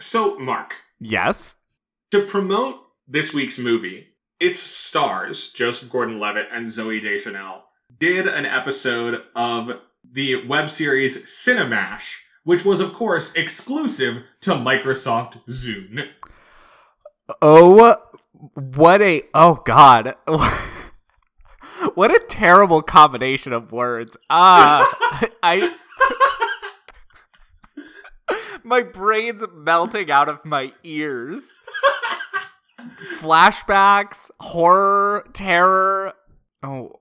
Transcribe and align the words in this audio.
So, 0.00 0.38
Mark, 0.38 0.74
Yes. 1.00 1.56
to 2.10 2.22
promote 2.22 2.76
this 3.06 3.32
week's 3.34 3.58
movie, 3.58 4.08
its 4.40 4.60
stars, 4.60 5.52
Joseph 5.52 5.90
Gordon 5.90 6.20
Levitt 6.20 6.48
and 6.52 6.66
Zooey 6.66 7.00
Deschanel, 7.02 7.64
did 7.98 8.26
an 8.26 8.46
episode 8.46 9.22
of 9.34 9.80
the 10.10 10.46
web 10.46 10.70
series 10.70 11.26
Cinemash, 11.26 12.18
which 12.44 12.64
was, 12.64 12.80
of 12.80 12.92
course, 12.92 13.34
exclusive 13.34 14.22
to 14.42 14.52
Microsoft 14.52 15.44
Zune. 15.48 16.08
Oh, 17.42 17.96
what 18.54 19.02
a 19.02 19.22
oh 19.34 19.60
god. 19.64 20.14
what 21.94 22.14
a 22.14 22.20
terrible 22.28 22.82
combination 22.82 23.52
of 23.52 23.72
words. 23.72 24.16
Ah, 24.30 24.88
I 25.42 25.74
My 28.64 28.82
brain's 28.82 29.44
melting 29.54 30.10
out 30.10 30.28
of 30.28 30.44
my 30.44 30.72
ears. 30.84 31.58
Flashbacks, 33.18 34.30
horror, 34.40 35.26
terror. 35.32 36.12
Oh, 36.62 37.00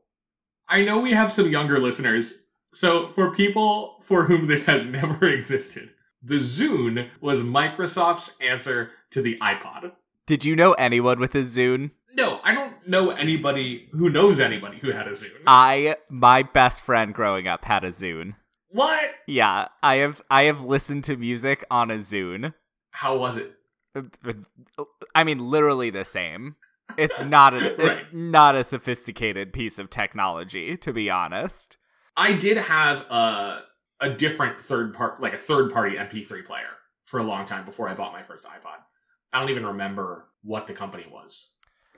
I 0.68 0.84
know 0.84 1.02
we 1.02 1.12
have 1.12 1.32
some 1.32 1.50
younger 1.50 1.80
listeners, 1.80 2.48
so 2.74 3.08
for 3.08 3.34
people 3.34 4.00
for 4.04 4.26
whom 4.26 4.48
this 4.48 4.66
has 4.66 4.86
never 4.92 5.28
existed, 5.28 5.92
the 6.22 6.36
Zune 6.36 7.10
was 7.22 7.44
Microsoft's 7.44 8.40
answer 8.42 8.92
to 9.12 9.22
the 9.22 9.38
iPod. 9.38 9.94
did 10.26 10.44
you 10.44 10.56
know 10.56 10.74
anyone 10.74 11.20
with 11.20 11.36
a 11.36 11.40
Zune? 11.40 11.92
No, 12.14 12.40
I 12.44 12.54
don't 12.54 12.74
know 12.88 13.12
anybody 13.12 13.88
who 13.92 14.10
knows 14.10 14.40
anybody 14.40 14.78
who 14.80 14.92
had 14.92 15.08
a 15.08 15.12
Zune. 15.12 15.44
I 15.46 15.98
my 16.10 16.44
best 16.44 16.82
friend 16.82 17.14
growing 17.14 17.48
up 17.48 17.64
had 17.66 17.84
a 17.84 17.92
Zune. 17.92 18.36
What? 18.70 19.10
Yeah, 19.28 19.68
I 19.82 19.96
have 19.96 20.22
I 20.30 20.44
have 20.44 20.64
listened 20.64 21.04
to 21.06 21.18
music 21.18 21.64
on 21.72 21.92
a 21.92 21.96
Zune. 21.96 22.54
How 22.92 23.18
was 23.18 23.38
it? 23.38 23.54
Uh, 23.96 24.02
uh, 24.26 24.84
I 25.16 25.24
mean, 25.24 25.40
literally 25.40 25.90
the 25.90 26.06
same. 26.06 26.56
It's 26.98 27.24
not 27.24 27.54
a 27.54 27.86
it's 27.92 28.06
not 28.12 28.56
a 28.56 28.64
sophisticated 28.64 29.54
piece 29.54 29.80
of 29.80 29.90
technology, 29.90 30.78
to 30.78 30.94
be 30.94 31.10
honest. 31.10 31.78
I 32.16 32.34
did 32.34 32.58
have 32.58 33.02
a 33.12 33.64
a 34.00 34.10
different 34.10 34.60
third 34.60 34.94
part, 34.94 35.22
like 35.22 35.34
a 35.34 35.38
third 35.38 35.72
party 35.72 35.96
MP3 35.96 36.46
player 36.46 36.70
for 37.06 37.20
a 37.20 37.24
long 37.24 37.46
time 37.46 37.66
before 37.66 37.90
I 37.90 37.96
bought 37.96 38.14
my 38.14 38.22
first 38.22 38.46
iPod. 38.46 38.78
I 39.34 39.40
don't 39.40 39.50
even 39.50 39.66
remember 39.66 40.26
what 40.44 40.68
the 40.68 40.74
company 40.74 41.06
was, 41.12 41.58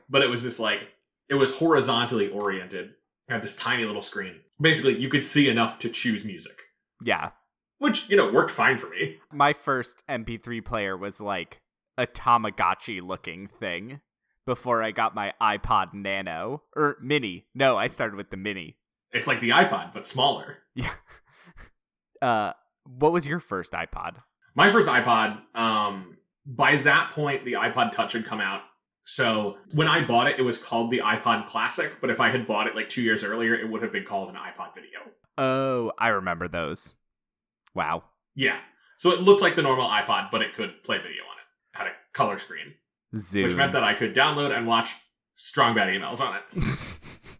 but 0.09 0.21
it 0.21 0.29
was 0.29 0.43
this 0.43 0.59
like 0.59 0.87
it 1.29 1.35
was 1.35 1.57
horizontally 1.57 2.29
oriented. 2.29 2.89
It 3.27 3.33
had 3.33 3.41
this 3.41 3.55
tiny 3.55 3.85
little 3.85 4.01
screen. 4.01 4.35
Basically, 4.61 4.97
you 4.97 5.09
could 5.09 5.23
see 5.23 5.49
enough 5.49 5.79
to 5.79 5.89
choose 5.89 6.25
music, 6.25 6.57
Yeah, 7.01 7.31
which 7.77 8.09
you 8.09 8.17
know 8.17 8.31
worked 8.31 8.51
fine 8.51 8.77
for 8.77 8.89
me. 8.89 9.17
my 9.31 9.53
first 9.53 10.03
MP3 10.09 10.63
player 10.63 10.97
was 10.97 11.21
like 11.21 11.61
a 11.97 12.05
Tamagotchi 12.07 13.01
looking 13.01 13.47
thing 13.47 14.01
before 14.45 14.81
I 14.83 14.91
got 14.91 15.15
my 15.15 15.33
iPod 15.41 15.93
Nano 15.93 16.63
or 16.75 16.97
Mini. 17.01 17.45
No, 17.53 17.77
I 17.77 17.87
started 17.87 18.15
with 18.15 18.29
the 18.31 18.37
Mini. 18.37 18.77
It's 19.11 19.27
like 19.27 19.39
the 19.39 19.49
iPod, 19.49 19.93
but 19.93 20.05
smaller. 20.07 20.57
Yeah. 20.75 20.91
uh, 22.21 22.53
what 22.85 23.11
was 23.11 23.25
your 23.25 23.39
first 23.39 23.73
iPod? 23.73 24.17
My 24.55 24.69
first 24.69 24.87
iPod, 24.87 25.41
um, 25.55 26.17
by 26.45 26.77
that 26.77 27.11
point, 27.11 27.45
the 27.45 27.53
iPod 27.53 27.91
Touch 27.91 28.13
had 28.13 28.25
come 28.25 28.41
out. 28.41 28.61
So 29.09 29.57
when 29.73 29.87
I 29.87 30.05
bought 30.05 30.27
it, 30.27 30.39
it 30.39 30.43
was 30.43 30.63
called 30.63 30.91
the 30.91 30.99
iPod 30.99 31.47
Classic. 31.47 31.91
But 31.99 32.09
if 32.09 32.19
I 32.19 32.29
had 32.29 32.45
bought 32.45 32.67
it 32.67 32.75
like 32.75 32.89
two 32.89 33.01
years 33.01 33.23
earlier, 33.23 33.55
it 33.55 33.67
would 33.67 33.81
have 33.81 33.91
been 33.91 34.05
called 34.05 34.29
an 34.29 34.35
iPod 34.35 34.75
Video. 34.75 34.99
Oh, 35.37 35.91
I 35.97 36.09
remember 36.09 36.47
those. 36.47 36.93
Wow. 37.73 38.03
Yeah. 38.35 38.57
So 38.97 39.11
it 39.11 39.21
looked 39.21 39.41
like 39.41 39.55
the 39.55 39.61
normal 39.61 39.87
iPod, 39.87 40.29
but 40.29 40.41
it 40.41 40.53
could 40.53 40.83
play 40.83 40.97
video 40.97 41.23
on 41.23 41.37
it. 41.37 41.77
Had 41.77 41.87
a 41.87 41.91
color 42.13 42.37
screen, 42.37 42.75
Zooms. 43.15 43.43
which 43.43 43.55
meant 43.55 43.71
that 43.71 43.83
I 43.83 43.93
could 43.93 44.13
download 44.13 44.55
and 44.55 44.67
watch 44.67 44.93
strong 45.35 45.73
bad 45.73 45.87
emails 45.87 46.21
on 46.21 46.35
it. 46.35 46.77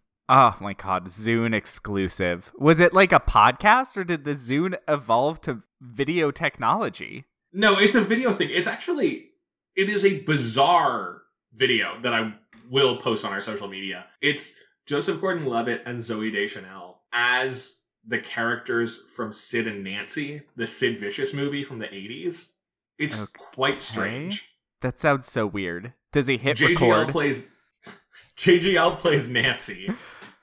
oh 0.29 0.55
my 0.59 0.73
god, 0.73 1.07
Zune 1.07 1.53
exclusive. 1.53 2.51
Was 2.57 2.79
it 2.79 2.93
like 2.93 3.11
a 3.11 3.19
podcast 3.19 3.97
or 3.97 4.03
did 4.03 4.23
the 4.23 4.31
Zune 4.31 4.77
evolve 4.87 5.41
to 5.41 5.63
video 5.81 6.31
technology? 6.31 7.25
No, 7.51 7.77
it's 7.77 7.95
a 7.95 8.01
video 8.01 8.31
thing. 8.31 8.49
It's 8.51 8.67
actually 8.67 9.31
it 9.75 9.89
is 9.89 10.05
a 10.05 10.21
bizarre 10.23 11.23
video 11.53 11.99
that 12.01 12.13
I 12.13 12.33
will 12.69 12.97
post 12.97 13.25
on 13.25 13.33
our 13.33 13.41
social 13.41 13.67
media. 13.67 14.05
It's 14.21 14.61
Joseph 14.85 15.19
Gordon-Levitt 15.21 15.83
and 15.85 15.99
Zooey 15.99 16.31
Deschanel 16.31 17.01
as 17.11 17.85
the 18.05 18.19
characters 18.19 19.11
from 19.15 19.33
Sid 19.33 19.67
and 19.67 19.83
Nancy, 19.83 20.41
the 20.55 20.65
Sid 20.67 20.97
Vicious 20.97 21.33
movie 21.33 21.63
from 21.63 21.79
the 21.79 21.87
80s. 21.87 22.53
It's 22.97 23.21
Okay. 23.21 23.31
quite 23.37 23.81
strange. 23.81 24.49
That 24.81 24.97
sounds 24.99 25.25
so 25.25 25.45
weird. 25.45 25.93
Does 26.11 26.27
he 26.27 26.37
hit 26.37 26.57
JGL 26.57 26.97
record? 26.99 27.11
plays 27.11 27.51
JGL 28.37 28.97
plays 28.97 29.29
Nancy 29.29 29.91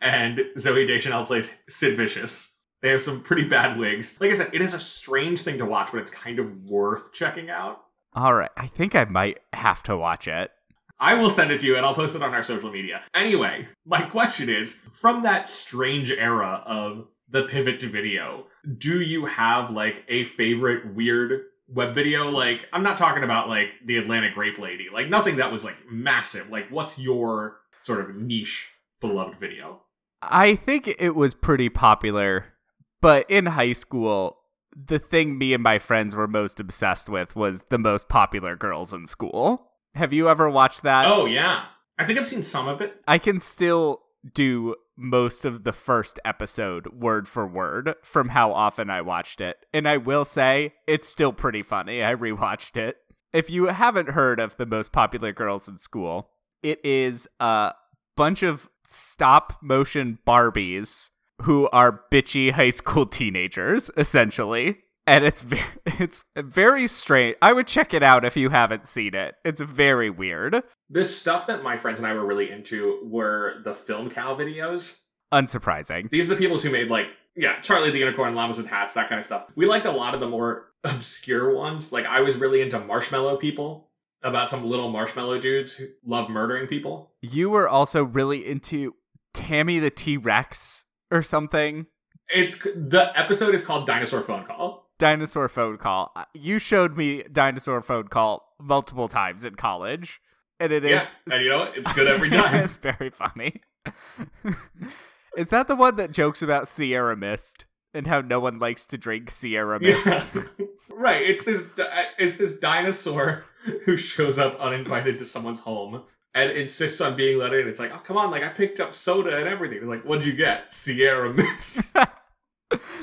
and 0.01 0.39
Zooey 0.57 0.87
Deschanel 0.87 1.25
plays 1.27 1.63
Sid 1.69 1.97
Vicious. 1.97 2.67
They 2.83 2.91
have 2.91 3.03
some 3.03 3.23
pretty 3.23 3.45
bad 3.49 3.79
wigs. 3.79 4.21
Like 4.21 4.31
I 4.31 4.35
said, 4.35 4.51
it 4.53 4.61
is 4.61 4.75
a 4.75 4.79
strange 4.79 5.41
thing 5.41 5.59
to 5.59 5.65
watch, 5.65 5.91
but 5.93 6.01
it's 6.01 6.11
kind 6.11 6.39
of 6.39 6.71
worth 6.71 7.13
checking 7.13 7.49
out. 7.51 7.83
All 8.13 8.35
right, 8.35 8.51
I 8.57 8.67
think 8.67 8.95
I 8.95 9.05
might 9.05 9.41
have 9.55 9.83
to 9.85 9.97
watch 9.97 10.29
it. 10.29 10.51
I 10.99 11.15
will 11.15 11.31
send 11.31 11.51
it 11.51 11.61
to 11.61 11.67
you 11.67 11.77
and 11.77 11.85
I'll 11.85 11.95
post 11.95 12.17
it 12.17 12.23
on 12.23 12.35
our 12.35 12.43
social 12.43 12.71
media. 12.71 13.03
Anyway, 13.15 13.67
my 13.85 14.03
question 14.03 14.49
is 14.49 14.87
from 14.93 15.23
that 15.23 15.49
strange 15.49 16.11
era 16.11 16.63
of 16.65 17.07
the 17.29 17.45
pivot 17.45 17.81
to 17.81 17.87
video, 17.87 18.47
do 18.79 19.01
you 19.01 19.27
have 19.27 19.71
like 19.71 20.05
a 20.09 20.25
favorite 20.25 20.95
weird 20.95 21.43
web 21.69 21.93
video? 21.93 22.31
Like, 22.31 22.69
I'm 22.73 22.83
not 22.83 22.97
talking 22.97 23.25
about 23.25 23.49
like 23.49 23.75
the 23.85 23.99
Atlantic 23.99 24.35
Grape 24.35 24.59
Lady, 24.59 24.89
like 24.93 25.09
nothing 25.09 25.37
that 25.37 25.53
was 25.53 25.65
like 25.65 25.77
massive. 25.91 26.51
Like, 26.51 26.69
what's 26.71 26.99
your 26.99 27.59
sort 27.83 28.01
of 28.01 28.17
niche 28.17 28.73
beloved 29.01 29.35
video? 29.37 29.83
I 30.23 30.55
think 30.55 30.89
it 30.99 31.15
was 31.15 31.35
pretty 31.35 31.69
popular, 31.69 32.55
but 33.01 33.31
in 33.31 33.47
high 33.47 33.75
school, 33.75 34.39
the 34.75 34.99
thing 34.99 35.39
me 35.39 35.53
and 35.53 35.63
my 35.63 35.79
friends 35.79 36.15
were 36.15 36.27
most 36.27 36.59
obsessed 36.59 37.09
with 37.09 37.37
was 37.37 37.63
the 37.69 37.79
most 37.79 38.09
popular 38.09 38.57
girls 38.57 38.93
in 38.93 39.07
school. 39.07 39.66
Have 39.97 40.13
you 40.13 40.29
ever 40.29 40.51
watched 40.51 40.83
that? 40.83 41.07
Oh, 41.09 41.25
yeah. 41.27 41.65
I 41.99 42.05
think 42.05 42.19
I've 42.19 42.27
seen 42.27 42.43
some 42.43 42.69
of 42.69 42.81
it. 42.83 43.01
I 43.09 43.19
can 43.19 43.41
still 43.41 44.03
do 44.35 44.77
most 44.97 45.45
of 45.45 45.65
the 45.65 45.73
first 45.73 46.21
episode 46.25 46.87
word 46.93 47.27
for 47.27 47.47
word 47.47 47.95
from 48.03 48.31
how 48.31 48.53
often 48.53 48.91
I 48.91 49.01
watched 49.01 49.41
it. 49.41 49.57
And 49.73 49.89
I 49.89 49.97
will 49.97 50.25
say, 50.25 50.75
it's 50.87 51.09
still 51.09 51.33
pretty 51.33 51.63
funny. 51.63 52.05
I 52.05 52.15
rewatched 52.15 52.77
it. 52.77 52.97
If 53.33 53.51
you 53.51 53.67
haven't 53.67 54.11
heard 54.11 54.39
of 54.39 54.57
the 54.59 54.67
most 54.67 54.93
popular 54.93 55.33
girls 55.33 55.69
in 55.69 55.79
school, 55.79 56.31
it 56.63 56.85
is 56.85 57.27
a 57.41 57.73
bunch 58.17 58.43
of 58.43 58.69
stop 58.87 59.63
motion 59.63 60.19
Barbies 60.27 61.11
who 61.43 61.69
are 61.71 62.03
bitchy 62.13 62.53
high 62.53 62.71
school 62.71 63.07
teenagers, 63.07 63.91
essentially. 63.97 64.79
And 65.07 65.25
it's 65.25 65.43
very, 65.43 65.63
it's 65.87 66.23
very 66.37 66.87
strange. 66.89 67.37
I 67.41 67.53
would 67.53 67.67
check 67.67 67.95
it 67.95 68.03
out 68.03 68.25
if 68.25 68.37
you 68.37 68.51
haven't 68.51 68.87
seen 68.87 69.15
it. 69.15 69.37
It's 69.45 69.61
very 69.61 70.11
weird. 70.11 70.63
The 70.91 71.05
stuff 71.05 71.47
that 71.47 71.63
my 71.63 71.77
friends 71.77 72.01
and 72.01 72.07
I 72.07 72.13
were 72.13 72.25
really 72.25 72.51
into 72.51 73.01
were 73.05 73.61
the 73.65 73.75
film 73.75 74.11
cow 74.11 74.35
videos. 74.37 75.05
Unsurprising. 75.33 76.11
These 76.11 76.31
are 76.31 76.35
the 76.35 76.41
people 76.41 76.59
who 76.59 76.71
made 76.71 76.91
like 76.91 77.09
yeah, 77.37 77.61
Charlie 77.61 77.91
the 77.91 77.99
Unicorn, 77.99 78.35
Llamas 78.35 78.57
with 78.57 78.67
Hats, 78.67 78.95
that 78.95 79.09
kind 79.09 79.19
of 79.19 79.25
stuff. 79.25 79.47
We 79.55 79.67
liked 79.67 79.85
a 79.85 79.91
lot 79.91 80.15
of 80.15 80.21
the 80.21 80.29
more 80.29 80.73
obscure 80.85 81.55
ones. 81.55 81.93
Like 81.93 82.07
I 82.07 82.21
was 82.21 82.37
really 82.37 82.63
into 82.63 82.79
Marshmallow 82.79 83.37
People 83.37 83.91
about 84.23 84.49
some 84.49 84.65
little 84.65 84.91
marshmallow 84.91 85.39
dudes 85.39 85.77
who 85.77 85.87
love 86.05 86.29
murdering 86.29 86.67
people. 86.67 87.13
You 87.21 87.51
were 87.51 87.69
also 87.69 88.03
really 88.03 88.47
into 88.47 88.95
Tammy 89.35 89.79
the 89.79 89.91
T 89.91 90.17
Rex 90.17 90.85
or 91.11 91.23
something. 91.23 91.87
It's 92.35 92.65
the 92.65 93.13
episode 93.15 93.55
is 93.55 93.65
called 93.65 93.87
Dinosaur 93.87 94.21
Phone 94.21 94.45
Call. 94.45 94.86
Dinosaur 94.99 95.49
phone 95.49 95.77
call. 95.79 96.13
You 96.35 96.59
showed 96.59 96.97
me 96.97 97.23
dinosaur 97.31 97.83
phone 97.83 98.09
call 98.09 98.55
multiple 98.61 99.09
times 99.09 99.45
in 99.45 99.55
college, 99.55 100.21
and 100.59 100.73
it 100.73 100.85
is 100.85 100.91
Yeah, 101.27 101.35
and 101.35 101.43
you 101.45 101.51
know 101.51 101.59
what? 101.61 101.77
It's 101.77 101.93
good 101.93 102.07
every 102.09 102.31
time. 102.31 102.55
it's 102.57 102.77
very 102.77 103.11
funny. 103.11 103.61
is 105.37 105.49
that 105.49 105.69
the 105.69 105.77
one 105.77 105.97
that 105.97 106.13
jokes 106.13 106.43
about 106.43 106.69
Sierra 106.69 107.17
Mist 107.17 107.67
and 107.95 108.07
how 108.07 108.21
no 108.21 108.41
one 108.41 108.59
likes 108.59 108.87
to 108.89 108.99
drink 108.99 109.31
Sierra 109.31 109.79
Mist? 109.81 110.07
yeah, 110.07 110.25
right. 110.91 111.23
It's 111.23 111.45
this 111.45 111.71
it's 112.19 112.39
this 112.39 112.59
dinosaur 112.59 113.45
who 113.85 113.97
shows 113.97 114.39
up 114.39 114.59
uninvited 114.61 115.19
to 115.19 115.25
someone's 115.25 115.61
home 115.61 116.03
and 116.35 116.51
insists 116.53 117.01
on 117.01 117.17
being 117.17 117.39
let 117.39 117.53
in. 117.53 117.69
It's 117.69 117.81
like, 117.81 117.93
oh 117.95 117.99
come 118.03 118.17
on, 118.17 118.31
like 118.31 118.43
I 118.43 118.49
picked 118.49 118.81
up 118.81 118.95
soda 118.95 119.37
and 119.37 119.47
everything. 119.49 119.81
They're 119.81 119.89
like, 119.89 120.05
what'd 120.05 120.25
you 120.27 120.33
get? 120.35 120.73
Sierra 120.73 121.33
Mist. 121.35 121.95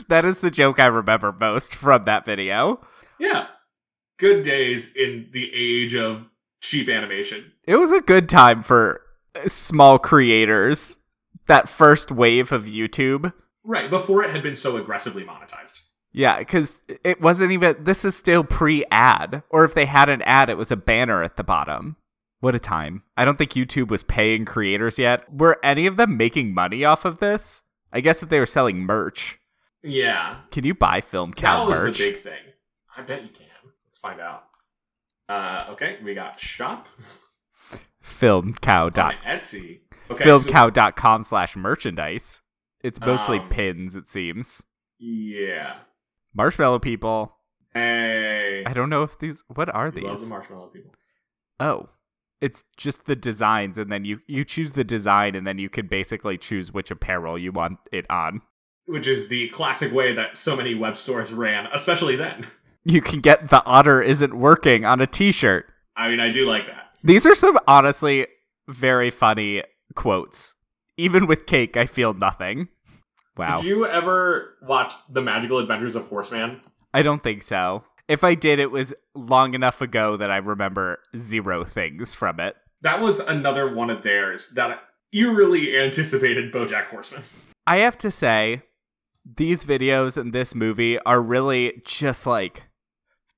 that 0.09 0.25
is 0.25 0.39
the 0.39 0.51
joke 0.51 0.79
I 0.79 0.85
remember 0.88 1.31
most 1.31 1.75
from 1.75 2.03
that 2.05 2.25
video. 2.25 2.79
yeah, 3.19 3.47
good 4.19 4.44
days 4.44 4.95
in 4.95 5.29
the 5.31 5.51
age 5.53 5.95
of 5.95 6.29
cheap 6.61 6.89
animation. 6.89 7.51
It 7.65 7.75
was 7.77 7.91
a 7.91 8.01
good 8.01 8.29
time 8.29 8.63
for 8.63 9.01
small 9.47 10.00
creators. 10.00 10.97
That 11.47 11.67
first 11.67 12.11
wave 12.11 12.51
of 12.51 12.63
YouTube. 12.63 13.33
Right 13.65 13.89
before 13.89 14.23
it 14.23 14.29
had 14.29 14.44
been 14.44 14.55
so 14.55 14.77
aggressively 14.77 15.23
monetized. 15.23 15.81
Yeah, 16.13 16.39
because 16.39 16.79
it 17.03 17.21
wasn't 17.21 17.51
even. 17.51 17.83
This 17.83 18.06
is 18.06 18.15
still 18.15 18.44
pre 18.44 18.85
ad. 18.91 19.44
Or 19.49 19.65
if 19.65 19.73
they 19.73 19.85
had 19.85 20.09
an 20.09 20.21
ad, 20.21 20.49
it 20.49 20.57
was 20.57 20.71
a 20.71 20.77
banner 20.77 21.23
at 21.23 21.38
the 21.38 21.44
bottom. 21.44 21.97
What 22.39 22.56
a 22.56 22.59
time. 22.59 23.03
I 23.17 23.25
don't 23.25 23.38
think 23.38 23.53
YouTube 23.53 23.89
was 23.89 24.03
paying 24.03 24.45
creators 24.45 24.99
yet. 24.99 25.33
Were 25.33 25.59
any 25.63 25.85
of 25.88 25.95
them 25.95 26.15
making 26.17 26.53
money 26.53 26.85
off 26.85 27.03
of 27.03 27.17
this? 27.17 27.63
I 27.91 27.99
guess 27.99 28.21
if 28.21 28.29
they 28.29 28.39
were 28.39 28.45
selling 28.45 28.81
merch. 28.81 29.39
Yeah. 29.83 30.38
Can 30.51 30.63
you 30.63 30.74
buy 30.74 31.01
Film 31.01 31.33
Cow 31.33 31.63
that 31.65 31.69
was 31.69 31.80
merch? 31.80 31.97
the 31.97 32.12
big 32.12 32.19
thing. 32.19 32.39
I 32.95 33.01
bet 33.01 33.21
you 33.24 33.30
can. 33.30 33.45
Let's 33.85 34.00
find 34.00 34.19
out. 34.21 34.44
Uh, 35.30 35.68
okay, 35.71 35.97
we 36.03 36.13
got 36.13 36.39
shop 36.39 36.88
Filmcow. 38.03 38.91
Dot, 38.94 39.15
Etsy. 39.25 39.81
Okay, 40.12 40.24
so- 40.24 40.38
filmcow.com 40.38 41.24
slash 41.24 41.56
merchandise. 41.56 42.41
It's 42.81 43.00
mostly 43.00 43.39
Um, 43.39 43.50
pins, 43.50 43.95
it 43.95 44.09
seems. 44.09 44.62
yeah. 45.00 45.80
Marshmallow 46.35 46.80
people. 46.80 47.38
Hey. 47.74 48.63
I 48.65 48.74
don't 48.74 48.89
know 48.89 49.03
if 49.03 49.18
these. 49.19 49.44
What 49.47 49.74
are 49.74 49.85
You 49.88 50.01
love 50.01 50.18
the 50.18 50.21
these? 50.24 50.30
marshmallow 50.30 50.68
people. 50.68 50.91
Oh, 51.59 51.89
it's 52.41 52.63
just 52.75 53.06
the 53.06 53.15
designs, 53.15 53.77
and 53.77 53.91
then 53.91 54.03
you 54.03 54.19
you 54.27 54.44
choose 54.44 54.74
the 54.74 54.83
design, 54.83 55.35
and 55.35 55.45
then 55.47 55.59
you 55.59 55.69
can 55.69 55.88
basically 55.88 56.38
choose 56.38 56.71
which 56.74 56.91
apparel 56.91 57.38
you 57.38 57.51
want 57.51 57.77
it 57.91 58.06
on. 58.09 58.41
Which 58.85 59.07
is 59.07 59.30
the 59.30 59.50
classic 59.50 59.94
way 59.94 60.13
that 60.13 60.35
so 60.35 60.57
many 60.57 60.75
web 60.75 60.97
stores 60.97 61.31
ran, 61.31 61.68
especially 61.74 62.15
then. 62.15 62.45
You 62.83 63.01
can 63.01 63.21
get 63.21 63.50
the 63.50 63.63
otter 63.65 64.01
isn't 64.01 64.38
working 64.38 64.83
on 64.83 65.00
a 65.00 65.07
T-shirt. 65.07 65.68
I 65.95 66.09
mean, 66.09 66.19
I 66.19 66.31
do 66.31 66.45
like 66.45 66.65
that. 66.65 66.89
These 67.03 67.25
are 67.25 67.35
some 67.35 67.57
honestly 67.68 68.27
very 68.68 69.09
funny 69.09 69.63
quotes. 69.95 70.56
Even 70.97 71.27
with 71.27 71.45
cake, 71.45 71.77
I 71.77 71.85
feel 71.85 72.13
nothing. 72.13 72.68
Wow. 73.38 73.57
Did 73.57 73.65
you 73.65 73.85
ever 73.85 74.56
watch 74.62 74.94
The 75.09 75.21
Magical 75.21 75.59
Adventures 75.59 75.95
of 75.95 76.07
Horseman? 76.07 76.62
I 76.94 77.01
don't 77.01 77.24
think 77.24 77.41
so. 77.41 77.83
If 78.07 78.24
I 78.24 78.35
did, 78.35 78.59
it 78.59 78.69
was 78.69 78.94
long 79.15 79.53
enough 79.53 79.81
ago 79.81 80.18
that 80.18 80.30
I 80.30 80.38
remember 80.38 81.00
zero 81.15 81.63
things 81.63 82.13
from 82.13 82.39
it. 82.39 82.56
That 82.81 83.01
was 83.01 83.19
another 83.21 83.74
one 83.74 83.89
of 83.89 84.03
theirs 84.03 84.51
that 84.56 84.83
eerily 85.13 85.77
anticipated 85.77 86.51
BoJack 86.51 86.88
Horseman. 86.88 87.24
I 87.65 87.77
have 87.77 87.97
to 88.00 88.12
say, 88.12 88.62
these 89.25 89.65
videos 89.65 90.17
and 90.17 90.33
this 90.33 90.53
movie 90.53 90.99
are 90.99 91.21
really 91.21 91.81
just 91.85 92.25
like 92.25 92.63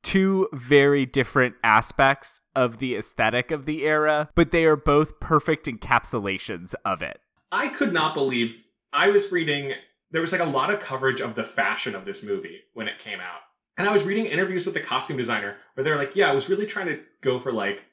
two 0.03 0.47
very 0.53 1.05
different 1.05 1.55
aspects 1.63 2.39
of 2.55 2.77
the 2.77 2.95
aesthetic 2.95 3.51
of 3.51 3.65
the 3.65 3.83
era, 3.85 4.29
but 4.35 4.51
they 4.51 4.65
are 4.65 4.75
both 4.75 5.19
perfect 5.19 5.65
encapsulations 5.65 6.75
of 6.85 7.01
it. 7.01 7.19
I 7.51 7.69
could 7.69 7.93
not 7.93 8.13
believe 8.13 8.67
I 8.93 9.09
was 9.09 9.31
reading 9.31 9.73
there 10.11 10.21
was 10.21 10.31
like 10.31 10.41
a 10.41 10.45
lot 10.45 10.71
of 10.71 10.79
coverage 10.79 11.19
of 11.19 11.35
the 11.35 11.43
fashion 11.43 11.95
of 11.95 12.05
this 12.05 12.23
movie 12.23 12.61
when 12.73 12.87
it 12.87 12.99
came 12.99 13.19
out. 13.19 13.41
And 13.77 13.87
I 13.87 13.91
was 13.91 14.05
reading 14.05 14.27
interviews 14.27 14.65
with 14.65 14.75
the 14.75 14.79
costume 14.79 15.17
designer 15.17 15.57
where 15.73 15.83
they're 15.83 15.97
like, 15.97 16.15
yeah, 16.15 16.29
I 16.29 16.33
was 16.33 16.47
really 16.47 16.65
trying 16.65 16.87
to 16.87 17.01
go 17.21 17.39
for 17.39 17.51
like, 17.51 17.83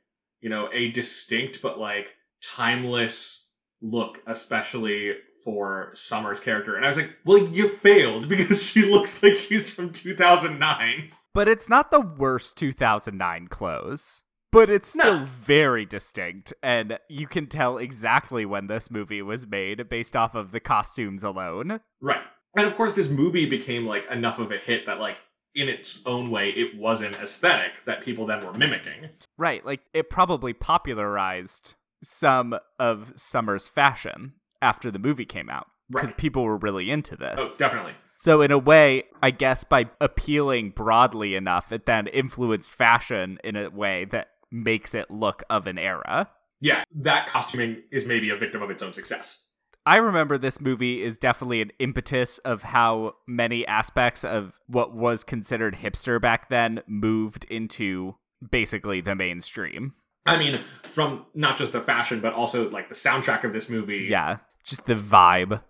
you 0.40 0.48
know, 0.48 0.68
a 0.72 0.92
distinct 0.92 1.62
but 1.62 1.80
like 1.80 2.14
timeless 2.40 3.50
look, 3.80 4.22
especially 4.26 5.16
for 5.44 5.90
Summer's 5.94 6.40
character. 6.40 6.76
And 6.76 6.84
I 6.84 6.88
was 6.88 6.96
like, 6.96 7.16
well, 7.24 7.38
you 7.38 7.68
failed 7.68 8.28
because 8.28 8.62
she 8.62 8.82
looks 8.90 9.22
like 9.22 9.34
she's 9.34 9.74
from 9.74 9.90
2009. 9.90 11.10
But 11.34 11.48
it's 11.48 11.68
not 11.68 11.90
the 11.90 12.00
worst 12.00 12.56
2009 12.58 13.48
clothes. 13.48 14.22
But 14.50 14.68
it's 14.68 14.94
No. 14.94 15.02
still 15.04 15.18
very 15.24 15.86
distinct, 15.86 16.52
and 16.62 16.98
you 17.08 17.26
can 17.26 17.46
tell 17.46 17.78
exactly 17.78 18.44
when 18.44 18.66
this 18.66 18.90
movie 18.90 19.22
was 19.22 19.46
made 19.46 19.88
based 19.88 20.14
off 20.14 20.34
of 20.34 20.52
the 20.52 20.60
costumes 20.60 21.24
alone. 21.24 21.80
Right. 22.02 22.20
And 22.54 22.66
of 22.66 22.74
course, 22.74 22.92
this 22.92 23.08
movie 23.08 23.48
became 23.48 23.86
like 23.86 24.04
enough 24.10 24.38
of 24.38 24.52
a 24.52 24.58
hit 24.58 24.84
that 24.84 25.00
like 25.00 25.16
in 25.54 25.70
its 25.70 26.02
own 26.04 26.30
way, 26.30 26.50
it 26.50 26.76
was 26.76 27.00
an 27.00 27.14
aesthetic 27.14 27.84
that 27.86 28.02
people 28.02 28.26
then 28.26 28.44
were 28.44 28.52
mimicking. 28.52 29.08
Right, 29.38 29.64
like 29.64 29.80
it 29.94 30.10
probably 30.10 30.52
popularized 30.52 31.74
some 32.04 32.58
of 32.78 33.14
Summer's 33.16 33.68
fashion 33.68 34.34
after 34.62 34.91
the 34.91 34.99
movie 34.99 35.26
came 35.26 35.50
out 35.50 35.67
because 35.91 36.09
Right. 36.11 36.17
people 36.17 36.44
were 36.44 36.56
really 36.56 36.91
into 36.91 37.17
this. 37.17 37.37
Oh, 37.38 37.55
definitely. 37.59 37.93
So 38.17 38.41
in 38.41 38.50
a 38.53 38.59
way, 38.59 39.05
I 39.23 39.31
guess 39.32 39.64
by 39.64 39.91
appealing 40.00 40.70
broadly 40.70 41.35
enough, 41.35 41.73
it 41.73 41.87
then 41.87 42.06
influenced 42.06 42.73
fashion 42.73 43.38
in 43.43 43.56
a 43.56 43.69
way 43.69 44.05
that 44.06 44.29
makes 44.50 44.94
it 44.94 45.11
look 45.11 45.43
of 45.50 45.67
an 45.67 45.76
era. 45.79 46.31
Yeah, 46.61 46.85
that 46.94 47.26
costuming 47.26 47.82
is 47.91 48.06
maybe 48.06 48.31
a 48.31 48.37
victim 48.37 48.62
of 48.62 48.70
its 48.70 48.82
own 48.82 48.93
success. 48.93 49.49
I 49.85 49.97
remember 49.97 50.38
this 50.38 50.61
movie 50.61 51.03
is 51.03 51.19
definitely 51.19 51.61
an 51.61 51.73
impetus 51.81 52.38
of 52.38 52.62
how 52.62 53.14
many 53.26 53.67
aspects 53.67 54.23
of 54.25 54.61
what 54.69 54.94
was 54.94 55.25
considered 55.25 55.75
hipster 55.82 56.20
back 56.20 56.49
then 56.49 56.82
moved 56.87 57.44
into 57.47 58.14
basically 58.49 59.00
the 59.00 59.17
mainstream. 59.17 59.94
I 60.25 60.38
mean, 60.38 60.55
from 60.55 61.26
not 61.35 61.56
just 61.56 61.73
the 61.73 61.81
fashion, 61.81 62.20
but 62.20 62.32
also 62.35 62.70
like 62.70 62.88
the 62.88 62.94
soundtrack 62.94 63.43
of 63.43 63.53
this 63.53 63.69
movie. 63.69 64.06
Yeah, 64.09 64.37
just 64.64 64.87
the 64.87 64.94
vibe. 64.94 65.62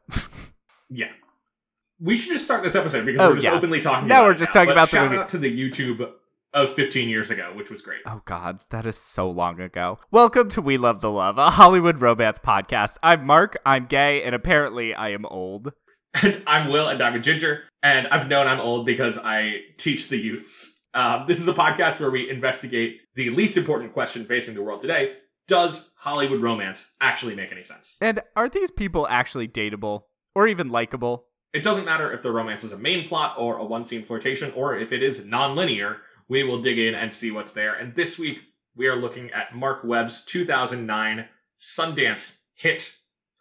Yeah. 0.91 1.09
We 2.01 2.17
should 2.17 2.33
just 2.33 2.45
start 2.45 2.63
this 2.63 2.75
episode 2.75 3.07
because 3.07 3.21
Oh, 3.21 3.29
we're 3.29 3.35
just 3.37 3.47
yeah. 3.47 3.55
openly 3.55 3.81
talking 3.81 4.09
Now 4.09 4.21
about 4.23 4.27
we're 4.27 4.35
just 4.35 4.55
now. 4.55 4.61
talking 4.61 4.69
But 4.69 4.73
about 4.73 4.91
the 4.91 4.97
shout 4.97 5.11
movie. 5.11 5.23
out 5.23 5.29
to 5.31 5.39
the 5.39 5.71
YouTube 5.71 6.11
of 6.53 6.71
15 6.75 7.09
years 7.09 7.31
ago, 7.31 7.53
which 7.55 7.71
was 7.71 7.81
great. 7.81 8.01
Oh 8.07 8.21
god, 8.25 8.61
that 8.71 8.85
is 8.87 8.97
so 8.99 9.31
long 9.31 9.61
ago. 9.61 9.99
Welcome 10.11 10.49
to 10.51 10.61
We 10.61 10.77
Love 10.77 11.01
the 11.01 11.11
Love, 11.11 11.39
a 11.39 11.51
Hollywood 11.51 12.01
romance 12.01 12.39
podcast. 12.39 12.99
I'm 13.03 13.25
Mark, 13.27 13.57
I'm 13.65 13.87
gay, 13.87 14.23
and 14.23 14.35
apparently 14.35 14.95
I 14.95 15.11
am 15.11 15.25
old. 15.27 15.73
And 16.23 16.43
I'm 16.47 16.71
Will, 16.71 16.89
and 16.89 17.01
I'm 17.01 17.15
a 17.15 17.19
ginger, 17.21 17.63
and 17.83 18.07
I've 18.09 18.29
known 18.29 18.47
I'm 18.47 18.61
old 18.61 18.85
because 18.85 19.19
I 19.19 19.61
teach 19.79 20.11
the 20.11 20.19
youths. 20.19 20.87
Um, 20.93 21.25
this 21.27 21.41
is 21.41 21.49
a 21.49 21.55
podcast 21.55 22.01
where 22.01 22.11
we 22.11 22.29
investigate 22.29 22.99
the 23.15 23.31
least 23.31 23.57
important 23.57 23.95
question 23.95 24.27
facing 24.27 24.55
the 24.55 24.63
world 24.63 24.83
today: 24.83 25.15
Does 25.49 25.92
Hollywood 26.03 26.41
romance 26.41 26.97
actually 27.01 27.37
make 27.37 27.53
any 27.53 27.63
sense? 27.63 27.97
And 28.01 28.23
are 28.35 28.49
these 28.49 28.73
people 28.73 29.07
actually 29.09 29.47
dateable 29.47 30.03
or 30.35 30.49
even 30.49 30.69
likable? 30.69 31.27
It 31.55 31.63
doesn't 31.63 31.85
matter 31.85 32.13
if 32.13 32.23
the 32.23 32.33
romance 32.33 32.65
is 32.65 32.73
a 32.73 32.79
main 32.79 33.07
plot 33.07 33.37
or 33.39 33.59
a 33.59 33.65
one-scene 33.65 34.03
flirtation, 34.03 34.51
or 34.57 34.77
if 34.77 34.93
it 34.93 35.01
is 35.01 35.25
non-linear. 35.27 35.99
We 36.27 36.43
will 36.43 36.61
dig 36.61 36.77
in 36.77 36.97
and 36.97 37.15
see 37.15 37.31
what's 37.31 37.53
there. 37.53 37.75
And 37.75 37.95
this 37.95 38.19
week 38.19 38.43
we 38.75 38.89
are 38.89 38.97
looking 38.97 39.31
at 39.31 39.55
Marc 39.55 39.85
Webb's 39.85 40.25
2009 40.25 41.29
Sundance 41.57 42.47
hit 42.55 42.97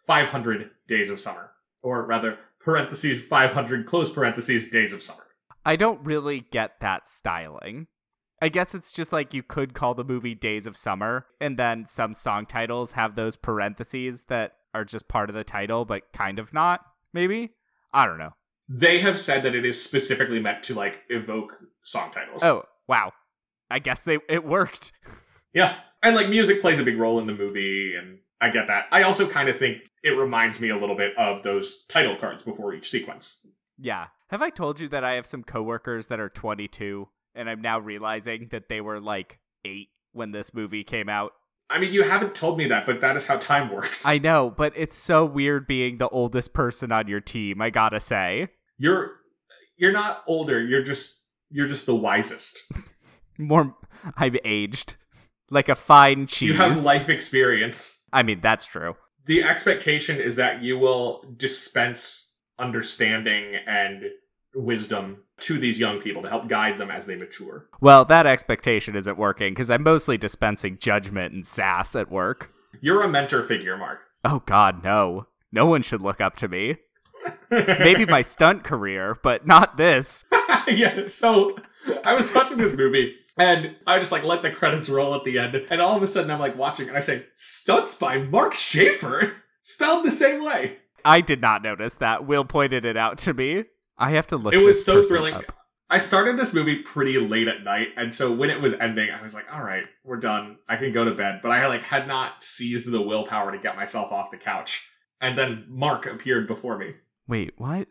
500 0.06 0.70
Days 0.86 1.10
of 1.10 1.18
Summer, 1.18 1.50
or 1.82 2.06
rather, 2.06 2.38
parentheses 2.60 3.26
500 3.26 3.86
close 3.86 4.08
parentheses 4.08 4.70
Days 4.70 4.92
of 4.92 5.02
Summer. 5.02 5.24
I 5.64 5.74
don't 5.74 6.04
really 6.04 6.46
get 6.52 6.78
that 6.80 7.08
styling. 7.08 7.88
I 8.42 8.48
guess 8.48 8.74
it's 8.74 8.92
just 8.92 9.12
like 9.12 9.32
you 9.32 9.44
could 9.44 9.72
call 9.72 9.94
the 9.94 10.02
movie 10.02 10.34
Days 10.34 10.66
of 10.66 10.76
Summer, 10.76 11.26
and 11.40 11.56
then 11.56 11.86
some 11.86 12.12
song 12.12 12.44
titles 12.44 12.90
have 12.92 13.14
those 13.14 13.36
parentheses 13.36 14.24
that 14.24 14.54
are 14.74 14.84
just 14.84 15.06
part 15.06 15.30
of 15.30 15.36
the 15.36 15.44
title, 15.44 15.84
but 15.84 16.12
kind 16.12 16.40
of 16.40 16.52
not, 16.52 16.80
maybe? 17.12 17.50
I 17.94 18.04
don't 18.04 18.18
know. 18.18 18.32
They 18.68 18.98
have 18.98 19.16
said 19.16 19.44
that 19.44 19.54
it 19.54 19.64
is 19.64 19.80
specifically 19.80 20.40
meant 20.40 20.64
to 20.64 20.74
like 20.74 21.02
evoke 21.08 21.56
song 21.82 22.10
titles. 22.10 22.42
Oh, 22.42 22.64
wow. 22.88 23.12
I 23.70 23.78
guess 23.78 24.02
they 24.02 24.18
it 24.28 24.44
worked. 24.44 24.90
yeah. 25.54 25.76
And 26.02 26.16
like 26.16 26.28
music 26.28 26.60
plays 26.60 26.80
a 26.80 26.84
big 26.84 26.98
role 26.98 27.20
in 27.20 27.28
the 27.28 27.34
movie, 27.34 27.94
and 27.94 28.18
I 28.40 28.50
get 28.50 28.66
that. 28.66 28.86
I 28.90 29.04
also 29.04 29.28
kind 29.28 29.50
of 29.50 29.56
think 29.56 29.88
it 30.02 30.18
reminds 30.18 30.60
me 30.60 30.70
a 30.70 30.76
little 30.76 30.96
bit 30.96 31.16
of 31.16 31.44
those 31.44 31.84
title 31.84 32.16
cards 32.16 32.42
before 32.42 32.74
each 32.74 32.90
sequence. 32.90 33.46
Yeah. 33.78 34.08
Have 34.30 34.42
I 34.42 34.50
told 34.50 34.80
you 34.80 34.88
that 34.88 35.04
I 35.04 35.12
have 35.12 35.26
some 35.26 35.44
coworkers 35.44 36.08
that 36.08 36.18
are 36.18 36.28
22 36.28 37.06
and 37.34 37.48
I'm 37.48 37.60
now 37.60 37.78
realizing 37.78 38.48
that 38.50 38.68
they 38.68 38.80
were 38.80 39.00
like 39.00 39.38
8 39.64 39.88
when 40.12 40.32
this 40.32 40.54
movie 40.54 40.84
came 40.84 41.08
out? 41.08 41.32
I 41.70 41.78
mean, 41.78 41.92
you 41.92 42.02
haven't 42.02 42.34
told 42.34 42.58
me 42.58 42.66
that, 42.66 42.84
but 42.84 43.00
that 43.00 43.16
is 43.16 43.26
how 43.26 43.38
time 43.38 43.70
works. 43.70 44.04
I 44.06 44.18
know, 44.18 44.50
but 44.54 44.74
it's 44.76 44.96
so 44.96 45.24
weird 45.24 45.66
being 45.66 45.96
the 45.96 46.08
oldest 46.08 46.52
person 46.52 46.92
on 46.92 47.08
your 47.08 47.20
team, 47.20 47.62
I 47.62 47.70
got 47.70 47.90
to 47.90 48.00
say. 48.00 48.48
you're 48.76 49.12
you're 49.78 49.92
not 49.92 50.22
older. 50.26 50.62
You're 50.62 50.82
just 50.82 51.26
you're 51.50 51.66
just 51.66 51.86
the 51.86 51.94
wisest. 51.94 52.70
More 53.38 53.74
I'm 54.16 54.36
aged. 54.44 54.96
Like 55.50 55.68
a 55.68 55.74
fine 55.74 56.26
cheese. 56.26 56.50
You 56.50 56.54
have 56.56 56.84
life 56.84 57.08
experience. 57.08 58.06
I 58.12 58.22
mean, 58.22 58.40
that's 58.40 58.66
true. 58.66 58.94
The 59.24 59.42
expectation 59.42 60.18
is 60.18 60.36
that 60.36 60.62
you 60.62 60.78
will 60.78 61.24
dispense 61.36 62.34
understanding 62.58 63.56
and 63.66 64.04
wisdom 64.54 65.24
to 65.42 65.58
these 65.58 65.78
young 65.78 66.00
people 66.00 66.22
to 66.22 66.28
help 66.28 66.48
guide 66.48 66.78
them 66.78 66.90
as 66.90 67.06
they 67.06 67.16
mature. 67.16 67.66
Well, 67.80 68.04
that 68.06 68.26
expectation 68.26 68.96
isn't 68.96 69.18
working 69.18 69.52
because 69.52 69.70
I'm 69.70 69.82
mostly 69.82 70.18
dispensing 70.18 70.78
judgment 70.78 71.34
and 71.34 71.46
sass 71.46 71.94
at 71.96 72.10
work. 72.10 72.52
You're 72.80 73.02
a 73.02 73.08
mentor 73.08 73.42
figure, 73.42 73.76
Mark. 73.76 74.06
Oh, 74.24 74.42
God, 74.46 74.82
no. 74.82 75.26
No 75.50 75.66
one 75.66 75.82
should 75.82 76.00
look 76.00 76.20
up 76.20 76.36
to 76.36 76.48
me. 76.48 76.76
Maybe 77.50 78.06
my 78.06 78.22
stunt 78.22 78.64
career, 78.64 79.18
but 79.22 79.46
not 79.46 79.76
this. 79.76 80.24
yeah, 80.68 81.04
so 81.04 81.56
I 82.04 82.14
was 82.14 82.34
watching 82.34 82.56
this 82.56 82.74
movie 82.74 83.14
and 83.38 83.76
I 83.86 83.98
just 83.98 84.12
like 84.12 84.24
let 84.24 84.42
the 84.42 84.50
credits 84.50 84.88
roll 84.88 85.14
at 85.14 85.24
the 85.24 85.38
end, 85.38 85.54
and 85.70 85.80
all 85.80 85.96
of 85.96 86.02
a 86.02 86.06
sudden 86.06 86.30
I'm 86.30 86.38
like 86.38 86.56
watching 86.56 86.88
and 86.88 86.96
I 86.96 87.00
say, 87.00 87.24
Stunts 87.34 87.98
by 87.98 88.18
Mark 88.18 88.54
Schaefer, 88.54 89.36
spelled 89.62 90.04
the 90.04 90.10
same 90.10 90.44
way. 90.44 90.78
I 91.04 91.20
did 91.20 91.40
not 91.40 91.62
notice 91.62 91.96
that. 91.96 92.26
Will 92.26 92.44
pointed 92.44 92.84
it 92.84 92.96
out 92.96 93.18
to 93.18 93.34
me. 93.34 93.64
I 93.98 94.12
have 94.12 94.26
to 94.28 94.36
look. 94.36 94.54
It 94.54 94.58
was 94.58 94.84
so 94.84 95.04
thrilling. 95.04 95.34
up. 95.34 95.52
I 95.90 95.98
started 95.98 96.38
this 96.38 96.54
movie 96.54 96.76
pretty 96.76 97.18
late 97.18 97.48
at 97.48 97.62
night, 97.64 97.88
and 97.96 98.14
so 98.14 98.32
when 98.32 98.48
it 98.48 98.60
was 98.60 98.72
ending, 98.74 99.10
I 99.10 99.20
was 99.22 99.34
like, 99.34 99.52
"All 99.52 99.62
right, 99.62 99.84
we're 100.04 100.16
done. 100.16 100.56
I 100.68 100.76
can 100.76 100.92
go 100.92 101.04
to 101.04 101.14
bed." 101.14 101.40
But 101.42 101.50
I 101.50 101.66
like 101.66 101.82
had 101.82 102.08
not 102.08 102.42
seized 102.42 102.90
the 102.90 103.02
willpower 103.02 103.52
to 103.52 103.58
get 103.58 103.76
myself 103.76 104.10
off 104.10 104.30
the 104.30 104.38
couch, 104.38 104.90
and 105.20 105.36
then 105.36 105.66
Mark 105.68 106.06
appeared 106.06 106.46
before 106.46 106.78
me. 106.78 106.94
Wait, 107.28 107.52
what? 107.58 107.88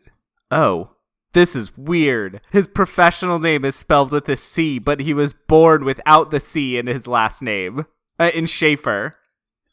Oh, 0.50 0.96
this 1.34 1.56
is 1.56 1.78
weird. 1.78 2.42
His 2.52 2.68
professional 2.68 3.40
name 3.40 3.64
is 3.64 3.76
spelled 3.76 4.12
with 4.12 4.28
a 4.28 4.36
C, 4.36 4.80
but 4.80 5.00
he 5.00 5.14
was 5.14 5.34
born 5.34 5.86
without 5.86 6.32
the 6.32 6.40
C 6.40 6.78
in 6.78 6.88
his 6.88 7.08
last 7.08 7.42
name. 7.42 7.86
Uh, 8.20 8.32
in 8.34 8.46
Schaefer, 8.46 9.16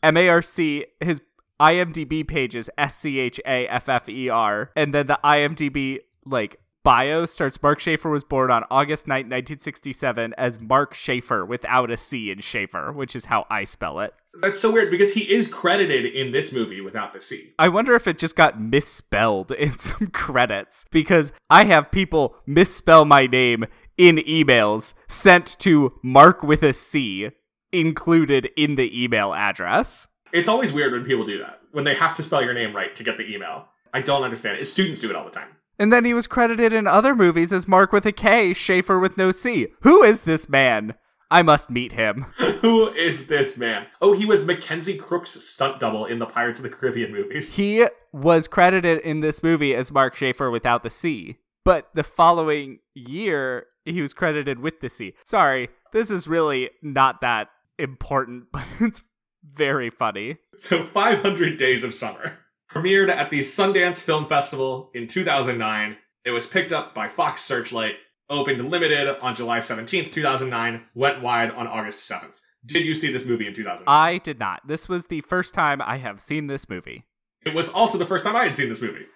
M 0.02 0.16
A 0.16 0.28
R 0.28 0.42
C. 0.42 0.84
His 1.00 1.20
IMDb 1.60 2.26
page 2.26 2.54
is 2.54 2.70
S 2.78 2.96
C 2.96 3.18
H 3.18 3.40
A 3.44 3.66
F 3.66 3.88
F 3.88 4.08
E 4.08 4.28
R. 4.28 4.70
And 4.76 4.94
then 4.94 5.08
the 5.08 5.18
IMDb, 5.24 5.98
like, 6.30 6.58
bio 6.84 7.26
starts 7.26 7.62
Mark 7.62 7.80
Schaefer 7.80 8.08
was 8.08 8.24
born 8.24 8.50
on 8.50 8.64
August 8.70 9.06
9, 9.06 9.16
1967, 9.16 10.34
as 10.38 10.60
Mark 10.60 10.94
Schaefer 10.94 11.44
without 11.44 11.90
a 11.90 11.96
C 11.96 12.30
in 12.30 12.40
Schaefer, 12.40 12.92
which 12.92 13.14
is 13.14 13.26
how 13.26 13.46
I 13.50 13.64
spell 13.64 14.00
it. 14.00 14.14
That's 14.40 14.60
so 14.60 14.72
weird 14.72 14.90
because 14.90 15.12
he 15.12 15.32
is 15.32 15.52
credited 15.52 16.06
in 16.06 16.32
this 16.32 16.54
movie 16.54 16.80
without 16.80 17.12
the 17.12 17.20
C. 17.20 17.52
I 17.58 17.68
wonder 17.68 17.94
if 17.94 18.06
it 18.06 18.18
just 18.18 18.36
got 18.36 18.60
misspelled 18.60 19.52
in 19.52 19.76
some 19.78 20.08
credits 20.08 20.84
because 20.90 21.32
I 21.50 21.64
have 21.64 21.90
people 21.90 22.36
misspell 22.46 23.04
my 23.04 23.26
name 23.26 23.66
in 23.96 24.16
emails 24.18 24.94
sent 25.08 25.58
to 25.58 25.98
Mark 26.02 26.42
with 26.42 26.62
a 26.62 26.72
C 26.72 27.30
included 27.72 28.50
in 28.56 28.76
the 28.76 29.04
email 29.04 29.34
address. 29.34 30.08
It's 30.32 30.48
always 30.48 30.72
weird 30.72 30.92
when 30.92 31.04
people 31.04 31.26
do 31.26 31.38
that, 31.38 31.60
when 31.72 31.84
they 31.84 31.94
have 31.94 32.14
to 32.16 32.22
spell 32.22 32.42
your 32.42 32.54
name 32.54 32.74
right 32.74 32.94
to 32.96 33.04
get 33.04 33.16
the 33.18 33.30
email. 33.30 33.66
I 33.92 34.02
don't 34.02 34.22
understand 34.22 34.58
it. 34.58 34.64
Students 34.66 35.00
do 35.00 35.10
it 35.10 35.16
all 35.16 35.24
the 35.24 35.30
time. 35.30 35.48
And 35.78 35.92
then 35.92 36.04
he 36.04 36.14
was 36.14 36.26
credited 36.26 36.72
in 36.72 36.86
other 36.86 37.14
movies 37.14 37.52
as 37.52 37.68
Mark 37.68 37.92
with 37.92 38.04
a 38.04 38.12
K, 38.12 38.52
Schaefer 38.52 38.98
with 38.98 39.16
no 39.16 39.30
C. 39.30 39.68
Who 39.82 40.02
is 40.02 40.22
this 40.22 40.48
man? 40.48 40.94
I 41.30 41.42
must 41.42 41.70
meet 41.70 41.92
him. 41.92 42.26
Who 42.62 42.88
is 42.88 43.28
this 43.28 43.58
man? 43.58 43.86
Oh, 44.00 44.14
he 44.14 44.24
was 44.24 44.46
Mackenzie 44.46 44.96
Crook's 44.96 45.30
stunt 45.30 45.78
double 45.78 46.06
in 46.06 46.18
the 46.18 46.26
Pirates 46.26 46.58
of 46.58 46.64
the 46.64 46.74
Caribbean 46.74 47.12
movies. 47.12 47.54
He 47.54 47.86
was 48.12 48.48
credited 48.48 49.00
in 49.00 49.20
this 49.20 49.42
movie 49.42 49.74
as 49.74 49.92
Mark 49.92 50.16
Schaefer 50.16 50.50
without 50.50 50.82
the 50.82 50.90
C. 50.90 51.36
But 51.64 51.88
the 51.94 52.02
following 52.02 52.78
year, 52.94 53.66
he 53.84 54.00
was 54.00 54.14
credited 54.14 54.60
with 54.60 54.80
the 54.80 54.88
C. 54.88 55.12
Sorry, 55.22 55.68
this 55.92 56.10
is 56.10 56.26
really 56.26 56.70
not 56.82 57.20
that 57.20 57.48
important, 57.78 58.44
but 58.52 58.64
it's 58.80 59.02
very 59.44 59.90
funny. 59.90 60.38
So 60.56 60.82
500 60.82 61.58
Days 61.58 61.84
of 61.84 61.94
Summer 61.94 62.38
premiered 62.68 63.08
at 63.08 63.30
the 63.30 63.38
Sundance 63.40 64.04
Film 64.04 64.26
Festival 64.26 64.90
in 64.94 65.06
2009. 65.06 65.96
It 66.24 66.30
was 66.30 66.46
picked 66.46 66.72
up 66.72 66.94
by 66.94 67.08
Fox 67.08 67.40
Searchlight, 67.40 67.94
opened 68.28 68.70
limited 68.70 69.08
on 69.22 69.34
July 69.34 69.58
17th, 69.58 70.12
2009, 70.12 70.84
went 70.94 71.22
wide 71.22 71.50
on 71.50 71.66
August 71.66 72.10
7th. 72.10 72.40
Did 72.66 72.84
you 72.84 72.94
see 72.94 73.10
this 73.10 73.24
movie 73.24 73.46
in 73.46 73.54
2009? 73.54 73.84
I 73.86 74.18
did 74.18 74.38
not. 74.38 74.66
This 74.66 74.88
was 74.88 75.06
the 75.06 75.22
first 75.22 75.54
time 75.54 75.80
I 75.80 75.96
have 75.96 76.20
seen 76.20 76.46
this 76.48 76.68
movie. 76.68 77.04
It 77.44 77.54
was 77.54 77.72
also 77.72 77.96
the 77.96 78.04
first 78.04 78.24
time 78.24 78.36
I 78.36 78.44
had 78.44 78.56
seen 78.56 78.68
this 78.68 78.82
movie. 78.82 79.06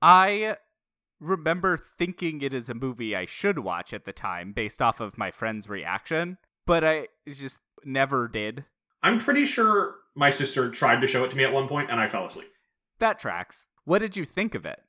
I 0.00 0.56
remember 1.18 1.76
thinking 1.76 2.40
it 2.40 2.54
is 2.54 2.70
a 2.70 2.74
movie 2.74 3.16
I 3.16 3.26
should 3.26 3.58
watch 3.60 3.92
at 3.92 4.04
the 4.04 4.12
time 4.12 4.52
based 4.52 4.80
off 4.80 5.00
of 5.00 5.18
my 5.18 5.30
friend's 5.30 5.68
reaction, 5.68 6.38
but 6.66 6.84
I 6.84 7.08
just 7.26 7.58
never 7.84 8.28
did. 8.28 8.64
I'm 9.02 9.18
pretty 9.18 9.44
sure 9.44 9.96
my 10.14 10.30
sister 10.30 10.70
tried 10.70 11.00
to 11.00 11.06
show 11.06 11.24
it 11.24 11.30
to 11.30 11.36
me 11.36 11.44
at 11.44 11.52
one 11.52 11.68
point 11.68 11.90
and 11.90 12.00
I 12.00 12.06
fell 12.06 12.26
asleep. 12.26 12.50
That 13.00 13.18
tracks. 13.18 13.66
What 13.84 13.98
did 13.98 14.16
you 14.16 14.24
think 14.24 14.54
of 14.54 14.64
it? 14.64 14.80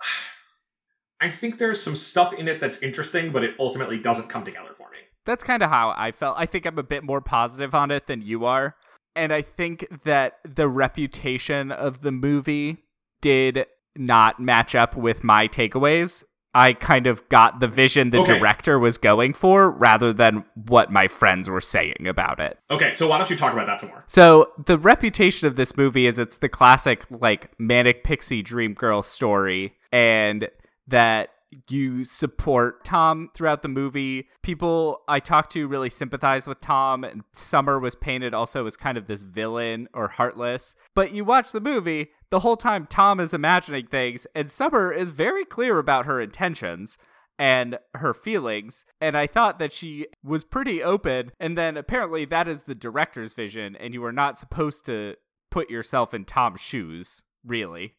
I 1.20 1.28
think 1.28 1.58
there's 1.58 1.80
some 1.80 1.94
stuff 1.94 2.32
in 2.32 2.48
it 2.48 2.58
that's 2.58 2.82
interesting, 2.82 3.30
but 3.30 3.44
it 3.44 3.54
ultimately 3.60 3.98
doesn't 3.98 4.28
come 4.28 4.44
together 4.44 4.74
for 4.74 4.90
me. 4.90 4.98
That's 5.24 5.44
kind 5.44 5.62
of 5.62 5.70
how 5.70 5.94
I 5.96 6.10
felt. 6.10 6.36
I 6.36 6.46
think 6.46 6.66
I'm 6.66 6.78
a 6.78 6.82
bit 6.82 7.04
more 7.04 7.20
positive 7.20 7.74
on 7.74 7.92
it 7.92 8.08
than 8.08 8.22
you 8.22 8.44
are. 8.44 8.74
And 9.14 9.32
I 9.32 9.42
think 9.42 9.86
that 10.04 10.38
the 10.44 10.66
reputation 10.66 11.70
of 11.70 12.00
the 12.00 12.10
movie 12.10 12.78
did 13.20 13.66
not 13.96 14.40
match 14.40 14.74
up 14.74 14.96
with 14.96 15.22
my 15.22 15.46
takeaways. 15.46 16.24
I 16.54 16.74
kind 16.74 17.06
of 17.06 17.26
got 17.30 17.60
the 17.60 17.66
vision 17.66 18.10
the 18.10 18.20
Okay. 18.20 18.38
director 18.38 18.78
was 18.78 18.98
going 18.98 19.32
for 19.32 19.70
rather 19.70 20.12
than 20.12 20.44
what 20.54 20.92
my 20.92 21.08
friends 21.08 21.48
were 21.48 21.60
saying 21.62 22.06
about 22.06 22.40
it. 22.40 22.58
Okay, 22.70 22.92
so 22.92 23.08
why 23.08 23.16
don't 23.18 23.30
you 23.30 23.36
talk 23.36 23.52
about 23.54 23.66
that 23.66 23.80
some 23.80 23.88
more? 23.90 24.04
So 24.06 24.52
the 24.66 24.76
reputation 24.78 25.48
of 25.48 25.56
this 25.56 25.76
movie 25.76 26.06
is 26.06 26.18
it's 26.18 26.36
the 26.36 26.48
classic 26.50 27.04
like 27.10 27.50
manic 27.58 28.04
pixie 28.04 28.42
dream 28.42 28.74
girl 28.74 29.02
story 29.02 29.74
and 29.90 30.48
that 30.88 31.30
you 31.68 32.04
support 32.04 32.84
Tom 32.84 33.30
throughout 33.34 33.62
the 33.62 33.68
movie. 33.68 34.28
People 34.42 35.02
I 35.08 35.20
talked 35.20 35.52
to 35.52 35.68
really 35.68 35.90
sympathize 35.90 36.46
with 36.46 36.60
Tom 36.60 37.04
and 37.04 37.22
Summer 37.32 37.78
was 37.78 37.94
painted 37.94 38.34
also 38.34 38.66
as 38.66 38.76
kind 38.76 38.98
of 38.98 39.06
this 39.06 39.22
villain 39.22 39.88
or 39.92 40.08
heartless. 40.08 40.74
But 40.94 41.12
you 41.12 41.24
watch 41.24 41.52
the 41.52 41.60
movie, 41.60 42.10
the 42.30 42.40
whole 42.40 42.56
time 42.56 42.86
Tom 42.86 43.20
is 43.20 43.34
imagining 43.34 43.86
things 43.86 44.26
and 44.34 44.50
Summer 44.50 44.92
is 44.92 45.10
very 45.10 45.44
clear 45.44 45.78
about 45.78 46.06
her 46.06 46.20
intentions 46.20 46.98
and 47.38 47.78
her 47.94 48.14
feelings. 48.14 48.84
And 49.00 49.16
I 49.16 49.26
thought 49.26 49.58
that 49.58 49.72
she 49.72 50.06
was 50.22 50.44
pretty 50.44 50.82
open. 50.82 51.32
And 51.40 51.56
then 51.56 51.76
apparently 51.76 52.24
that 52.26 52.48
is 52.48 52.64
the 52.64 52.74
director's 52.74 53.34
vision, 53.34 53.76
and 53.76 53.94
you 53.94 54.04
are 54.04 54.12
not 54.12 54.38
supposed 54.38 54.84
to 54.86 55.16
put 55.50 55.70
yourself 55.70 56.14
in 56.14 56.24
Tom's 56.24 56.60
shoes, 56.60 57.22
really. 57.44 57.94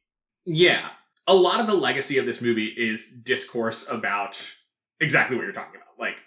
Yeah. 0.45 0.89
A 1.27 1.33
lot 1.33 1.59
of 1.59 1.67
the 1.67 1.75
legacy 1.75 2.17
of 2.17 2.25
this 2.25 2.41
movie 2.41 2.67
is 2.67 3.07
discourse 3.07 3.89
about 3.89 4.53
exactly 4.99 5.35
what 5.35 5.43
you're 5.43 5.53
talking 5.53 5.75
about. 5.75 5.99
Like 5.99 6.17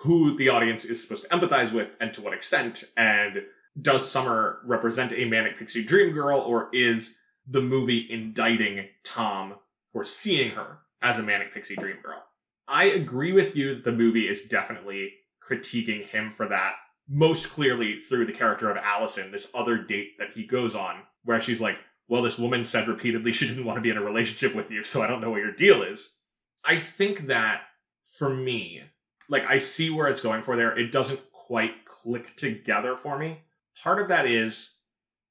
who 0.00 0.36
the 0.36 0.48
audience 0.48 0.84
is 0.84 1.02
supposed 1.02 1.28
to 1.28 1.36
empathize 1.36 1.72
with 1.72 1.96
and 2.00 2.12
to 2.14 2.22
what 2.22 2.34
extent. 2.34 2.84
And 2.96 3.42
does 3.80 4.08
Summer 4.08 4.60
represent 4.64 5.12
a 5.12 5.26
manic 5.26 5.58
pixie 5.58 5.84
dream 5.84 6.12
girl 6.12 6.40
or 6.40 6.68
is 6.72 7.20
the 7.46 7.60
movie 7.60 8.06
indicting 8.10 8.88
Tom 9.04 9.54
for 9.90 10.04
seeing 10.04 10.50
her 10.52 10.78
as 11.02 11.18
a 11.18 11.22
manic 11.22 11.52
pixie 11.52 11.76
dream 11.76 11.96
girl? 12.02 12.22
I 12.68 12.84
agree 12.84 13.32
with 13.32 13.56
you 13.56 13.74
that 13.74 13.84
the 13.84 13.92
movie 13.92 14.28
is 14.28 14.46
definitely 14.48 15.12
critiquing 15.46 16.06
him 16.06 16.30
for 16.30 16.48
that 16.48 16.74
most 17.08 17.50
clearly 17.50 17.98
through 17.98 18.26
the 18.26 18.32
character 18.32 18.70
of 18.70 18.76
Allison, 18.76 19.30
this 19.30 19.52
other 19.54 19.78
date 19.78 20.18
that 20.18 20.32
he 20.34 20.44
goes 20.44 20.74
on, 20.74 21.02
where 21.24 21.40
she's 21.40 21.60
like, 21.60 21.78
well, 22.08 22.22
this 22.22 22.38
woman 22.38 22.64
said 22.64 22.88
repeatedly 22.88 23.32
she 23.32 23.48
didn't 23.48 23.64
want 23.64 23.76
to 23.76 23.82
be 23.82 23.90
in 23.90 23.96
a 23.96 24.02
relationship 24.02 24.54
with 24.54 24.70
you, 24.70 24.84
so 24.84 25.02
I 25.02 25.06
don't 25.06 25.20
know 25.20 25.30
what 25.30 25.42
your 25.42 25.52
deal 25.52 25.82
is. 25.82 26.20
I 26.64 26.76
think 26.76 27.26
that 27.26 27.62
for 28.04 28.30
me, 28.30 28.82
like, 29.28 29.44
I 29.46 29.58
see 29.58 29.90
where 29.90 30.06
it's 30.06 30.20
going 30.20 30.42
for 30.42 30.56
there. 30.56 30.76
It 30.78 30.92
doesn't 30.92 31.20
quite 31.32 31.84
click 31.84 32.36
together 32.36 32.96
for 32.96 33.18
me. 33.18 33.38
Part 33.82 34.00
of 34.00 34.08
that 34.08 34.26
is, 34.26 34.78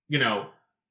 you 0.08 0.20
know, 0.20 0.48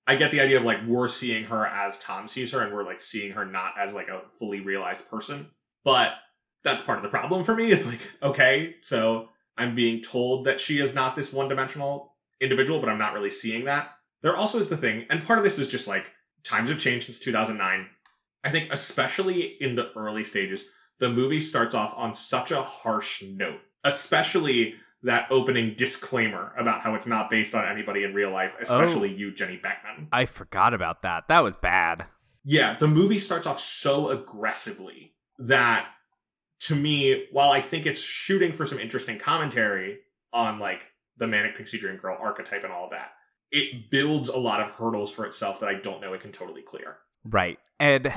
I 0.06 0.16
get 0.16 0.30
the 0.30 0.40
idea 0.40 0.58
of 0.58 0.64
like 0.64 0.84
we're 0.86 1.08
seeing 1.08 1.44
her 1.44 1.66
as 1.66 1.98
Tom 1.98 2.26
sees 2.26 2.52
her 2.52 2.60
and 2.60 2.74
we're 2.74 2.84
like 2.84 3.00
seeing 3.00 3.32
her 3.32 3.44
not 3.44 3.72
as 3.78 3.94
like 3.94 4.08
a 4.08 4.22
fully 4.28 4.60
realized 4.60 5.08
person. 5.08 5.46
But 5.82 6.14
that's 6.62 6.82
part 6.82 6.98
of 6.98 7.02
the 7.02 7.08
problem 7.08 7.44
for 7.44 7.54
me 7.54 7.70
is 7.70 7.88
like, 7.88 8.00
okay, 8.22 8.76
so 8.82 9.30
I'm 9.56 9.74
being 9.74 10.00
told 10.00 10.44
that 10.44 10.60
she 10.60 10.78
is 10.78 10.94
not 10.94 11.16
this 11.16 11.32
one 11.32 11.48
dimensional 11.48 12.14
individual, 12.40 12.80
but 12.80 12.88
I'm 12.88 12.98
not 12.98 13.14
really 13.14 13.30
seeing 13.30 13.64
that. 13.64 13.94
There 14.24 14.34
also 14.34 14.58
is 14.58 14.70
the 14.70 14.76
thing, 14.76 15.04
and 15.10 15.22
part 15.22 15.38
of 15.38 15.44
this 15.44 15.58
is 15.58 15.68
just 15.68 15.86
like 15.86 16.10
times 16.44 16.70
have 16.70 16.78
changed 16.78 17.04
since 17.04 17.20
2009. 17.20 17.86
I 18.42 18.50
think, 18.50 18.72
especially 18.72 19.42
in 19.60 19.74
the 19.74 19.92
early 19.94 20.24
stages, 20.24 20.70
the 20.98 21.10
movie 21.10 21.40
starts 21.40 21.74
off 21.74 21.94
on 21.94 22.14
such 22.14 22.50
a 22.50 22.62
harsh 22.62 23.22
note, 23.22 23.60
especially 23.84 24.76
that 25.02 25.30
opening 25.30 25.74
disclaimer 25.76 26.54
about 26.58 26.80
how 26.80 26.94
it's 26.94 27.06
not 27.06 27.28
based 27.28 27.54
on 27.54 27.66
anybody 27.66 28.02
in 28.04 28.14
real 28.14 28.30
life, 28.30 28.56
especially 28.58 29.10
oh. 29.10 29.16
you, 29.16 29.34
Jenny 29.34 29.58
Beckman. 29.58 30.08
I 30.10 30.24
forgot 30.24 30.72
about 30.72 31.02
that. 31.02 31.28
That 31.28 31.40
was 31.40 31.56
bad. 31.56 32.06
Yeah, 32.44 32.76
the 32.78 32.88
movie 32.88 33.18
starts 33.18 33.46
off 33.46 33.58
so 33.58 34.08
aggressively 34.08 35.12
that 35.38 35.88
to 36.60 36.74
me, 36.74 37.26
while 37.30 37.50
I 37.50 37.60
think 37.60 37.84
it's 37.84 38.00
shooting 38.00 38.52
for 38.52 38.64
some 38.64 38.78
interesting 38.78 39.18
commentary 39.18 39.98
on 40.32 40.58
like 40.58 40.90
the 41.18 41.26
manic 41.26 41.54
pixie 41.56 41.78
dream 41.78 41.98
girl 41.98 42.16
archetype 42.18 42.64
and 42.64 42.72
all 42.72 42.86
of 42.86 42.90
that, 42.92 43.10
it 43.54 43.88
builds 43.88 44.28
a 44.28 44.36
lot 44.36 44.60
of 44.60 44.68
hurdles 44.68 45.14
for 45.14 45.24
itself 45.24 45.60
that 45.60 45.68
I 45.68 45.74
don't 45.74 46.00
know 46.00 46.12
it 46.12 46.20
can 46.20 46.32
totally 46.32 46.60
clear. 46.60 46.96
Right. 47.24 47.58
And 47.78 48.12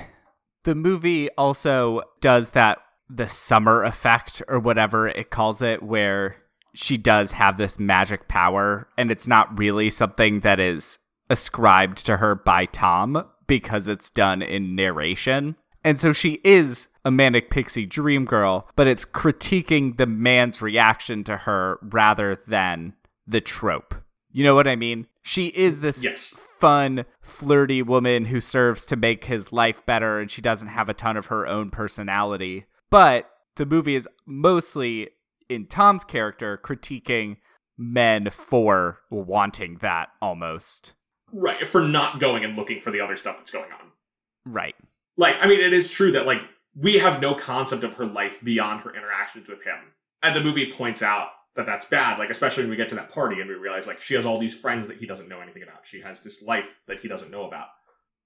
the 0.64 0.74
movie 0.74 1.30
also 1.38 2.02
does 2.22 2.50
that 2.52 2.80
the 3.08 3.30
summer 3.30 3.84
effect 3.84 4.42
or 4.48 4.60
whatever 4.60 5.08
it 5.08 5.30
calls 5.30 5.62
it 5.62 5.84
where 5.84 6.38
she 6.74 6.98
does 6.98 7.32
have 7.34 7.58
this 7.58 7.80
magic 7.80 8.28
power 8.28 8.90
and 8.98 9.12
it's 9.12 9.28
not 9.28 9.58
really 9.58 9.92
something 9.92 10.40
that 10.40 10.60
is 10.60 10.98
ascribed 11.30 12.04
to 12.08 12.18
her 12.18 12.34
by 12.34 12.66
Tom 12.66 13.24
because 13.46 13.88
it's 13.88 14.10
done 14.10 14.42
in 14.42 14.76
narration. 14.76 15.56
And 15.84 16.00
so 16.00 16.14
she 16.14 16.42
is 16.44 16.88
a 17.06 17.12
manic 17.12 17.52
pixie 17.52 17.86
dream 17.86 18.26
girl, 18.26 18.68
but 18.76 18.88
it's 18.88 19.06
critiquing 19.06 19.98
the 19.98 20.08
man's 20.08 20.64
reaction 20.64 21.24
to 21.26 21.38
her 21.38 21.78
rather 21.84 22.42
than 22.48 22.94
the 23.28 23.40
trope. 23.40 23.94
You 24.32 24.44
know 24.44 24.56
what 24.56 24.68
I 24.68 24.76
mean? 24.76 25.08
She 25.28 25.48
is 25.48 25.82
this 25.82 26.02
Yes. 26.02 26.30
fun, 26.58 27.04
flirty 27.22 27.82
woman 27.82 28.26
who 28.26 28.40
serves 28.40 28.86
to 28.86 28.96
make 28.96 29.26
his 29.26 29.52
life 29.52 29.86
better 29.86 30.20
and 30.20 30.32
she 30.32 30.42
doesn't 30.42 30.70
have 30.70 30.88
a 30.88 30.94
ton 30.94 31.18
of 31.18 31.26
her 31.26 31.46
own 31.46 31.70
personality. 31.70 32.66
But 32.90 33.30
the 33.58 33.66
movie 33.66 33.96
is 33.96 34.08
mostly 34.26 35.10
in 35.50 35.68
Tom's 35.68 36.06
character 36.06 36.58
critiquing 36.64 37.38
men 37.78 38.30
for 38.30 39.00
wanting 39.10 39.80
that 39.82 40.10
almost. 40.22 40.94
Right, 41.34 41.68
for 41.68 41.82
not 41.82 42.20
going 42.20 42.46
and 42.46 42.56
looking 42.56 42.80
for 42.80 42.92
the 42.92 43.02
other 43.02 43.18
stuff 43.18 43.38
that's 43.38 43.52
going 43.52 43.72
on. 43.72 43.92
Right. 44.46 44.76
Like, 45.18 45.36
I 45.44 45.48
mean, 45.48 45.60
it 45.60 45.74
is 45.74 45.92
true 45.92 46.12
that, 46.14 46.26
like, 46.26 46.42
we 46.76 47.00
have 47.00 47.22
no 47.22 47.36
concept 47.36 47.84
of 47.84 47.96
her 47.96 48.06
life 48.06 48.42
beyond 48.42 48.82
her 48.82 48.96
interactions 48.96 49.50
with 49.50 49.64
him. 49.64 49.76
And 50.24 50.34
the 50.34 50.42
movie 50.42 50.72
points 50.72 51.04
out 51.04 51.30
that 51.58 51.66
that's 51.66 51.86
bad, 51.86 52.18
like, 52.18 52.30
especially 52.30 52.64
when 52.64 52.72
we 52.72 52.78
get 52.78 52.90
to 52.90 52.96
that 52.96 53.10
party 53.10 53.42
and 53.42 53.50
we 53.50 53.56
realize, 53.56 53.88
like, 53.88 54.02
she 54.02 54.14
has 54.14 54.26
all 54.26 54.40
these 54.40 54.60
friends 54.60 54.88
that 54.88 54.98
he 54.98 55.06
doesn't 55.06 55.28
know 55.28 55.42
anything 55.42 55.64
about. 55.64 55.86
She 55.86 56.02
has 56.02 56.24
this 56.24 56.44
life 56.48 56.82
that 56.88 57.00
he 57.02 57.08
doesn't 57.08 57.32
know 57.32 57.46
about. 57.46 57.68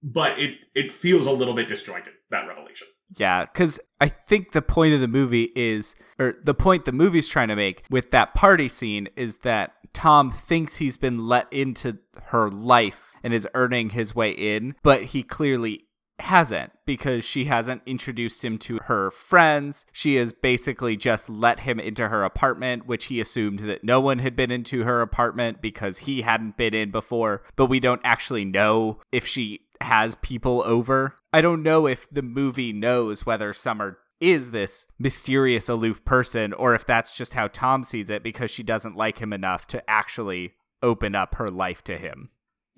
But 0.04 0.40
it, 0.40 0.58
it 0.74 0.92
feels 0.92 1.28
a 1.28 1.32
little 1.32 1.54
bit 1.54 1.68
disjointed, 1.68 2.14
that 2.32 2.48
revelation. 2.48 2.88
Yeah, 3.18 3.46
because 3.46 3.80
I 4.00 4.08
think 4.08 4.52
the 4.52 4.62
point 4.62 4.94
of 4.94 5.02
the 5.02 5.08
movie 5.08 5.52
is, 5.56 5.96
or 6.18 6.36
the 6.44 6.54
point 6.54 6.86
the 6.86 6.92
movie's 6.92 7.28
trying 7.28 7.50
to 7.50 7.56
make 7.56 7.84
with 7.90 8.12
that 8.12 8.34
party 8.34 8.68
scene 8.68 9.10
is 9.16 9.38
that 9.38 9.74
Tom 9.94 10.32
thinks 10.32 10.78
he's 10.78 10.98
been 10.98 11.28
let 11.28 11.52
into 11.52 11.98
her 12.26 12.50
life 12.50 13.12
and 13.24 13.34
is 13.34 13.48
earning 13.54 13.90
his 13.92 14.16
way 14.16 14.32
in, 14.32 14.76
but 14.82 15.04
he 15.04 15.24
clearly 15.24 15.86
hasn't 16.22 16.72
because 16.86 17.24
she 17.24 17.46
hasn't 17.46 17.82
introduced 17.86 18.44
him 18.44 18.58
to 18.60 18.80
her 18.84 19.12
friends. 19.12 19.86
She 19.92 20.16
has 20.16 20.34
basically 20.34 20.96
just 20.96 21.30
let 21.30 21.62
him 21.62 21.80
into 21.80 22.08
her 22.08 22.24
apartment, 22.24 22.86
which 22.86 23.06
he 23.06 23.20
assumed 23.20 23.60
that 23.60 23.84
no 23.84 24.00
one 24.00 24.20
had 24.20 24.36
been 24.36 24.52
into 24.52 24.84
her 24.84 25.02
apartment 25.02 25.62
because 25.62 26.00
he 26.00 26.22
hadn't 26.22 26.58
been 26.58 26.74
in 26.74 26.92
before. 26.92 27.44
But 27.56 27.68
we 27.68 27.80
don't 27.80 28.02
actually 28.04 28.46
know 28.46 29.00
if 29.12 29.28
she 29.28 29.62
has 29.82 30.16
people 30.16 30.64
over. 30.66 31.16
I 31.34 31.42
don't 31.42 31.64
know 31.64 31.88
if 31.88 32.08
the 32.12 32.22
movie 32.22 32.74
knows 32.74 33.26
whether 33.26 33.54
Summer 33.54 33.98
is 34.20 34.52
this 34.52 34.86
mysterious 35.00 35.68
aloof 35.68 36.06
person 36.06 36.54
or 36.54 36.76
if 36.76 36.86
that's 36.86 37.16
just 37.18 37.34
how 37.34 37.48
Tom 37.48 37.84
sees 37.84 38.10
it 38.10 38.24
because 38.24 38.52
she 38.52 38.64
doesn't 38.64 38.96
like 38.96 39.20
him 39.20 39.34
enough 39.34 39.66
to 39.68 39.90
actually 39.90 40.54
open 40.84 41.16
up 41.16 41.36
her 41.36 41.50
life 41.50 41.84
to 41.84 41.98
him. 41.98 42.30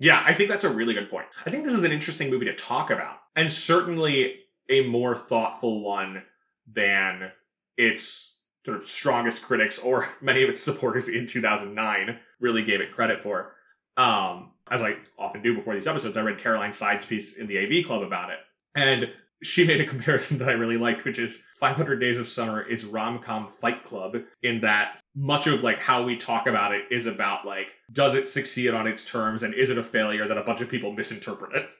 Yeah, 0.04 0.22
I 0.26 0.34
think 0.34 0.50
that's 0.50 0.64
a 0.64 0.74
really 0.74 0.92
good 0.92 1.08
point. 1.08 1.24
I 1.46 1.50
think 1.50 1.64
this 1.64 1.72
is 1.72 1.82
an 1.82 1.90
interesting 1.90 2.28
movie 2.28 2.44
to 2.44 2.54
talk 2.54 2.90
about, 2.90 3.20
and 3.36 3.50
certainly 3.50 4.40
a 4.68 4.86
more 4.86 5.16
thoughtful 5.16 5.80
one 5.80 6.22
than 6.70 7.32
its 7.78 8.42
sort 8.66 8.76
of 8.76 8.86
strongest 8.86 9.42
critics 9.42 9.78
or 9.78 10.06
many 10.20 10.42
of 10.42 10.50
its 10.50 10.60
supporters 10.60 11.08
in 11.08 11.24
2009 11.24 12.18
really 12.38 12.62
gave 12.62 12.82
it 12.82 12.92
credit 12.92 13.22
for. 13.22 13.54
Um, 13.96 14.50
as 14.70 14.82
I 14.82 14.96
often 15.18 15.40
do 15.40 15.54
before 15.54 15.72
these 15.72 15.88
episodes, 15.88 16.18
I 16.18 16.22
read 16.22 16.36
Caroline 16.36 16.72
Siede's 16.72 17.06
piece 17.06 17.38
in 17.38 17.46
the 17.46 17.58
AV 17.58 17.86
Club 17.86 18.02
about 18.02 18.28
it. 18.28 18.40
And 18.74 19.10
she 19.42 19.66
made 19.66 19.80
a 19.80 19.86
comparison 19.86 20.38
that 20.40 20.48
I 20.48 20.52
really 20.52 20.76
liked, 20.76 21.04
which 21.04 21.18
is 21.18 21.46
500 21.58 21.96
Days 21.96 22.18
of 22.18 22.26
Summer 22.26 22.62
is 22.62 22.86
rom-com 22.86 23.48
Fight 23.48 23.82
Club 23.82 24.16
in 24.42 24.60
that 24.60 25.00
much 25.14 25.46
of 25.46 25.62
like 25.62 25.78
how 25.78 26.02
we 26.02 26.16
talk 26.16 26.46
about 26.46 26.74
it 26.74 26.84
is 26.90 27.06
about 27.06 27.46
like 27.46 27.74
does 27.92 28.14
it 28.14 28.28
succeed 28.28 28.70
on 28.74 28.86
its 28.86 29.10
terms 29.10 29.42
and 29.42 29.54
is 29.54 29.70
it 29.70 29.78
a 29.78 29.82
failure 29.82 30.26
that 30.26 30.38
a 30.38 30.42
bunch 30.42 30.60
of 30.60 30.68
people 30.68 30.92
misinterpret 30.92 31.54
it? 31.54 31.70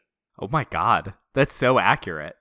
Oh 0.40 0.48
my 0.48 0.64
god, 0.64 1.14
that's 1.32 1.54
so 1.54 1.78
accurate. 1.78 2.36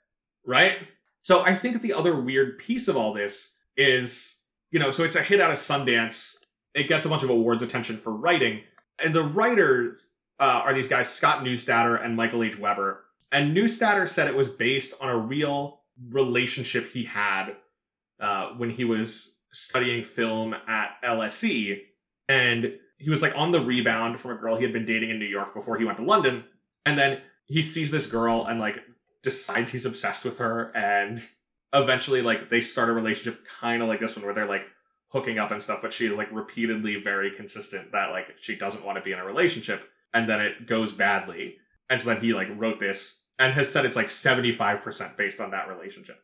Right? 0.45 0.77
So 1.21 1.41
I 1.41 1.53
think 1.53 1.81
the 1.81 1.93
other 1.93 2.19
weird 2.19 2.57
piece 2.57 2.87
of 2.87 2.97
all 2.97 3.13
this 3.13 3.57
is, 3.77 4.43
you 4.71 4.79
know, 4.79 4.91
so 4.91 5.03
it's 5.03 5.15
a 5.15 5.21
hit 5.21 5.39
out 5.39 5.51
of 5.51 5.57
Sundance. 5.57 6.35
It 6.75 6.87
gets 6.87 7.05
a 7.05 7.09
bunch 7.09 7.23
of 7.23 7.29
awards 7.29 7.63
attention 7.63 7.97
for 7.97 8.13
writing, 8.13 8.61
and 9.03 9.13
the 9.13 9.23
writers 9.23 10.11
uh, 10.39 10.61
are 10.65 10.73
these 10.73 10.87
guys 10.87 11.09
Scott 11.09 11.43
Neustadter 11.43 12.03
and 12.03 12.15
Michael 12.15 12.43
H. 12.43 12.57
Weber. 12.59 13.02
And 13.31 13.55
Neustadter 13.55 14.07
said 14.07 14.27
it 14.27 14.35
was 14.35 14.49
based 14.49 15.01
on 15.01 15.09
a 15.09 15.17
real 15.17 15.81
relationship 16.11 16.91
he 16.91 17.03
had 17.03 17.55
uh, 18.19 18.49
when 18.57 18.69
he 18.69 18.85
was 18.85 19.41
studying 19.51 20.03
film 20.03 20.53
at 20.67 20.95
LSE. 21.03 21.81
And 22.29 22.77
he 22.97 23.09
was 23.09 23.21
like 23.21 23.37
on 23.37 23.51
the 23.51 23.59
rebound 23.59 24.19
from 24.19 24.31
a 24.31 24.35
girl 24.35 24.55
he 24.55 24.63
had 24.63 24.73
been 24.73 24.85
dating 24.85 25.09
in 25.09 25.19
New 25.19 25.25
York 25.25 25.53
before 25.53 25.77
he 25.77 25.85
went 25.85 25.97
to 25.97 26.03
London. 26.03 26.43
And 26.85 26.97
then 26.97 27.21
he 27.45 27.61
sees 27.61 27.91
this 27.91 28.09
girl 28.09 28.45
and 28.45 28.59
like 28.59 28.79
decides 29.23 29.71
he's 29.71 29.85
obsessed 29.85 30.25
with 30.25 30.37
her. 30.37 30.71
And 30.75 31.21
eventually, 31.73 32.21
like, 32.21 32.49
they 32.49 32.61
start 32.61 32.89
a 32.89 32.93
relationship 32.93 33.45
kind 33.45 33.81
of 33.81 33.87
like 33.87 33.99
this 33.99 34.15
one 34.15 34.25
where 34.25 34.33
they're 34.33 34.45
like 34.45 34.67
hooking 35.07 35.39
up 35.39 35.51
and 35.51 35.61
stuff. 35.61 35.81
But 35.81 35.93
she 35.93 36.05
is 36.05 36.17
like 36.17 36.31
repeatedly 36.31 37.01
very 37.01 37.31
consistent 37.31 37.91
that 37.91 38.11
like 38.11 38.37
she 38.37 38.55
doesn't 38.55 38.85
want 38.85 38.97
to 38.97 39.03
be 39.03 39.11
in 39.11 39.19
a 39.19 39.25
relationship 39.25 39.89
and 40.13 40.29
then 40.29 40.39
it 40.39 40.67
goes 40.67 40.93
badly. 40.93 41.57
And 41.93 42.01
so 42.01 42.11
then 42.11 42.23
he 42.23 42.33
like 42.33 42.47
wrote 42.57 42.79
this 42.79 43.27
and 43.37 43.53
has 43.53 43.71
said 43.71 43.85
it's 43.85 43.95
like 43.95 44.07
75% 44.07 45.15
based 45.15 45.39
on 45.39 45.51
that 45.51 45.69
relationship. 45.69 46.19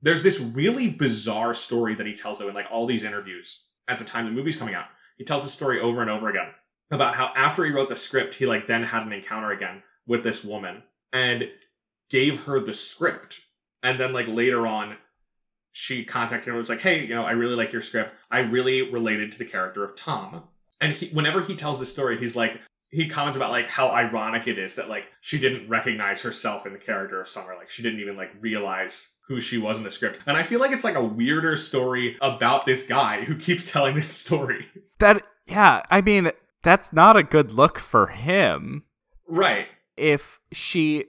There's 0.00 0.22
this 0.22 0.40
really 0.54 0.88
bizarre 0.88 1.52
story 1.52 1.94
that 1.94 2.06
he 2.06 2.14
tells 2.14 2.38
though 2.38 2.48
in 2.48 2.54
like 2.54 2.68
all 2.70 2.86
these 2.86 3.04
interviews 3.04 3.68
at 3.86 3.98
the 3.98 4.04
time 4.06 4.24
the 4.24 4.30
movie's 4.30 4.56
coming 4.56 4.74
out. 4.74 4.86
He 5.18 5.24
tells 5.24 5.42
the 5.42 5.50
story 5.50 5.78
over 5.78 6.00
and 6.00 6.10
over 6.10 6.30
again 6.30 6.48
about 6.90 7.16
how 7.16 7.34
after 7.36 7.66
he 7.66 7.70
wrote 7.70 7.90
the 7.90 7.96
script, 7.96 8.32
he 8.32 8.46
like 8.46 8.66
then 8.66 8.82
had 8.82 9.06
an 9.06 9.12
encounter 9.12 9.50
again 9.50 9.82
with 10.06 10.24
this 10.24 10.42
woman 10.42 10.82
and 11.12 11.50
gave 12.08 12.44
her 12.44 12.58
the 12.58 12.72
script. 12.72 13.42
And 13.82 14.00
then 14.00 14.14
like 14.14 14.26
later 14.26 14.66
on, 14.66 14.96
she 15.72 16.02
contacted 16.02 16.48
him 16.48 16.54
and 16.54 16.58
was 16.60 16.70
like, 16.70 16.80
Hey, 16.80 17.04
you 17.04 17.14
know, 17.14 17.26
I 17.26 17.32
really 17.32 17.56
like 17.56 17.74
your 17.74 17.82
script. 17.82 18.14
I 18.30 18.40
really 18.40 18.90
related 18.90 19.32
to 19.32 19.38
the 19.38 19.44
character 19.44 19.84
of 19.84 19.96
Tom. 19.96 20.44
And 20.80 20.94
he, 20.94 21.08
whenever 21.08 21.42
he 21.42 21.56
tells 21.56 21.78
this 21.78 21.92
story, 21.92 22.16
he's 22.16 22.36
like, 22.36 22.58
he 22.94 23.08
comments 23.08 23.36
about 23.36 23.50
like 23.50 23.66
how 23.66 23.90
ironic 23.90 24.46
it 24.46 24.56
is 24.56 24.76
that 24.76 24.88
like 24.88 25.10
she 25.20 25.38
didn't 25.38 25.68
recognize 25.68 26.22
herself 26.22 26.64
in 26.64 26.72
the 26.72 26.78
character 26.78 27.20
of 27.20 27.26
Summer. 27.26 27.54
Like 27.56 27.68
she 27.68 27.82
didn't 27.82 27.98
even 27.98 28.16
like 28.16 28.30
realize 28.40 29.16
who 29.26 29.40
she 29.40 29.58
was 29.58 29.78
in 29.78 29.84
the 29.84 29.90
script. 29.90 30.20
And 30.26 30.36
I 30.36 30.44
feel 30.44 30.60
like 30.60 30.70
it's 30.70 30.84
like 30.84 30.94
a 30.94 31.04
weirder 31.04 31.56
story 31.56 32.16
about 32.20 32.66
this 32.66 32.86
guy 32.86 33.24
who 33.24 33.36
keeps 33.36 33.72
telling 33.72 33.94
this 33.94 34.08
story. 34.08 34.66
That 35.00 35.26
yeah, 35.48 35.82
I 35.90 36.02
mean, 36.02 36.30
that's 36.62 36.92
not 36.92 37.16
a 37.16 37.24
good 37.24 37.50
look 37.50 37.80
for 37.80 38.06
him. 38.06 38.84
Right. 39.26 39.66
If 39.96 40.38
she 40.52 41.06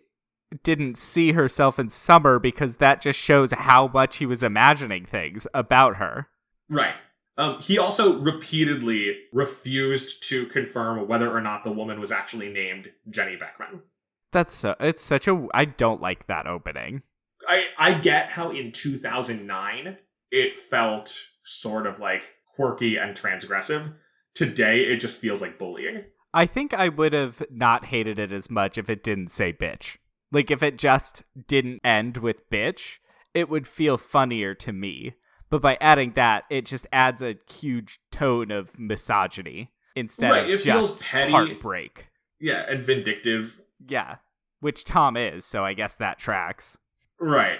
didn't 0.64 0.98
see 0.98 1.34
herself 1.34 1.78
in 1.78 1.90
Summer 1.90 2.40
because 2.40 2.78
that 2.78 3.00
just 3.00 3.20
shows 3.20 3.52
how 3.52 3.88
much 3.88 4.18
he 4.18 4.26
was 4.26 4.42
imagining 4.42 5.06
things 5.06 5.46
about 5.54 5.98
her. 5.98 6.30
Right. 6.68 6.96
Um, 7.38 7.60
he 7.62 7.78
also 7.78 8.20
repeatedly 8.20 9.18
refused 9.34 10.24
to 10.30 10.46
confirm 10.46 11.08
whether 11.08 11.30
or 11.30 11.42
not 11.42 11.64
the 11.64 11.72
woman 11.72 12.00
was 12.00 12.12
actually 12.12 12.50
named 12.50 12.92
Jenny 13.10 13.36
Beckman. 13.36 13.82
That's 14.32 14.54
so, 14.54 14.76
it's 14.80 15.02
such 15.02 15.28
a 15.28 15.48
I 15.54 15.66
don't 15.66 16.02
like 16.02 16.28
that 16.28 16.48
opening. 16.48 17.04
I 17.48 17.66
I 17.78 17.94
get 17.94 18.30
how 18.30 18.52
in 18.52 18.72
2009 18.72 19.98
it 20.32 20.58
felt 20.58 21.10
sort 21.44 21.88
of 21.88 22.00
like 22.00 22.24
quirky 22.56 22.98
and 22.98 23.16
transgressive. 23.16 23.94
Today 24.34 24.82
it 24.82 24.98
just 24.98 25.20
feels 25.20 25.42
like 25.42 25.60
bullying. 25.60 26.06
I 26.34 26.46
think 26.46 26.74
I 26.74 26.90
would 26.90 27.14
have 27.14 27.44
not 27.50 27.86
hated 27.86 28.20
it 28.20 28.32
as 28.32 28.50
much 28.50 28.78
if 28.78 28.90
it 28.90 29.04
didn't 29.04 29.30
say 29.30 29.54
bitch. 29.54 29.98
Like 30.32 30.52
if 30.52 30.62
it 30.62 30.78
just 30.78 31.24
didn't 31.48 31.80
end 31.84 32.18
with 32.18 32.50
bitch, 32.50 32.98
it 33.34 33.50
would 33.50 33.68
feel 33.68 33.98
funnier 33.98 34.54
to 34.56 34.74
me. 34.74 35.16
But 35.56 35.62
by 35.62 35.78
adding 35.80 36.12
that, 36.16 36.44
it 36.50 36.66
just 36.66 36.86
adds 36.92 37.22
a 37.22 37.38
huge 37.50 38.02
tone 38.12 38.52
of 38.52 38.78
misogyny 38.78 39.72
instead 39.96 40.30
Right, 40.30 40.44
of 40.44 40.50
it 40.50 40.64
just 40.64 40.66
feels 40.66 41.02
petty. 41.02 41.32
heartbreak. 41.32 42.10
Yeah, 42.42 42.66
and 42.68 42.84
vindictive. 42.84 43.62
Yeah, 43.88 44.16
which 44.60 44.84
Tom 44.84 45.16
is, 45.16 45.46
so 45.46 45.64
I 45.64 45.72
guess 45.74 45.96
that 45.96 46.20
tracks. 46.20 46.78
Right. 47.22 47.60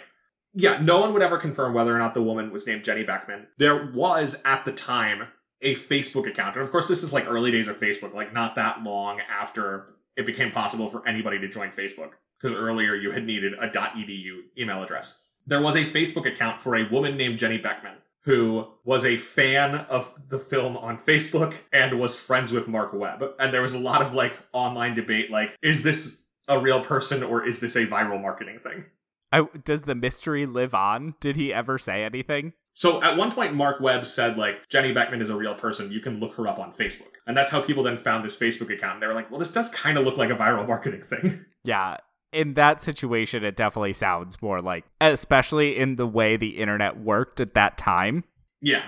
Yeah, 0.54 0.82
no 0.82 1.00
one 1.00 1.14
would 1.14 1.22
ever 1.22 1.38
confirm 1.38 1.74
whether 1.74 1.96
or 1.96 2.00
not 2.00 2.14
the 2.14 2.22
woman 2.22 2.52
was 2.52 2.68
named 2.68 2.84
Jenny 2.84 3.04
Beckman. 3.06 3.48
There 3.60 3.86
was, 3.94 4.42
at 4.44 4.66
the 4.66 4.74
time, 4.74 5.30
a 5.62 5.74
Facebook 5.76 6.28
account. 6.28 6.58
And 6.58 6.64
of 6.66 6.72
course, 6.72 6.90
this 6.90 7.02
is 7.02 7.14
like 7.14 7.30
early 7.30 7.50
days 7.50 7.70
of 7.70 7.80
Facebook, 7.80 8.14
like 8.14 8.34
not 8.34 8.56
that 8.56 8.84
long 8.84 9.22
after 9.22 9.96
it 10.18 10.26
became 10.26 10.52
possible 10.52 10.90
for 10.90 11.08
anybody 11.08 11.40
to 11.40 11.48
join 11.48 11.70
Facebook. 11.70 12.12
Because 12.42 12.58
earlier 12.58 12.94
you 12.94 13.12
had 13.12 13.26
needed 13.26 13.54
a 13.54 13.70
.edu 13.70 14.40
email 14.58 14.84
address. 14.84 15.25
There 15.48 15.62
was 15.62 15.76
a 15.76 15.84
Facebook 15.84 16.26
account 16.26 16.60
for 16.60 16.76
a 16.76 16.88
woman 16.90 17.18
named 17.18 17.38
Jenny 17.38 17.58
Beckman 17.58 17.96
who 18.26 18.68
was 18.84 19.06
a 19.06 19.18
fan 19.18 19.76
of 19.88 20.14
the 20.30 20.40
film 20.40 20.76
on 20.78 20.98
Facebook 20.98 21.56
and 21.72 22.00
was 22.00 22.22
friends 22.22 22.52
with 22.52 22.68
Marc 22.68 22.92
Webb. 22.92 23.24
And 23.40 23.54
there 23.54 23.62
was 23.62 23.76
a 23.76 23.80
lot 23.80 24.02
of 24.02 24.16
like 24.16 24.34
online 24.52 24.96
debate 24.96 25.30
like, 25.30 25.56
is 25.62 25.84
this 25.84 26.28
a 26.48 26.60
real 26.60 26.84
person 26.84 27.22
or 27.22 27.46
is 27.46 27.60
this 27.60 27.76
a 27.76 27.86
viral 27.86 28.20
marketing 28.20 28.58
thing? 28.58 28.86
I, 29.32 29.48
does 29.64 29.84
the 29.84 29.94
mystery 29.94 30.48
live 30.48 30.74
on? 30.74 31.14
Did 31.20 31.36
he 31.36 31.54
ever 31.54 31.78
say 31.78 32.04
anything? 32.04 32.54
So 32.74 33.02
at 33.04 33.16
one 33.16 33.32
point, 33.32 33.54
Marc 33.54 33.80
Webb 33.80 34.06
said, 34.06 34.38
like, 34.38 34.68
Jenny 34.68 34.92
Beckman 34.92 35.22
is 35.22 35.30
a 35.30 35.36
real 35.36 35.56
person. 35.56 35.92
You 35.92 36.02
can 36.02 36.20
look 36.20 36.36
her 36.36 36.48
up 36.48 36.60
on 36.60 36.72
Facebook. 36.72 37.12
And 37.26 37.36
that's 37.36 37.50
how 37.50 37.62
people 37.62 37.84
then 37.84 37.96
found 37.96 38.26
this 38.26 38.38
Facebook 38.38 38.74
account. 38.74 38.96
And 38.96 39.02
they 39.02 39.08
were 39.08 39.14
like, 39.14 39.32
well, 39.32 39.40
this 39.40 39.54
does 39.54 39.74
kind 39.74 39.98
of 39.98 40.04
look 40.04 40.18
like 40.18 40.30
a 40.30 40.36
viral 40.36 40.68
marketing 40.68 41.02
thing. 41.02 41.46
Yeah, 41.64 41.98
in 42.36 42.54
that 42.56 42.82
situation, 42.82 43.44
it 43.44 43.56
definitely 43.56 43.94
sounds 43.94 44.42
more 44.42 44.62
like, 44.62 44.86
especially 45.02 45.78
in 45.78 45.96
the 45.96 46.06
way 46.06 46.38
the 46.38 46.58
internet 46.58 47.00
worked 47.00 47.40
at 47.40 47.54
that 47.56 47.78
time. 47.78 48.24
yeah. 48.62 48.84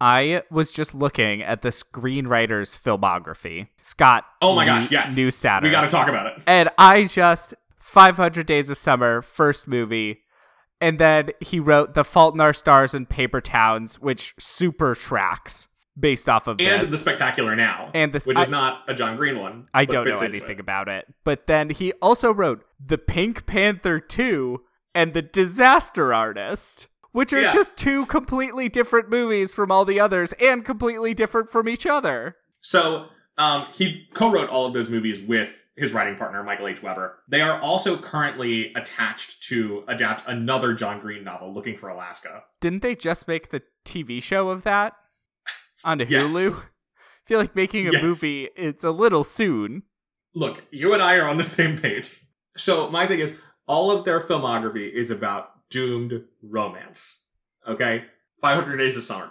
I 0.00 0.42
was 0.48 0.70
just 0.70 0.94
looking 0.94 1.42
at 1.42 1.62
the 1.62 1.70
screenwriter's 1.70 2.78
filmography. 2.78 3.66
Scott. 3.82 4.24
Oh 4.40 4.54
my 4.54 4.64
gosh, 4.64 4.92
yes. 4.92 5.18
Neustadter. 5.18 5.64
We 5.64 5.72
got 5.72 5.80
to 5.80 5.88
talk 5.88 6.06
about 6.08 6.26
it. 6.28 6.42
And 6.46 6.68
I 6.78 7.06
just 7.06 7.52
500 7.80 8.46
Days 8.46 8.70
of 8.70 8.78
Summer, 8.78 9.22
first 9.22 9.66
movie, 9.66 10.20
And 10.80 11.00
then 11.00 11.30
he 11.40 11.58
wrote 11.58 11.94
The 11.94 12.04
Fault 12.04 12.34
in 12.34 12.40
Our 12.40 12.52
Stars 12.52 12.94
and 12.94 13.08
Paper 13.08 13.40
Towns, 13.40 14.00
which 14.00 14.34
super 14.38 14.94
tracks 14.94 15.66
based 15.98 16.28
off 16.28 16.46
of 16.46 16.60
And 16.60 16.82
this. 16.82 16.90
The 16.90 16.96
Spectacular 16.98 17.56
Now, 17.56 17.90
And 17.94 18.12
this- 18.12 18.26
which 18.26 18.38
is 18.38 18.48
I- 18.48 18.50
not 18.50 18.84
a 18.88 18.94
John 18.94 19.16
Green 19.16 19.38
one. 19.38 19.68
I 19.74 19.84
don't 19.84 20.06
know 20.06 20.14
anything 20.20 20.58
it. 20.58 20.60
about 20.60 20.88
it. 20.88 21.06
But 21.24 21.46
then 21.46 21.70
he 21.70 21.92
also 21.94 22.32
wrote 22.32 22.64
The 22.84 22.98
Pink 22.98 23.46
Panther 23.46 23.98
2 24.00 24.62
and 24.94 25.12
The 25.14 25.22
Disaster 25.22 26.14
Artist, 26.14 26.86
which 27.12 27.32
are 27.32 27.40
Yeah. 27.40 27.52
just 27.52 27.76
two 27.76 28.06
completely 28.06 28.68
different 28.68 29.10
movies 29.10 29.54
from 29.54 29.70
all 29.72 29.84
the 29.84 29.98
others 30.00 30.32
and 30.34 30.64
completely 30.64 31.14
different 31.14 31.50
from 31.50 31.68
each 31.68 31.86
other. 31.86 32.36
So 32.60 33.08
um, 33.36 33.66
he 33.72 34.08
co-wrote 34.14 34.48
all 34.50 34.66
of 34.66 34.72
those 34.72 34.90
movies 34.90 35.20
with 35.20 35.64
his 35.76 35.94
writing 35.94 36.16
partner 36.16 36.42
Michael 36.42 36.66
H. 36.66 36.82
Weber. 36.82 37.20
They 37.28 37.40
are 37.40 37.60
also 37.60 37.96
currently 37.96 38.72
attached 38.74 39.44
to 39.48 39.84
adapt 39.86 40.26
another 40.26 40.74
John 40.74 40.98
Green 41.00 41.22
novel, 41.22 41.54
Looking 41.54 41.76
for 41.76 41.88
Alaska. 41.88 42.42
Didn't 42.60 42.82
they 42.82 42.96
just 42.96 43.28
make 43.28 43.50
the 43.50 43.62
TV 43.84 44.20
show 44.20 44.48
of 44.50 44.64
that 44.64 44.94
onto 45.84 46.04
Yes. 46.04 46.32
Hulu? 46.34 46.60
I 46.64 47.28
feel 47.28 47.38
like 47.38 47.54
making 47.56 47.88
a 47.88 47.92
Yes. 47.92 48.02
movie 48.02 48.48
it's 48.56 48.84
a 48.84 48.90
little 48.90 49.24
soon. 49.24 49.82
Look, 50.34 50.62
you 50.70 50.92
and 50.94 51.02
I 51.02 51.16
are 51.16 51.28
on 51.28 51.36
the 51.36 51.44
same 51.58 51.78
page. 51.78 52.20
So 52.56 52.90
my 52.90 53.06
thing 53.06 53.20
is, 53.20 53.38
all 53.66 53.90
of 53.90 54.04
their 54.04 54.20
filmography 54.20 54.90
is 54.90 55.10
about 55.10 55.68
doomed 55.70 56.24
romance. 56.42 57.32
Okay, 57.66 58.04
500 58.40 58.76
Days 58.78 58.96
of 58.96 59.02
Summer, 59.02 59.30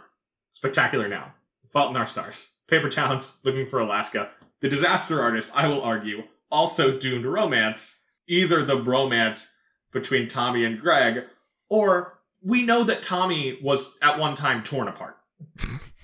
Spectacular 0.51 1.07
Now, 1.07 1.33
Fault 1.71 1.89
in 1.89 1.97
Our 1.97 2.05
Stars, 2.05 2.53
Paper 2.67 2.89
Towns, 2.89 3.39
Looking 3.43 3.65
for 3.65 3.79
Alaska, 3.79 4.29
The 4.59 4.69
Disaster 4.69 5.21
Artist. 5.21 5.51
I 5.55 5.67
will 5.67 5.81
argue 5.81 6.23
also 6.51 6.97
doomed 6.99 7.25
romance. 7.25 8.05
Either 8.29 8.61
the 8.63 8.75
bromance 8.77 9.53
between 9.91 10.27
Tommy 10.27 10.65
and 10.65 10.79
Greg, 10.79 11.23
or 11.69 12.19
we 12.43 12.63
know 12.65 12.83
that 12.83 13.01
Tommy 13.01 13.57
was 13.63 13.97
at 14.03 14.19
one 14.19 14.35
time 14.35 14.61
torn 14.63 14.87
apart. 14.89 15.17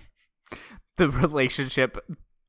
The 0.97 1.09
relationship 1.09 1.97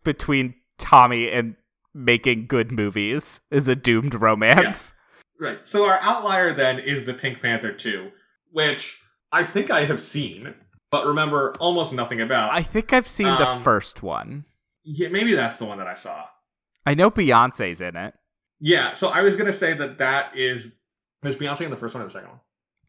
between 0.04 0.54
Tommy 0.78 1.30
and 1.30 1.56
making 1.94 2.46
good 2.46 2.70
movies 2.72 3.40
is 3.50 3.68
a 3.68 3.74
doomed 3.76 4.14
romance. 4.14 4.94
Right. 5.40 5.66
So 5.66 5.86
our 5.86 5.98
outlier 6.02 6.52
then 6.52 6.78
is 6.78 7.06
the 7.06 7.14
Pink 7.14 7.40
Panther 7.40 7.72
2, 7.72 8.10
which 8.52 9.00
I 9.32 9.44
think 9.44 9.70
I 9.70 9.84
have 9.84 9.98
seen, 10.00 10.54
but 10.90 11.06
remember 11.06 11.54
almost 11.58 11.94
nothing 11.94 12.20
about. 12.20 12.52
I 12.52 12.62
think 12.62 12.92
I've 12.92 13.08
seen 13.08 13.26
the 13.26 13.46
Um, 13.48 13.62
first 13.62 14.02
one. 14.02 14.44
yeah, 14.84 15.08
maybe 15.08 15.34
that's 15.34 15.56
the 15.58 15.64
one 15.64 15.78
that 15.78 15.86
I 15.86 15.94
saw. 15.94 16.24
I 16.86 16.94
know 16.94 17.10
Beyonce's 17.10 17.80
in 17.80 17.96
it. 17.96 18.14
Yeah, 18.60 18.92
so 18.92 19.08
I 19.08 19.22
was 19.22 19.36
gonna 19.36 19.52
say 19.52 19.72
that 19.74 19.98
that 19.98 20.36
is 20.36 20.80
was 21.22 21.34
Beyonce 21.36 21.62
in 21.64 21.70
the 21.70 21.76
first 21.76 21.94
one 21.94 22.02
or 22.02 22.06
the 22.06 22.10
second 22.10 22.28
one? 22.30 22.40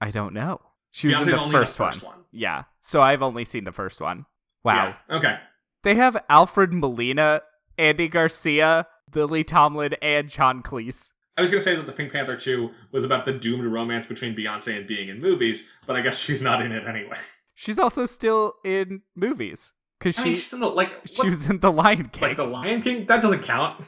I 0.01 0.11
don't 0.11 0.33
know. 0.33 0.59
She 0.91 1.07
was 1.07 1.25
in 1.25 1.31
the 1.33 1.39
only 1.39 1.51
first, 1.53 1.77
the 1.77 1.83
first 1.85 2.03
one. 2.03 2.15
one. 2.17 2.25
Yeah. 2.31 2.63
So 2.81 3.01
I've 3.01 3.21
only 3.23 3.43
seen 3.45 3.63
the 3.63 3.71
first 3.71 3.99
one. 4.01 4.25
Wow. 4.65 4.95
Yeah, 5.10 5.17
Okay. 5.17 5.39
They 5.84 5.95
have 5.95 6.17
Alfred 6.30 6.73
Molina, 6.73 7.41
Andy 7.78 8.08
Garcia, 8.08 8.88
Lily 9.13 9.43
Tomlin, 9.43 9.93
and 10.01 10.28
John 10.28 10.63
Cleese. 10.63 11.12
I 11.38 11.41
was 11.41 11.51
gonna 11.51 11.62
say 11.62 11.75
that 11.75 11.86
the 11.86 11.91
Pink 11.91 12.12
Panther 12.12 12.36
2 12.36 12.71
was 12.91 13.06
about 13.06 13.25
the 13.25 13.34
doomed 13.34 13.65
romance 13.65 14.08
between 14.08 14.36
Beyonce 14.36 14.75
and 14.75 14.88
being 14.88 15.10
in 15.10 15.19
movies, 15.19 15.71
but 15.86 15.95
I 15.95 16.01
guess 16.01 16.17
she's 16.17 16.41
not 16.41 16.62
in 16.62 16.71
it 16.71 16.86
anyway. 16.88 17.17
She's 17.58 17.80
also 17.80 18.06
still 18.06 18.56
in 18.65 19.01
movies 19.15 19.71
because 19.97 20.19
I 20.19 20.25
mean, 20.25 20.34
she's 20.34 20.51
in 20.51 20.60
the, 20.60 20.67
like 20.67 20.93
she 21.06 21.30
was 21.30 21.49
in 21.49 21.62
The 21.62 21.71
Lion 21.71 22.10
King. 22.10 22.21
like 22.21 22.36
the 22.36 22.43
Lion 22.43 22.82
King. 22.82 23.06
That 23.06 23.21
doesn't 23.21 23.43
count. 23.43 23.82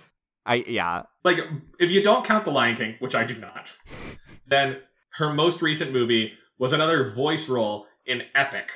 I 0.46 0.64
yeah. 0.66 1.04
like 1.26 1.40
if 1.78 1.92
you 1.92 2.02
don't 2.02 2.24
count 2.26 2.46
the 2.46 2.52
lion 2.52 2.78
king 2.78 2.96
which 3.00 3.14
i 3.14 3.26
do 3.26 3.38
not 3.40 3.76
then 4.48 4.78
her 5.16 5.34
most 5.34 5.62
recent 5.62 5.92
movie 5.92 6.34
was 6.58 6.72
another 6.72 7.12
voice 7.12 7.50
role 7.50 7.86
in 8.06 8.24
epic 8.34 8.72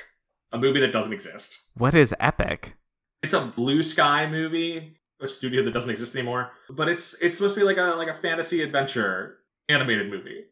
a 0.52 0.58
movie 0.58 0.80
that 0.80 0.92
doesn't 0.92 1.12
exist 1.12 1.70
What 1.74 1.94
is 1.94 2.14
epic? 2.20 2.74
it's 3.22 3.34
a 3.34 3.40
blue 3.40 3.82
sky 3.82 4.28
movie 4.30 4.96
a 5.20 5.28
studio 5.28 5.62
that 5.62 5.72
doesn't 5.72 5.90
exist 5.90 6.16
anymore 6.16 6.50
but 6.70 6.88
it's 6.88 7.20
it's 7.22 7.36
supposed 7.36 7.54
to 7.54 7.60
be 7.60 7.64
like 7.64 7.76
a 7.76 7.94
like 7.96 8.08
a 8.08 8.14
fantasy 8.14 8.62
adventure 8.62 9.38
animated 9.68 10.10
movie 10.10 10.44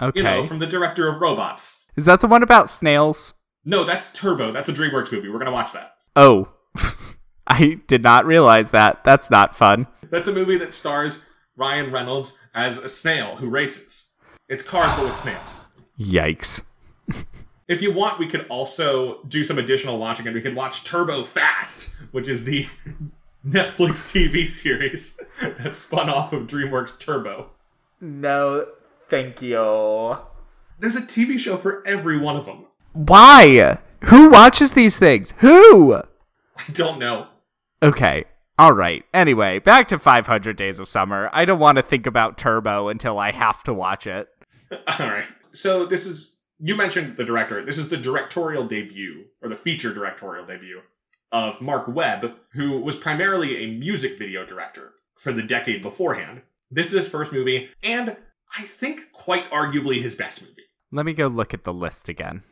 Okay. 0.00 0.12
you 0.18 0.22
know 0.22 0.42
from 0.44 0.58
the 0.58 0.66
director 0.66 1.08
of 1.08 1.20
robots 1.20 1.90
is 1.96 2.04
that 2.04 2.20
the 2.20 2.26
one 2.26 2.42
about 2.42 2.68
snails? 2.70 3.34
no 3.64 3.84
that's 3.84 4.12
turbo 4.18 4.52
that's 4.52 4.68
a 4.68 4.72
dreamworks 4.72 5.12
movie 5.12 5.28
we're 5.28 5.38
gonna 5.38 5.50
watch 5.52 5.72
that 5.72 5.94
Oh. 6.14 6.48
I 7.46 7.80
did 7.86 8.02
not 8.02 8.24
realize 8.26 8.70
that. 8.70 9.02
That's 9.02 9.30
not 9.30 9.56
fun. 9.56 9.86
that's 10.10 10.28
a 10.28 10.32
movie 10.34 10.58
that 10.58 10.72
stars 10.74 11.26
ryan 11.56 11.90
reynolds 11.90 12.38
as 12.54 12.78
a 12.78 12.88
snail 12.88 13.36
who 13.36 13.48
races 13.48 14.16
it's 14.48 14.62
cars 14.68 14.92
but 14.94 15.04
with 15.04 15.16
snails 15.16 15.68
Yikes. 15.98 16.62
If 17.72 17.80
you 17.80 17.90
want, 17.90 18.18
we 18.18 18.26
could 18.26 18.46
also 18.48 19.22
do 19.28 19.42
some 19.42 19.56
additional 19.56 19.98
watching, 19.98 20.26
and 20.26 20.34
we 20.34 20.42
could 20.42 20.54
watch 20.54 20.84
Turbo 20.84 21.22
Fast, 21.22 21.94
which 22.10 22.28
is 22.28 22.44
the 22.44 22.66
Netflix 23.46 24.12
TV 24.12 24.44
series 24.44 25.18
that 25.40 25.74
spun 25.74 26.10
off 26.10 26.34
of 26.34 26.46
DreamWorks 26.46 27.00
Turbo. 27.00 27.48
No, 27.98 28.66
thank 29.08 29.40
you. 29.40 30.18
There's 30.80 30.96
a 30.96 31.00
TV 31.00 31.38
show 31.38 31.56
for 31.56 31.82
every 31.86 32.18
one 32.18 32.36
of 32.36 32.44
them. 32.44 32.66
Why? 32.92 33.78
Who 34.04 34.28
watches 34.28 34.74
these 34.74 34.98
things? 34.98 35.32
Who? 35.38 35.94
I 35.94 36.72
don't 36.74 36.98
know. 36.98 37.28
Okay. 37.82 38.24
All 38.58 38.74
right. 38.74 39.02
Anyway, 39.14 39.60
back 39.60 39.88
to 39.88 39.98
500 39.98 40.58
Days 40.58 40.78
of 40.78 40.88
Summer. 40.88 41.30
I 41.32 41.46
don't 41.46 41.58
want 41.58 41.76
to 41.76 41.82
think 41.82 42.06
about 42.06 42.36
Turbo 42.36 42.88
until 42.88 43.18
I 43.18 43.30
have 43.30 43.62
to 43.62 43.72
watch 43.72 44.06
it. 44.06 44.28
All 44.72 45.08
right. 45.08 45.24
So 45.54 45.86
this 45.86 46.04
is 46.04 46.41
you 46.62 46.76
mentioned 46.76 47.16
the 47.16 47.24
director. 47.24 47.64
This 47.64 47.76
is 47.76 47.88
the 47.88 47.96
directorial 47.96 48.64
debut 48.64 49.24
or 49.42 49.48
the 49.48 49.56
feature 49.56 49.92
directorial 49.92 50.46
debut 50.46 50.80
of 51.32 51.60
Marc 51.60 51.88
Webb, 51.88 52.36
who 52.52 52.80
was 52.80 52.94
primarily 52.94 53.56
a 53.56 53.78
music 53.78 54.16
video 54.16 54.46
director 54.46 54.92
for 55.16 55.32
the 55.32 55.42
decade 55.42 55.82
beforehand. 55.82 56.42
This 56.70 56.86
is 56.86 56.92
his 57.04 57.10
first 57.10 57.32
movie, 57.32 57.68
and 57.82 58.16
I 58.56 58.62
think 58.62 59.12
quite 59.12 59.50
arguably 59.50 60.00
his 60.00 60.14
best 60.14 60.40
movie. 60.40 60.62
Let 60.92 61.04
me 61.04 61.14
go 61.14 61.26
look 61.26 61.52
at 61.52 61.64
the 61.64 61.72
list 61.72 62.08
again. 62.08 62.44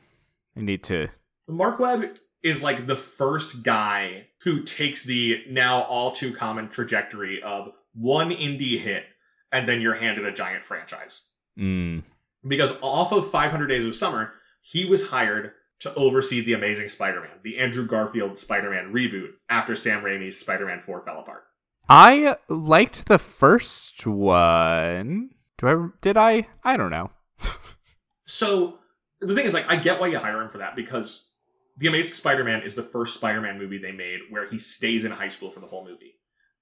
I 0.57 0.63
need 0.63 0.83
to. 0.85 1.09
Marc 1.47 1.79
Webb 1.79 2.17
is 2.43 2.63
like 2.63 2.87
the 2.87 2.97
first 2.97 3.65
guy 3.65 4.27
who 4.43 4.63
takes 4.63 5.05
the 5.05 5.45
now 5.49 5.83
all 5.83 6.11
too 6.11 6.33
common 6.33 6.69
trajectory 6.69 7.43
of 7.43 7.71
one 7.95 8.31
indie 8.31 8.79
hit 8.79 9.05
and 9.53 9.69
then 9.69 9.81
you're 9.81 9.95
handed 9.95 10.25
a 10.25 10.33
giant 10.33 10.65
franchise. 10.65 11.31
Mm. 11.59 12.03
Because 12.47 12.79
off 12.83 13.13
of 13.13 13.29
500 13.29 13.67
Days 13.67 13.85
of 13.87 13.95
Summer, 13.95 14.33
he 14.63 14.89
was 14.89 15.11
hired 15.11 15.53
to 15.81 15.95
oversee 15.95 16.41
the 16.43 16.53
Amazing 16.53 16.89
Spider 16.89 17.21
Man, 17.21 17.39
the 17.43 17.59
Andrew 17.59 17.87
Garfield 17.87 18.39
Spider 18.39 18.71
Man 18.71 18.93
reboot 18.93 19.31
after 19.49 19.75
Sam 19.75 20.03
Raimi's 20.03 20.39
Spider 20.39 20.67
Man 20.67 20.81
4 20.81 21.01
fell 21.01 21.21
apart. 21.21 21.45
I 21.89 22.37
liked 22.49 23.07
the 23.07 23.19
first 23.19 24.07
one. 24.07 25.31
Do 25.59 25.69
I? 25.69 25.89
Did 26.01 26.17
I? 26.17 26.47
I 26.65 26.77
don't 26.77 26.91
know. 26.91 27.11
So 28.27 28.79
the 29.21 29.35
thing 29.35 29.45
is, 29.45 29.55
like, 29.55 29.69
I 29.69 29.75
get 29.77 30.01
why 30.01 30.07
you 30.07 30.19
hire 30.19 30.41
him 30.41 30.49
for 30.49 30.59
that 30.59 30.77
because 30.77 31.35
The 31.79 31.89
Amazing 31.89 32.15
Spider 32.15 32.45
Man 32.45 32.63
is 32.63 32.77
the 32.77 32.83
first 32.83 33.17
Spider 33.17 33.41
Man 33.41 33.59
movie 33.59 33.79
they 33.79 33.91
made 33.91 34.21
where 34.31 34.47
he 34.47 34.57
stays 34.57 35.05
in 35.05 35.11
high 35.11 35.29
school 35.29 35.51
for 35.51 35.59
the 35.59 35.67
whole 35.67 35.85
movie. 35.85 36.15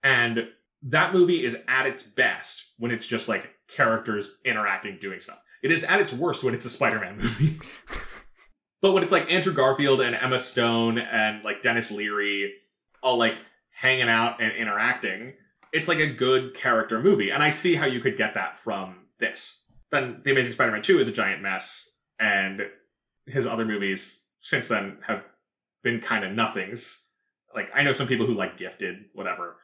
And 0.03 0.49
that 0.83 1.13
movie 1.13 1.45
is 1.45 1.63
at 1.69 1.87
its 1.87 2.03
best 2.03 2.73
when 2.79 2.91
it's 2.91 3.07
just 3.07 3.29
like 3.29 3.55
characters 3.69 4.41
interacting, 4.47 4.97
doing 4.99 5.21
stuff. 5.21 5.43
It 5.63 5.73
is 5.73 5.85
at 5.85 6.01
its 6.01 6.13
worst 6.13 6.45
when 6.45 6.55
it's 6.55 6.67
a 6.67 6.71
Spider 6.71 7.01
Man 7.01 7.17
movie. 7.19 7.59
but 8.81 8.93
when 8.93 9.03
it's 9.03 9.13
like 9.13 9.31
Andrew 9.31 9.53
Garfield 9.53 10.01
and 10.01 10.15
Emma 10.15 10.39
Stone 10.39 10.99
and 10.99 11.45
like 11.45 11.63
Denis 11.63 11.91
Leary 11.91 12.55
all 13.03 13.19
like 13.19 13.37
hanging 13.71 14.09
out 14.09 14.41
and 14.41 14.53
interacting, 14.53 15.35
it's 15.73 15.89
like 15.89 15.99
a 15.99 16.07
good 16.07 16.55
character 16.55 17.01
movie. 17.01 17.31
And 17.31 17.43
I 17.43 17.51
see 17.51 17.75
how 17.75 17.87
you 17.87 18.01
could 18.01 18.17
get 18.17 18.35
that 18.35 18.57
from 18.57 19.07
this. 19.19 19.71
Then 19.91 20.21
The 20.25 20.33
Amazing 20.33 20.53
Spider 20.53 20.73
Man 20.73 20.83
2 20.83 20.99
is 20.99 21.09
a 21.09 21.13
giant 21.13 21.43
mess, 21.43 21.99
and 22.19 22.63
his 23.27 23.47
other 23.47 23.65
movies 23.65 24.27
since 24.41 24.69
then 24.69 24.99
have 25.07 25.25
been 25.83 26.01
kind 26.01 26.25
of 26.25 26.33
nothings. 26.33 27.13
Like, 27.55 27.71
I 27.75 27.83
know 27.83 27.93
some 27.93 28.07
people 28.07 28.27
who 28.27 28.35
like 28.35 28.57
Gifted, 28.57 29.07
whatever. 29.15 29.57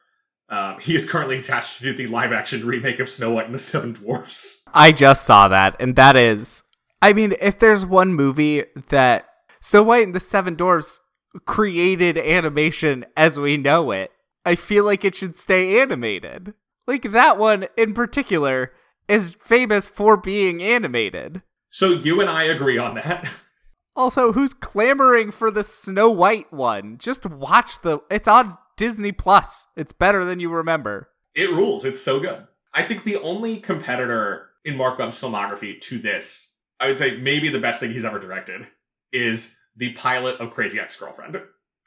Um, 0.49 0.79
he 0.79 0.95
is 0.95 1.09
currently 1.09 1.39
attached 1.39 1.81
to 1.81 1.93
the 1.93 2.07
live 2.07 2.31
action 2.31 2.65
remake 2.65 2.99
of 2.99 3.09
Snow 3.09 3.33
White 3.33 3.45
and 3.45 3.53
the 3.53 3.59
Seven 3.59 3.93
Dwarfs. 3.93 4.67
I 4.73 4.91
just 4.91 5.25
saw 5.25 5.47
that, 5.47 5.75
and 5.79 5.95
that 5.95 6.15
is. 6.15 6.63
I 7.01 7.13
mean, 7.13 7.33
if 7.41 7.59
there's 7.59 7.85
one 7.85 8.13
movie 8.13 8.63
that 8.89 9.25
Snow 9.59 9.83
White 9.83 10.05
and 10.05 10.15
the 10.15 10.19
Seven 10.19 10.55
Dwarfs 10.55 10.99
created 11.45 12.17
animation 12.17 13.05
as 13.17 13.39
we 13.39 13.57
know 13.57 13.91
it, 13.91 14.11
I 14.45 14.55
feel 14.55 14.85
like 14.85 15.03
it 15.03 15.15
should 15.15 15.35
stay 15.35 15.81
animated. 15.81 16.53
Like 16.87 17.11
that 17.11 17.37
one 17.37 17.67
in 17.75 17.93
particular 17.93 18.71
is 19.07 19.37
famous 19.41 19.87
for 19.87 20.17
being 20.17 20.61
animated. 20.61 21.41
So 21.69 21.89
you 21.89 22.21
and 22.21 22.29
I 22.29 22.43
agree 22.43 22.77
on 22.77 22.95
that. 22.95 23.27
Also, 23.97 24.33
who's 24.33 24.53
clamoring 24.53 25.31
for 25.31 25.49
the 25.49 25.63
Snow 25.63 26.09
White 26.09 26.51
one? 26.51 26.97
Just 26.97 27.25
watch 27.25 27.79
the. 27.79 27.99
It's 28.11 28.27
on 28.27 28.57
Disney 28.77 29.11
Plus. 29.11 29.67
It's 29.75 29.93
better 29.93 30.25
than 30.25 30.39
you 30.39 30.49
remember. 30.49 31.09
It 31.33 31.49
rules. 31.49 31.85
It's 31.85 32.01
so 32.01 32.19
good. 32.19 32.45
I 32.73 32.81
think 32.83 33.03
the 33.03 33.17
only 33.17 33.57
competitor 33.57 34.49
in 34.63 34.77
Marc 34.77 34.99
Webb's 34.99 35.21
filmography 35.21 35.79
to 35.79 35.97
this 35.97 36.55
I 36.79 36.87
would 36.87 36.99
say 36.99 37.17
maybe 37.17 37.49
the 37.49 37.59
best 37.59 37.79
thing 37.79 37.91
he's 37.91 38.05
ever 38.05 38.19
directed 38.19 38.67
is 39.11 39.57
the 39.75 39.93
pilot 39.93 40.39
of 40.39 40.51
Crazy 40.51 40.79
Ex 40.79 40.99
Girlfriend. 40.99 41.41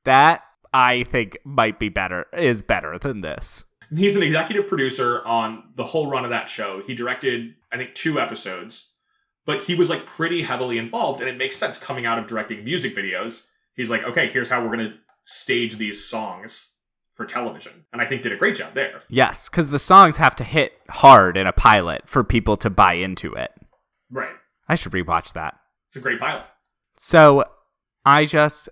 That 0.04 0.42
I 0.72 1.04
think 1.04 1.38
might 1.44 1.78
be 1.78 1.88
better 1.88 2.26
is 2.32 2.62
better 2.62 2.98
than 2.98 3.20
this. 3.20 3.64
He's 3.94 4.16
an 4.16 4.22
executive 4.22 4.66
producer 4.66 5.24
on 5.24 5.64
the 5.74 5.84
whole 5.84 6.10
run 6.10 6.24
of 6.24 6.30
that 6.30 6.48
show. 6.48 6.82
He 6.86 6.94
directed, 6.94 7.54
I 7.72 7.78
think, 7.78 7.94
two 7.94 8.20
episodes, 8.20 8.94
but 9.46 9.62
he 9.62 9.74
was 9.74 9.88
like 9.88 10.04
pretty 10.04 10.42
heavily 10.42 10.78
involved, 10.78 11.20
and 11.20 11.28
it 11.28 11.38
makes 11.38 11.56
sense 11.56 11.82
coming 11.82 12.04
out 12.04 12.18
of 12.18 12.26
directing 12.26 12.64
music 12.64 12.94
videos. 12.94 13.50
He's 13.74 13.90
like, 13.90 14.04
okay, 14.04 14.28
here's 14.28 14.50
how 14.50 14.62
we're 14.62 14.76
gonna 14.76 14.98
stage 15.24 15.76
these 15.76 16.04
songs 16.04 16.77
for 17.18 17.26
television, 17.26 17.84
and 17.92 18.00
I 18.00 18.04
think 18.04 18.22
did 18.22 18.32
a 18.32 18.36
great 18.36 18.54
job 18.54 18.74
there. 18.74 19.02
Yes, 19.08 19.48
because 19.48 19.70
the 19.70 19.78
songs 19.80 20.18
have 20.18 20.36
to 20.36 20.44
hit 20.44 20.74
hard 20.88 21.36
in 21.36 21.48
a 21.48 21.52
pilot 21.52 22.08
for 22.08 22.22
people 22.22 22.56
to 22.58 22.70
buy 22.70 22.92
into 22.92 23.34
it. 23.34 23.50
Right. 24.08 24.30
I 24.68 24.76
should 24.76 24.92
rewatch 24.92 25.32
that. 25.32 25.58
It's 25.88 25.96
a 25.96 26.00
great 26.00 26.20
pilot. 26.20 26.44
So 26.96 27.44
I 28.06 28.24
just 28.24 28.68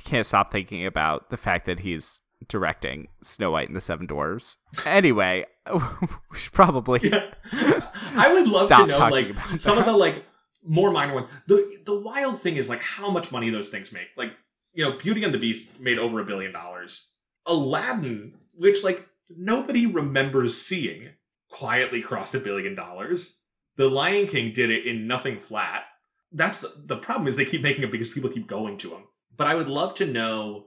can't 0.00 0.26
stop 0.26 0.50
thinking 0.50 0.84
about 0.84 1.30
the 1.30 1.36
fact 1.36 1.64
that 1.66 1.78
he's 1.78 2.20
directing 2.48 3.06
Snow 3.22 3.52
White 3.52 3.68
and 3.68 3.76
the 3.76 3.80
Seven 3.80 4.06
Dwarfs. 4.06 4.56
Anyway, 4.84 5.46
we 5.72 6.38
should 6.38 6.52
probably. 6.52 6.98
Yeah. 7.04 7.30
I 7.52 8.32
would 8.32 8.48
love 8.48 8.68
to 8.70 8.86
know 8.86 8.98
like 8.98 9.32
some 9.58 9.78
of 9.78 9.84
the 9.84 9.92
like 9.92 10.24
more 10.64 10.90
minor 10.90 11.14
ones. 11.14 11.28
The 11.46 11.82
the 11.86 12.00
wild 12.00 12.36
thing 12.36 12.56
is 12.56 12.68
like 12.68 12.82
how 12.82 13.12
much 13.12 13.30
money 13.30 13.48
those 13.50 13.68
things 13.68 13.92
make. 13.92 14.08
Like, 14.16 14.32
you 14.72 14.84
know, 14.84 14.96
Beauty 14.98 15.22
and 15.22 15.32
the 15.32 15.38
Beast 15.38 15.78
made 15.80 15.98
over 15.98 16.18
a 16.18 16.24
billion 16.24 16.52
dollars. 16.52 17.09
Aladdin, 17.46 18.34
which 18.54 18.84
like 18.84 19.08
nobody 19.28 19.86
remembers 19.86 20.56
seeing, 20.56 21.08
quietly 21.48 22.00
crossed 22.00 22.34
a 22.34 22.40
billion 22.40 22.74
dollars. 22.74 23.42
The 23.76 23.88
Lion 23.88 24.26
King 24.26 24.52
did 24.52 24.70
it 24.70 24.86
in 24.86 25.06
nothing 25.06 25.38
flat. 25.38 25.84
That's 26.32 26.60
the, 26.60 26.94
the 26.94 26.96
problem 26.96 27.26
is 27.26 27.36
they 27.36 27.44
keep 27.44 27.62
making 27.62 27.84
it 27.84 27.90
because 27.90 28.10
people 28.10 28.30
keep 28.30 28.46
going 28.46 28.76
to 28.78 28.90
them. 28.90 29.04
But 29.36 29.46
I 29.46 29.54
would 29.54 29.68
love 29.68 29.94
to 29.94 30.06
know 30.06 30.66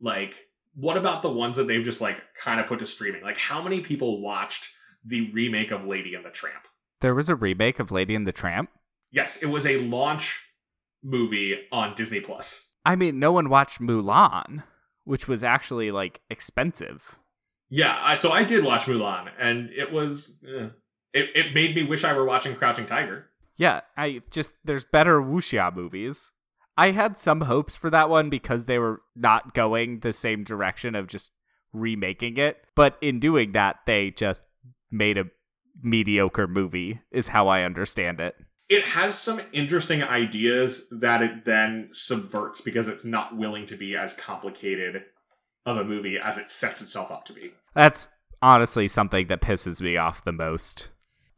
like 0.00 0.34
what 0.74 0.96
about 0.96 1.22
the 1.22 1.30
ones 1.30 1.56
that 1.56 1.66
they've 1.66 1.84
just 1.84 2.00
like 2.00 2.22
kind 2.34 2.60
of 2.60 2.66
put 2.66 2.80
to 2.80 2.86
streaming? 2.86 3.22
Like 3.22 3.38
how 3.38 3.62
many 3.62 3.80
people 3.80 4.20
watched 4.20 4.74
the 5.04 5.30
remake 5.32 5.70
of 5.70 5.86
Lady 5.86 6.14
and 6.14 6.24
the 6.24 6.30
Tramp? 6.30 6.66
There 7.00 7.14
was 7.14 7.28
a 7.28 7.36
remake 7.36 7.78
of 7.78 7.92
Lady 7.92 8.14
and 8.14 8.26
the 8.26 8.32
Tramp. 8.32 8.70
Yes, 9.10 9.42
it 9.42 9.46
was 9.46 9.66
a 9.66 9.78
launch 9.78 10.44
movie 11.02 11.58
on 11.70 11.94
Disney 11.94 12.20
Plus. 12.20 12.76
I 12.84 12.96
mean, 12.96 13.18
no 13.18 13.32
one 13.32 13.48
watched 13.48 13.80
Mulan, 13.80 14.64
which 15.04 15.28
was 15.28 15.44
actually 15.44 15.90
like 15.90 16.20
expensive. 16.30 17.16
Yeah, 17.70 17.98
I, 18.02 18.14
so 18.14 18.30
I 18.30 18.44
did 18.44 18.64
watch 18.64 18.84
Mulan, 18.84 19.30
and 19.38 19.70
it 19.70 19.92
was 19.92 20.44
eh. 20.46 20.68
it. 21.12 21.30
It 21.34 21.54
made 21.54 21.74
me 21.74 21.82
wish 21.82 22.04
I 22.04 22.16
were 22.16 22.24
watching 22.24 22.54
Crouching 22.54 22.86
Tiger. 22.86 23.26
Yeah, 23.56 23.80
I 23.96 24.22
just 24.30 24.54
there's 24.64 24.84
better 24.84 25.20
wuxia 25.20 25.74
movies. 25.74 26.32
I 26.76 26.90
had 26.90 27.16
some 27.16 27.42
hopes 27.42 27.76
for 27.76 27.88
that 27.90 28.10
one 28.10 28.30
because 28.30 28.66
they 28.66 28.78
were 28.78 29.02
not 29.14 29.54
going 29.54 30.00
the 30.00 30.12
same 30.12 30.42
direction 30.42 30.94
of 30.94 31.06
just 31.06 31.30
remaking 31.72 32.36
it, 32.36 32.58
but 32.74 32.96
in 33.00 33.20
doing 33.20 33.52
that, 33.52 33.76
they 33.86 34.10
just 34.10 34.42
made 34.90 35.18
a 35.18 35.26
mediocre 35.82 36.48
movie. 36.48 37.00
Is 37.10 37.28
how 37.28 37.48
I 37.48 37.62
understand 37.62 38.20
it. 38.20 38.34
It 38.68 38.84
has 38.84 39.18
some 39.18 39.40
interesting 39.52 40.02
ideas 40.02 40.88
that 41.00 41.22
it 41.22 41.44
then 41.44 41.90
subverts 41.92 42.60
because 42.60 42.88
it's 42.88 43.04
not 43.04 43.36
willing 43.36 43.66
to 43.66 43.76
be 43.76 43.96
as 43.96 44.14
complicated 44.14 45.04
of 45.66 45.76
a 45.76 45.84
movie 45.84 46.18
as 46.18 46.38
it 46.38 46.50
sets 46.50 46.80
itself 46.80 47.10
up 47.10 47.24
to 47.26 47.32
be. 47.32 47.52
That's 47.74 48.08
honestly 48.40 48.88
something 48.88 49.26
that 49.26 49.42
pisses 49.42 49.80
me 49.80 49.96
off 49.96 50.24
the 50.24 50.32
most. 50.32 50.88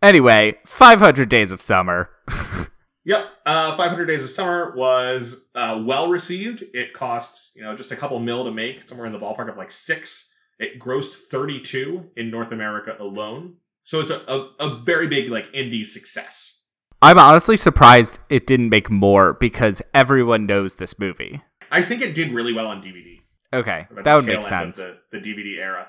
Anyway, 0.02 0.56
500 0.66 1.28
Days 1.28 1.52
of 1.52 1.60
Summer. 1.60 2.10
Yep. 3.06 3.24
Uh, 3.46 3.72
500 3.76 4.06
Days 4.06 4.24
of 4.24 4.30
Summer 4.30 4.74
was 4.76 5.48
uh, 5.54 5.80
well 5.86 6.10
received. 6.10 6.64
It 6.74 6.92
cost, 6.92 7.54
you 7.54 7.62
know, 7.62 7.74
just 7.76 7.92
a 7.92 7.96
couple 7.96 8.18
mil 8.18 8.44
to 8.44 8.50
make, 8.50 8.82
somewhere 8.82 9.06
in 9.06 9.12
the 9.12 9.18
ballpark 9.20 9.48
of 9.48 9.56
like 9.56 9.70
six. 9.70 10.34
It 10.58 10.80
grossed 10.80 11.28
32 11.30 12.10
in 12.16 12.30
North 12.32 12.50
America 12.50 12.96
alone. 12.98 13.58
So 13.84 14.00
it's 14.00 14.10
a, 14.10 14.18
a, 14.26 14.50
a 14.58 14.82
very 14.84 15.06
big, 15.06 15.30
like, 15.30 15.52
indie 15.52 15.86
success. 15.86 16.55
I'm 17.02 17.18
honestly 17.18 17.56
surprised 17.56 18.18
it 18.28 18.46
didn't 18.46 18.70
make 18.70 18.90
more 18.90 19.34
because 19.34 19.82
everyone 19.94 20.46
knows 20.46 20.76
this 20.76 20.98
movie. 20.98 21.42
I 21.70 21.82
think 21.82 22.00
it 22.02 22.14
did 22.14 22.32
really 22.32 22.52
well 22.52 22.68
on 22.68 22.82
DVD. 22.82 23.20
Okay, 23.52 23.86
that 23.90 24.14
would 24.14 24.26
make 24.26 24.42
sense. 24.42 24.76
The, 24.76 24.98
the 25.10 25.18
DVD 25.18 25.58
era. 25.58 25.88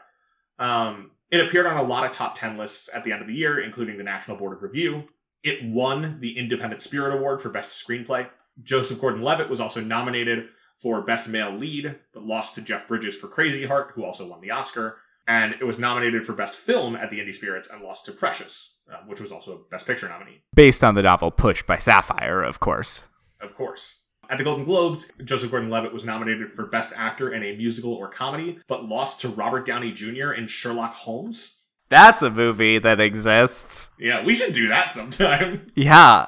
Um, 0.60 1.12
it 1.32 1.46
appeared 1.46 1.66
on 1.66 1.78
a 1.78 1.84
lot 1.84 2.06
of 2.06 2.12
top 2.12 2.36
10 2.36 2.58
lists 2.58 2.90
at 2.94 3.04
the 3.04 3.12
end 3.12 3.22
of 3.22 3.28
the 3.28 3.34
year, 3.34 3.60
including 3.60 3.98
the 3.98 4.04
National 4.04 4.38
Board 4.38 4.54
of 4.54 4.64
Review. 4.64 5.06
It 5.44 5.64
won 5.66 6.18
the 6.20 6.38
Independent 6.38 6.82
Spirit 6.82 7.16
Award 7.16 7.42
for 7.42 7.50
Best 7.50 7.86
Screenplay. 7.86 8.28
Joseph 8.64 9.00
Gordon 9.00 9.22
Levitt 9.22 9.50
was 9.50 9.62
also 9.62 9.82
nominated 9.82 10.50
for 10.78 11.02
Best 11.02 11.30
Male 11.30 11.52
Lead, 11.52 11.96
but 12.14 12.24
lost 12.24 12.56
to 12.56 12.62
Jeff 12.62 12.88
Bridges 12.88 13.18
for 13.18 13.28
Crazy 13.28 13.66
Heart, 13.66 13.92
who 13.94 14.04
also 14.04 14.30
won 14.30 14.42
the 14.42 14.52
Oscar. 14.52 14.98
And 15.28 15.54
it 15.54 15.64
was 15.66 15.78
nominated 15.78 16.26
for 16.26 16.34
Best 16.34 16.58
Film 16.58 16.96
at 16.96 17.10
the 17.10 17.20
Indie 17.20 17.36
Spirits 17.36 17.70
and 17.70 17.82
lost 17.84 18.06
to 18.06 18.14
Precious, 18.14 18.82
uh, 18.92 18.98
which 19.06 19.20
was 19.20 19.32
also 19.32 19.56
a 19.56 19.60
Best 19.70 19.86
Picture 19.86 20.08
nominee, 20.08 20.42
Based 20.56 20.84
on 20.84 20.96
the 20.96 21.02
novel 21.02 21.32
Push 21.32 21.64
by 21.64 21.78
Sapphire, 21.78 22.42
of 22.44 22.60
course. 22.60 23.08
of 23.42 23.54
course. 23.54 24.06
At 24.30 24.38
the 24.38 24.44
Golden 24.44 24.66
Globes, 24.66 25.10
Joseph 25.24 25.52
Gordon 25.52 25.70
Levitt 25.70 25.94
was 25.94 26.04
nominated 26.06 26.52
for 26.52 26.66
Best 26.68 26.94
Actor 26.98 27.32
in 27.34 27.44
a 27.44 27.56
Musical 27.56 27.94
or 27.94 28.10
Comedy, 28.10 28.60
but 28.68 28.86
lost 28.86 29.22
to 29.22 29.30
Robert 29.30 29.66
Downey 29.66 29.92
Jr. 29.94 30.32
in 30.32 30.48
Sherlock 30.48 30.94
Holmes. 30.94 31.70
That's 31.90 32.22
a 32.22 32.30
movie 32.30 32.80
that 32.80 33.00
exists. 33.00 33.90
Yeah, 33.98 34.26
we 34.26 34.34
should 34.36 34.54
do 34.54 34.68
that 34.70 34.92
sometime. 34.92 35.68
Yeah, 35.76 36.26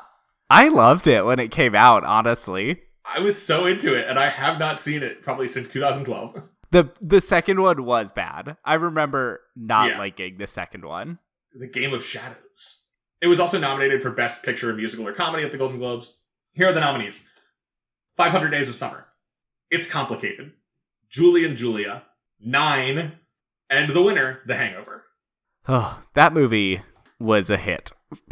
I 0.50 0.70
loved 0.70 1.08
it 1.08 1.26
when 1.26 1.40
it 1.40 1.52
came 1.52 1.76
out, 1.76 2.04
honestly. 2.06 2.82
I 3.04 3.20
was 3.20 3.42
so 3.42 3.66
into 3.66 3.98
it, 3.98 4.08
and 4.08 4.18
I 4.18 4.30
have 4.30 4.60
not 4.60 4.80
seen 4.80 5.04
it 5.04 5.22
probably 5.22 5.48
since 5.48 5.68
2012. 5.70 6.49
The 6.72 6.92
the 7.02 7.20
second 7.22 7.60
one 7.62 7.84
was 7.84 8.12
bad. 8.12 8.58
I 8.64 8.76
remember 8.76 9.42
not 9.56 9.90
Yeah. 9.92 9.98
liking 10.00 10.38
the 10.38 10.48
second 10.48 10.86
one. 10.86 11.20
The 11.54 11.68
Game 11.68 11.94
of 11.94 12.04
Shadows. 12.04 12.90
It 13.22 13.28
was 13.28 13.40
also 13.40 13.60
nominated 13.60 14.02
for 14.04 14.12
Best 14.12 14.46
Picture, 14.46 14.70
of 14.70 14.78
Musical, 14.78 15.08
or 15.08 15.14
Comedy 15.14 15.44
at 15.44 15.52
the 15.52 15.58
Golden 15.58 15.80
Globes. 15.80 16.22
Here 16.54 16.68
are 16.68 16.74
the 16.74 16.80
nominees 16.80 17.30
500 18.18 18.50
Days 18.50 18.70
of 18.70 18.76
Summer. 18.76 19.08
It's 19.72 19.90
Complicated. 19.92 20.54
Julie 21.10 21.46
and 21.46 21.58
Julia. 21.58 22.04
Nine. 22.40 23.20
And 23.70 23.90
the 23.92 24.02
winner, 24.04 24.42
The 24.46 24.56
Hangover. 24.56 25.06
Oh, 25.68 26.04
that 26.14 26.34
movie 26.34 26.82
was 27.20 27.50
a 27.50 27.58
hit. 27.58 27.92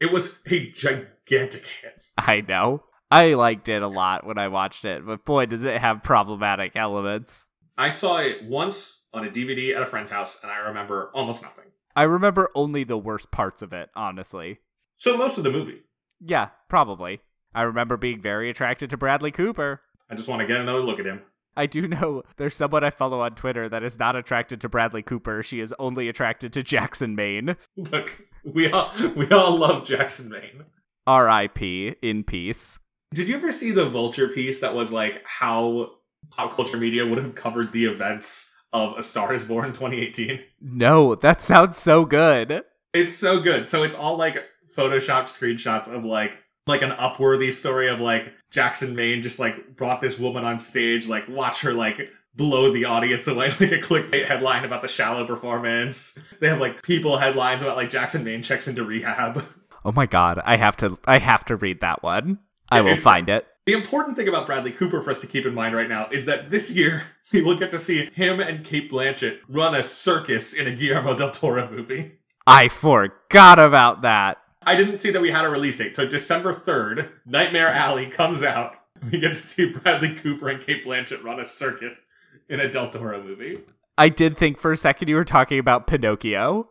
It 0.00 0.10
was 0.12 0.42
a 0.50 0.70
gigantic 0.70 1.66
hit. 1.66 2.06
I 2.16 2.40
know. 2.40 2.84
I 3.10 3.34
liked 3.34 3.68
it 3.68 3.82
a 3.82 3.88
lot 3.88 4.24
when 4.24 4.38
I 4.38 4.48
watched 4.48 4.84
it, 4.84 5.04
but 5.04 5.24
boy, 5.24 5.46
does 5.46 5.64
it 5.64 5.80
have 5.80 6.02
problematic 6.02 6.76
elements. 6.76 7.46
I 7.76 7.88
saw 7.88 8.18
it 8.18 8.44
once 8.44 9.08
on 9.12 9.26
a 9.26 9.30
DVD 9.30 9.74
at 9.74 9.82
a 9.82 9.86
friend's 9.86 10.10
house, 10.10 10.42
and 10.42 10.52
I 10.52 10.58
remember 10.58 11.10
almost 11.14 11.42
nothing. 11.42 11.66
I 11.96 12.04
remember 12.04 12.50
only 12.54 12.84
the 12.84 12.98
worst 12.98 13.30
parts 13.30 13.62
of 13.62 13.72
it, 13.72 13.90
honestly. 13.96 14.60
So 14.96 15.16
most 15.16 15.38
of 15.38 15.44
the 15.44 15.50
movie. 15.50 15.80
Yeah, 16.20 16.50
probably. 16.68 17.20
I 17.54 17.62
remember 17.62 17.96
being 17.96 18.20
very 18.20 18.48
attracted 18.48 18.90
to 18.90 18.96
Bradley 18.96 19.32
Cooper. 19.32 19.80
I 20.08 20.14
just 20.14 20.28
want 20.28 20.40
to 20.40 20.46
get 20.46 20.60
another 20.60 20.82
look 20.82 21.00
at 21.00 21.06
him. 21.06 21.22
I 21.56 21.66
do 21.66 21.88
know 21.88 22.22
there's 22.36 22.54
someone 22.54 22.84
I 22.84 22.90
follow 22.90 23.20
on 23.20 23.34
Twitter 23.34 23.68
that 23.68 23.82
is 23.82 23.98
not 23.98 24.14
attracted 24.14 24.60
to 24.60 24.68
Bradley 24.68 25.02
Cooper. 25.02 25.42
She 25.42 25.60
is 25.60 25.74
only 25.78 26.08
attracted 26.08 26.52
to 26.52 26.62
Jackson 26.62 27.16
Maine. 27.16 27.56
Look, 27.76 28.22
we 28.44 28.70
all 28.70 28.90
we 29.16 29.28
all 29.30 29.56
love 29.56 29.84
Jackson 29.84 30.30
Maine. 30.30 30.62
R.I.P. 31.06 31.96
in 32.02 32.22
peace. 32.22 32.78
Did 33.12 33.28
you 33.28 33.34
ever 33.34 33.50
see 33.50 33.72
the 33.72 33.86
Vulture 33.86 34.28
piece 34.28 34.60
that 34.60 34.72
was 34.72 34.92
like 34.92 35.26
how 35.26 35.94
pop 36.30 36.52
culture 36.52 36.76
media 36.76 37.04
would 37.04 37.18
have 37.18 37.34
covered 37.34 37.72
the 37.72 37.86
events 37.86 38.56
of 38.72 38.96
A 38.96 39.02
Star 39.02 39.34
Is 39.34 39.44
Born 39.44 39.72
2018? 39.72 40.40
No, 40.60 41.16
that 41.16 41.40
sounds 41.40 41.76
so 41.76 42.04
good. 42.04 42.62
It's 42.92 43.12
so 43.12 43.40
good. 43.40 43.68
So 43.68 43.82
it's 43.82 43.96
all 43.96 44.16
like 44.16 44.44
photoshopped 44.76 45.24
screenshots 45.24 45.92
of 45.92 46.04
like 46.04 46.38
like 46.68 46.82
an 46.82 46.90
upworthy 46.92 47.50
story 47.50 47.88
of 47.88 47.98
like 47.98 48.32
Jackson 48.52 48.94
Maine 48.94 49.22
just 49.22 49.40
like 49.40 49.74
brought 49.74 50.00
this 50.00 50.20
woman 50.20 50.44
on 50.44 50.60
stage, 50.60 51.08
like 51.08 51.28
watch 51.28 51.62
her 51.62 51.72
like 51.72 52.12
blow 52.36 52.70
the 52.70 52.84
audience 52.84 53.26
away 53.26 53.46
like 53.60 53.72
a 53.72 53.78
clickbait 53.78 54.24
headline 54.24 54.64
about 54.64 54.82
the 54.82 54.88
shallow 54.88 55.26
performance. 55.26 56.32
They 56.38 56.48
have 56.48 56.60
like 56.60 56.82
people 56.82 57.18
headlines 57.18 57.64
about 57.64 57.76
like 57.76 57.90
Jackson 57.90 58.22
Maine 58.22 58.42
checks 58.42 58.68
into 58.68 58.84
rehab. 58.84 59.42
Oh 59.82 59.92
my 59.92 60.04
god, 60.04 60.42
I 60.44 60.58
have 60.58 60.76
to 60.76 60.98
I 61.06 61.16
have 61.16 61.46
to 61.46 61.56
read 61.56 61.80
that 61.80 62.02
one. 62.02 62.38
I 62.70 62.80
will 62.80 62.96
find 62.96 63.28
it. 63.28 63.46
The 63.66 63.74
important 63.74 64.16
thing 64.16 64.26
about 64.26 64.46
Bradley 64.46 64.72
Cooper 64.72 65.00
for 65.00 65.10
us 65.10 65.20
to 65.20 65.26
keep 65.28 65.44
in 65.46 65.54
mind 65.54 65.76
right 65.76 65.88
now 65.88 66.08
is 66.10 66.24
that 66.24 66.50
this 66.50 66.74
year 66.76 67.02
we 67.32 67.42
will 67.42 67.56
get 67.56 67.70
to 67.70 67.78
see 67.78 68.06
him 68.06 68.40
and 68.40 68.64
Cate 68.64 68.90
Blanchett 68.90 69.38
run 69.48 69.74
a 69.76 69.82
circus 69.82 70.54
in 70.58 70.66
a 70.66 70.74
Guillermo 70.74 71.14
del 71.14 71.30
Toro 71.30 71.70
movie. 71.70 72.12
I 72.46 72.66
forgot 72.68 73.58
about 73.60 74.02
that. 74.02 74.38
I 74.62 74.74
didn't 74.74 74.96
see 74.96 75.10
that 75.12 75.22
we 75.22 75.30
had 75.30 75.44
a 75.44 75.50
release 75.50 75.76
date, 75.76 75.94
so 75.94 76.08
December 76.08 76.52
3rd, 76.52 77.12
Nightmare 77.26 77.68
Alley 77.68 78.06
comes 78.06 78.42
out. 78.42 78.76
We 79.12 79.18
get 79.20 79.28
to 79.28 79.34
see 79.34 79.72
Bradley 79.72 80.14
Cooper 80.16 80.48
and 80.48 80.60
Cate 80.60 80.84
Blanchett 80.84 81.22
run 81.22 81.38
a 81.38 81.44
circus 81.44 82.02
in 82.48 82.60
a 82.60 82.68
Del 82.70 82.90
Toro 82.90 83.22
movie. 83.22 83.58
I 83.98 84.08
did 84.08 84.36
think 84.36 84.58
for 84.58 84.72
a 84.72 84.76
second 84.76 85.08
you 85.08 85.16
were 85.16 85.22
talking 85.24 85.58
about 85.58 85.86
Pinocchio, 85.86 86.68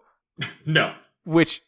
No. 0.65 0.93
which 1.23 1.61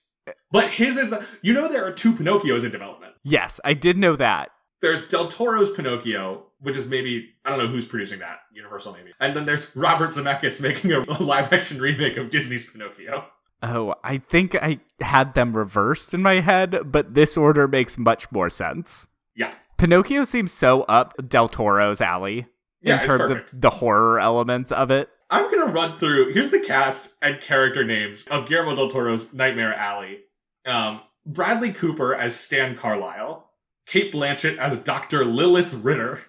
But 0.51 0.69
his 0.71 0.97
is 0.97 1.09
the. 1.11 1.25
You 1.41 1.53
know, 1.53 1.67
there 1.71 1.85
are 1.85 1.91
two 1.93 2.11
Pinocchios 2.11 2.65
in 2.65 2.71
development. 2.71 3.10
Yes, 3.23 3.59
I 3.63 3.73
did 3.73 3.97
know 3.97 4.15
that. 4.15 4.49
There's 4.81 5.07
Del 5.09 5.27
Toro's 5.27 5.69
Pinocchio, 5.71 6.47
which 6.59 6.75
is 6.75 6.89
maybe 6.89 7.29
I 7.45 7.49
don't 7.49 7.59
know 7.59 7.67
who's 7.67 7.85
producing 7.85 8.19
that, 8.19 8.39
Universal 8.51 8.93
maybe. 8.93 9.11
And 9.19 9.35
then 9.35 9.45
there's 9.45 9.75
Robert 9.75 10.09
Zemeckis 10.09 10.61
making 10.61 10.91
a, 10.91 10.99
live 11.23 11.53
action 11.53 11.79
remake 11.79 12.17
of 12.17 12.29
Disney's 12.29 12.69
Pinocchio. 12.71 13.25
Oh, 13.63 13.93
I 14.03 14.17
think 14.17 14.55
I 14.55 14.79
had 14.99 15.35
them 15.35 15.55
reversed 15.55 16.15
in 16.15 16.23
my 16.23 16.39
head, 16.39 16.79
but 16.85 17.13
this 17.13 17.37
order 17.37 17.67
makes 17.67 17.97
much 17.97 18.31
more 18.31 18.49
sense. 18.49 19.07
Yeah. 19.35 19.53
Pinocchio 19.77 20.23
seems 20.23 20.51
so 20.51 20.81
up 20.83 21.13
Del 21.29 21.47
Toro's 21.47 22.01
alley 22.01 22.47
Yeah, 22.81 23.01
in 23.01 23.07
terms 23.07 23.29
of 23.29 23.43
the 23.53 23.69
horror 23.69 24.19
elements 24.19 24.71
of 24.71 24.89
it. 24.89 25.09
I'm 25.29 25.49
gonna 25.51 25.71
run 25.71 25.93
through. 25.93 26.33
Here's 26.33 26.49
the 26.49 26.59
cast 26.59 27.17
and 27.21 27.39
character 27.39 27.83
names 27.83 28.27
of 28.27 28.47
Guillermo 28.47 28.75
del 28.75 28.89
Toro's 28.89 29.31
Nightmare 29.31 29.75
Alley. 29.75 30.21
Um, 30.65 31.01
Bradley 31.25 31.71
Cooper 31.73 32.15
as 32.15 32.35
Stan 32.39 32.75
Carlisle, 32.75 33.49
Cate 33.85 34.11
Blanchett 34.13 34.57
as 34.57 34.81
Dr. 34.81 35.23
Lilith 35.25 35.73
Ritter, 35.83 36.19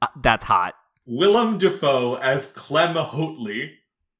Uh, 0.00 0.08
that's 0.20 0.44
hot. 0.44 0.74
Willem 1.06 1.58
Dafoe 1.58 2.16
as 2.16 2.52
Clem 2.52 2.94
Hoatley, 2.94 3.72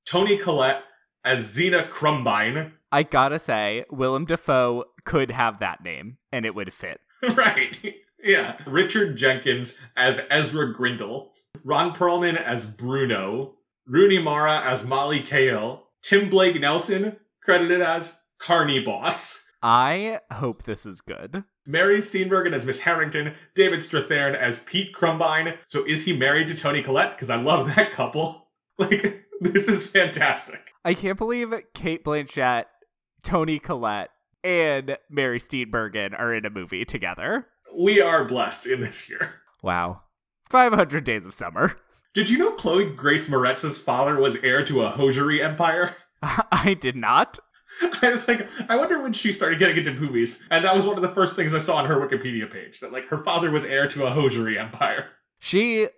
Toni 0.04 0.36
Collette 0.36 0.82
as 1.24 1.40
Zeena 1.52 1.82
Krumbein. 1.84 2.72
I 2.90 3.02
gotta 3.04 3.38
say, 3.38 3.84
Willem 3.90 4.24
Dafoe 4.26 4.84
could 5.04 5.30
have 5.30 5.58
that 5.60 5.82
name 5.82 6.18
and 6.32 6.44
it 6.46 6.54
would 6.54 6.72
fit. 6.72 7.00
right. 7.34 7.78
Yeah. 8.22 8.56
Richard 8.66 9.16
Jenkins 9.16 9.84
as 9.96 10.26
Ezra 10.30 10.72
Grindle, 10.72 11.32
Ron 11.64 11.92
Perlman 11.94 12.36
as 12.36 12.66
Bruno, 12.74 13.54
Rooney 13.86 14.18
Mara 14.18 14.60
as 14.60 14.86
Molly 14.86 15.20
Kale, 15.20 15.84
Tim 16.02 16.28
Blake 16.28 16.60
Nelson 16.60 17.16
credited 17.40 17.80
as 17.80 18.22
Carney 18.38 18.82
Boss. 18.84 19.51
I 19.62 20.20
hope 20.32 20.64
this 20.64 20.84
is 20.84 21.00
good. 21.00 21.44
Mary 21.64 21.98
Steenburgen 21.98 22.52
as 22.52 22.66
Miss 22.66 22.80
Harrington, 22.80 23.34
David 23.54 23.78
Strathairn 23.78 24.36
as 24.36 24.64
Pete 24.64 24.92
Krumbein. 24.92 25.56
So 25.68 25.84
is 25.86 26.04
he 26.04 26.16
married 26.16 26.48
to 26.48 26.56
Toni 26.56 26.82
Collette? 26.82 27.12
Because 27.12 27.30
I 27.30 27.36
love 27.36 27.74
that 27.76 27.90
couple. 27.92 28.40
Like, 28.78 29.02
this 29.40 29.68
is 29.68 29.90
fantastic. 29.90 30.72
I 30.82 30.94
can't 30.94 31.18
believe 31.18 31.52
Cate 31.74 32.02
Blanchett, 32.04 32.64
Toni 33.22 33.58
Collette, 33.58 34.08
and 34.42 34.96
Mary 35.10 35.38
Steenburgen 35.38 36.18
are 36.18 36.32
in 36.32 36.46
a 36.46 36.50
movie 36.50 36.86
together. 36.86 37.46
We 37.78 38.00
are 38.00 38.24
blessed 38.24 38.66
in 38.66 38.80
this 38.80 39.10
year. 39.10 39.34
Wow. 39.62 40.00
500 40.48 41.04
Days 41.04 41.26
of 41.26 41.34
Summer. 41.34 41.78
Did 42.14 42.28
you 42.28 42.38
know 42.38 42.52
Chloe 42.52 42.90
Grace 42.94 43.30
Moretz's 43.30 43.80
father 43.80 44.18
was 44.18 44.42
heir 44.42 44.64
to 44.64 44.82
a 44.82 44.90
hosiery 44.90 45.42
empire? 45.42 45.94
I 46.22 46.74
did 46.78 46.96
not. 46.96 47.38
I 48.02 48.10
was 48.10 48.26
like, 48.28 48.48
I 48.68 48.76
wonder 48.76 49.02
when 49.02 49.12
she 49.12 49.32
started 49.32 49.58
getting 49.58 49.76
into 49.76 50.00
movies. 50.00 50.46
And 50.50 50.64
that 50.64 50.74
was 50.74 50.86
one 50.86 50.96
of 50.96 51.02
the 51.02 51.08
first 51.08 51.36
things 51.36 51.54
I 51.54 51.58
saw 51.58 51.76
on 51.76 51.86
her 51.86 51.96
Wikipedia 51.96 52.50
page 52.50 52.80
that, 52.80 52.92
like, 52.92 53.06
her 53.06 53.18
father 53.18 53.50
was 53.50 53.64
heir 53.64 53.86
to 53.88 54.06
a 54.06 54.10
hosiery 54.10 54.58
empire. 54.58 55.10
She 55.38 55.88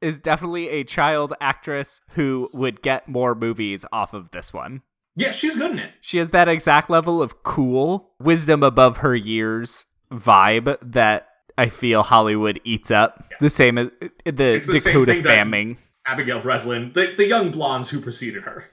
is 0.00 0.20
definitely 0.20 0.68
a 0.68 0.84
child 0.84 1.34
actress 1.40 2.00
who 2.10 2.48
would 2.52 2.82
get 2.82 3.08
more 3.08 3.34
movies 3.34 3.84
off 3.92 4.14
of 4.14 4.30
this 4.30 4.52
one. 4.52 4.82
Yeah, 5.16 5.32
she's 5.32 5.56
good 5.56 5.72
in 5.72 5.80
it. 5.80 5.90
She 6.00 6.18
has 6.18 6.30
that 6.30 6.48
exact 6.48 6.88
level 6.88 7.20
of 7.20 7.42
cool, 7.42 8.12
wisdom 8.20 8.62
above 8.62 8.98
her 8.98 9.16
years 9.16 9.86
vibe 10.12 10.78
that 10.80 11.28
I 11.56 11.68
feel 11.68 12.04
Hollywood 12.04 12.60
eats 12.62 12.92
up. 12.92 13.24
The 13.40 13.50
same 13.50 13.78
as 13.78 13.88
the 14.24 14.30
the 14.30 14.80
Dakota 14.84 15.20
Fanning. 15.22 15.78
Abigail 16.06 16.40
Breslin, 16.40 16.92
the, 16.92 17.12
the 17.16 17.26
young 17.26 17.50
blondes 17.50 17.90
who 17.90 18.00
preceded 18.00 18.44
her. 18.44 18.64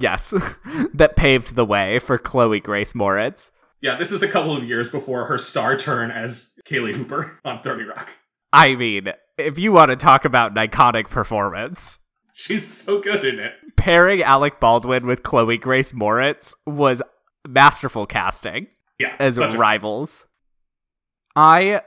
Yes, 0.00 0.30
that 0.94 1.16
paved 1.16 1.54
the 1.54 1.64
way 1.64 1.98
for 1.98 2.18
Chloe 2.18 2.60
Grace 2.60 2.92
Moretz. 2.94 3.50
Yeah, 3.80 3.94
this 3.96 4.10
is 4.12 4.22
a 4.22 4.28
couple 4.28 4.56
of 4.56 4.64
years 4.64 4.90
before 4.90 5.24
her 5.24 5.38
star 5.38 5.76
turn 5.76 6.10
as 6.10 6.58
Kaylie 6.66 6.92
Hooper 6.94 7.38
on 7.44 7.62
30 7.62 7.84
Rock. 7.84 8.10
I 8.52 8.74
mean, 8.74 9.12
if 9.38 9.58
you 9.58 9.72
want 9.72 9.90
to 9.90 9.96
talk 9.96 10.24
about 10.24 10.50
an 10.50 10.56
iconic 10.68 11.08
performance, 11.08 11.98
She's 12.34 12.66
so 12.66 13.00
good 13.00 13.24
in 13.24 13.38
it. 13.38 13.54
pairing 13.76 14.22
Alec 14.22 14.60
Baldwin 14.60 15.06
with 15.06 15.22
Chloe 15.22 15.56
Grace 15.58 15.92
Moretz 15.92 16.54
was 16.66 17.00
masterful 17.46 18.06
casting 18.06 18.68
Yeah, 18.98 19.14
as 19.18 19.38
rivals. 19.56 20.26
I 21.36 21.82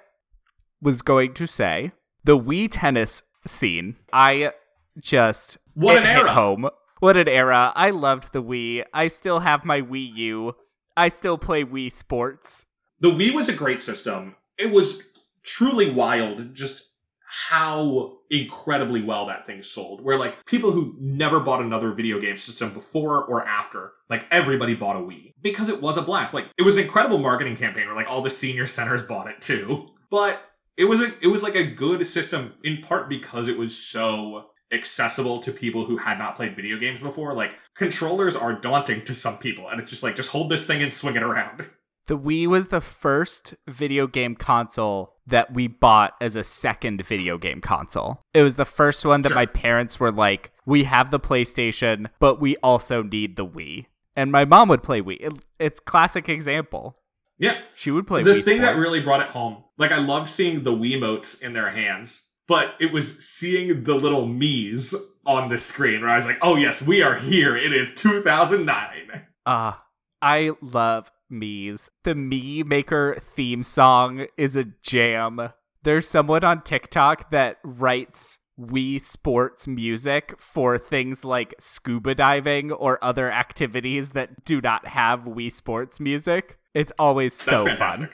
was 0.81 1.01
going 1.01 1.33
to 1.35 1.47
say 1.47 1.91
the 2.23 2.37
Wii 2.37 2.69
tennis 2.71 3.23
scene. 3.45 3.97
I 4.11 4.51
just 4.99 5.57
What 5.73 5.95
it 5.97 6.03
an 6.03 6.07
hit 6.07 6.17
era. 6.19 6.31
home. 6.33 6.69
What 7.03 7.17
an 7.17 7.27
era! 7.27 7.73
I 7.75 7.89
loved 7.89 8.31
the 8.31 8.41
Wii. 8.41 8.85
I 8.93 9.09
still 9.09 9.39
have 9.39 9.65
my 9.65 9.81
Wii 9.81 10.15
U. 10.15 10.55
I 10.95 11.09
still 11.09 11.37
play 11.37 11.65
Wii 11.65 11.91
Sports. 11.91 12.65
The 13.01 13.09
Wii 13.09 13.35
was 13.35 13.49
a 13.49 13.53
great 13.53 13.81
system. 13.81 14.37
It 14.57 14.71
was 14.71 15.03
truly 15.43 15.89
wild 15.89 16.55
just 16.55 16.93
how 17.25 18.19
incredibly 18.29 19.01
well 19.03 19.25
that 19.25 19.45
thing 19.45 19.61
sold. 19.61 19.99
Where 19.99 20.17
like 20.17 20.45
people 20.45 20.71
who 20.71 20.95
never 20.97 21.41
bought 21.41 21.59
another 21.59 21.91
video 21.91 22.21
game 22.21 22.37
system 22.37 22.73
before 22.73 23.25
or 23.25 23.43
after, 23.43 23.91
like 24.09 24.25
everybody 24.31 24.73
bought 24.73 24.95
a 24.95 24.99
Wii 24.99 25.33
because 25.41 25.67
it 25.67 25.81
was 25.81 25.97
a 25.97 26.01
blast. 26.01 26.33
Like 26.33 26.47
it 26.57 26.63
was 26.63 26.77
an 26.77 26.83
incredible 26.83 27.17
marketing 27.17 27.57
campaign 27.57 27.85
where 27.85 27.97
like 27.97 28.09
all 28.09 28.21
the 28.21 28.29
senior 28.29 28.65
centers 28.65 29.03
bought 29.03 29.27
it 29.27 29.41
too. 29.41 29.89
But 30.09 30.41
it 30.77 30.85
was 30.85 31.01
a 31.01 31.11
it 31.21 31.27
was 31.27 31.43
like 31.43 31.55
a 31.55 31.65
good 31.69 32.07
system 32.07 32.53
in 32.63 32.77
part 32.77 33.09
because 33.09 33.49
it 33.49 33.57
was 33.57 33.77
so 33.77 34.51
accessible 34.73 35.39
to 35.39 35.51
people 35.51 35.85
who 35.85 35.97
had 35.97 36.17
not 36.17 36.35
played 36.35 36.55
video 36.55 36.77
games 36.77 36.99
before. 36.99 37.33
Like 37.33 37.57
controllers 37.75 38.35
are 38.35 38.53
daunting 38.53 39.03
to 39.05 39.13
some 39.13 39.37
people 39.37 39.69
and 39.69 39.79
it's 39.79 39.89
just 39.89 40.03
like 40.03 40.15
just 40.15 40.31
hold 40.31 40.49
this 40.49 40.67
thing 40.67 40.81
and 40.81 40.91
swing 40.91 41.15
it 41.15 41.23
around. 41.23 41.69
The 42.07 42.17
Wii 42.17 42.47
was 42.47 42.67
the 42.67 42.81
first 42.81 43.53
video 43.65 44.07
game 44.07 44.35
console 44.35 45.13
that 45.25 45.53
we 45.53 45.69
bought 45.69 46.15
as 46.19 46.35
a 46.35 46.43
second 46.43 47.05
video 47.05 47.37
game 47.37 47.61
console. 47.61 48.19
It 48.33 48.43
was 48.43 48.57
the 48.57 48.65
first 48.65 49.05
one 49.05 49.21
that 49.21 49.29
Sure. 49.29 49.35
my 49.37 49.45
parents 49.45 50.01
were 50.01 50.11
like, 50.11 50.51
"We 50.65 50.83
have 50.83 51.11
the 51.11 51.19
PlayStation, 51.21 52.07
but 52.19 52.41
we 52.41 52.57
also 52.57 53.03
need 53.03 53.37
the 53.37 53.45
Wii." 53.45 53.85
And 54.17 54.33
my 54.33 54.43
mom 54.43 54.67
would 54.67 54.83
play 54.83 55.01
Wii. 55.01 55.15
It, 55.21 55.45
it's 55.59 55.79
classic 55.79 56.27
example. 56.27 56.97
Yeah, 57.39 57.57
She 57.73 57.89
would 57.89 58.05
play 58.05 58.21
the 58.21 58.31
Wii 58.31 58.43
thing 58.43 58.61
that 58.63 58.75
really 58.75 58.99
brought 58.99 59.21
it 59.21 59.29
home 59.29 59.63
like 59.77 59.91
i 59.91 59.97
loved 59.97 60.27
seeing 60.27 60.63
the 60.63 60.71
wiimotes 60.71 61.43
in 61.43 61.53
their 61.53 61.69
hands 61.69 62.31
but 62.47 62.75
it 62.79 62.91
was 62.91 63.25
seeing 63.25 63.83
the 63.83 63.95
little 63.95 64.27
Mii's 64.27 64.93
on 65.25 65.47
the 65.49 65.57
screen 65.57 66.01
where 66.01 66.09
i 66.09 66.15
was 66.17 66.25
like 66.25 66.37
oh 66.41 66.57
yes 66.57 66.85
we 66.85 67.01
are 67.01 67.15
here 67.15 67.55
it 67.55 67.71
is 67.73 67.93
2009 67.93 69.25
Ah, 69.45 69.85
I 70.21 70.51
love 70.61 71.11
Mii's. 71.31 71.89
The 72.03 72.13
Mii 72.13 72.63
Maker 72.65 73.17
theme 73.19 73.61
song 73.63 74.27
is 74.37 74.55
a 74.55 74.65
jam. 74.81 75.49
There's 75.83 76.07
someone 76.07 76.45
on 76.45 76.61
TikTok 76.61 77.29
that 77.31 77.57
writes 77.63 78.39
Wii 78.57 79.01
Sports 79.01 79.67
music 79.67 80.35
for 80.39 80.77
things 80.77 81.25
like 81.25 81.55
scuba 81.59 82.15
diving 82.15 82.71
or 82.71 83.03
other 83.03 83.29
activities 83.31 84.11
that 84.11 84.45
do 84.45 84.61
not 84.61 84.87
have 84.87 85.21
Wii 85.25 85.51
Sports 85.51 85.99
music. 85.99 86.57
It's 86.73 86.93
always 86.97 87.33
so 87.33 87.65
fun. 87.75 88.09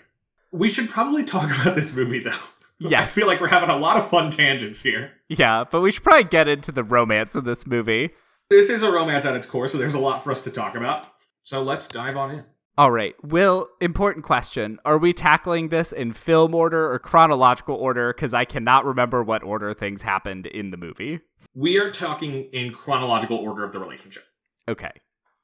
we 0.52 0.68
should 0.68 0.90
probably 0.90 1.24
talk 1.24 1.50
about 1.62 1.76
this 1.76 1.96
movie 1.96 2.20
though 2.24 2.32
Yes. 2.80 3.04
i 3.04 3.06
feel 3.20 3.28
like 3.28 3.42
we're 3.42 3.48
having 3.50 3.70
a 3.70 3.78
lot 3.78 3.98
of 3.98 4.08
fun 4.10 4.30
tangents 4.32 4.82
here 4.82 5.12
Yeah, 5.28 5.66
but 5.70 5.82
we 5.82 5.92
should 5.92 6.04
probably 6.04 6.24
get 6.26 6.48
into 6.48 6.72
the 6.72 6.84
romance 6.84 7.36
of 7.36 7.44
this 7.44 7.68
movie. 7.68 8.12
this 8.50 8.70
is 8.70 8.84
a 8.84 8.92
romance 8.92 9.26
at 9.26 9.36
its 9.36 9.46
core 9.46 9.68
so 9.68 9.78
there's 9.78 9.94
a 9.96 10.00
lot 10.00 10.24
for 10.24 10.32
us 10.32 10.44
to 10.44 10.52
talk 10.52 10.76
about 10.76 11.08
so 11.44 11.62
let's 11.64 11.88
dive 11.88 12.16
on 12.18 12.32
in 12.32 12.44
All 12.78 12.92
right, 12.92 13.16
Will, 13.24 13.68
important 13.82 14.24
question. 14.24 14.78
Are 14.86 14.98
we 14.98 15.12
tackling 15.14 15.68
this 15.70 15.92
in 15.92 16.14
film 16.14 16.54
order 16.56 16.90
or 16.92 17.00
chronological 17.00 17.76
order? 17.76 18.14
Because 18.14 18.34
I 18.34 18.46
cannot 18.46 18.86
remember 18.86 19.22
what 19.24 19.44
order 19.44 19.74
things 19.74 20.02
happened 20.04 20.46
in 20.48 20.72
the 20.72 20.78
movie. 20.78 21.20
we 21.54 21.78
are 21.80 21.92
talking 21.92 22.46
in 22.54 22.72
chronological 22.72 23.38
order 23.38 23.64
of 23.66 23.72
the 23.74 23.80
relationship 23.80 24.24
Okay, 24.70 24.92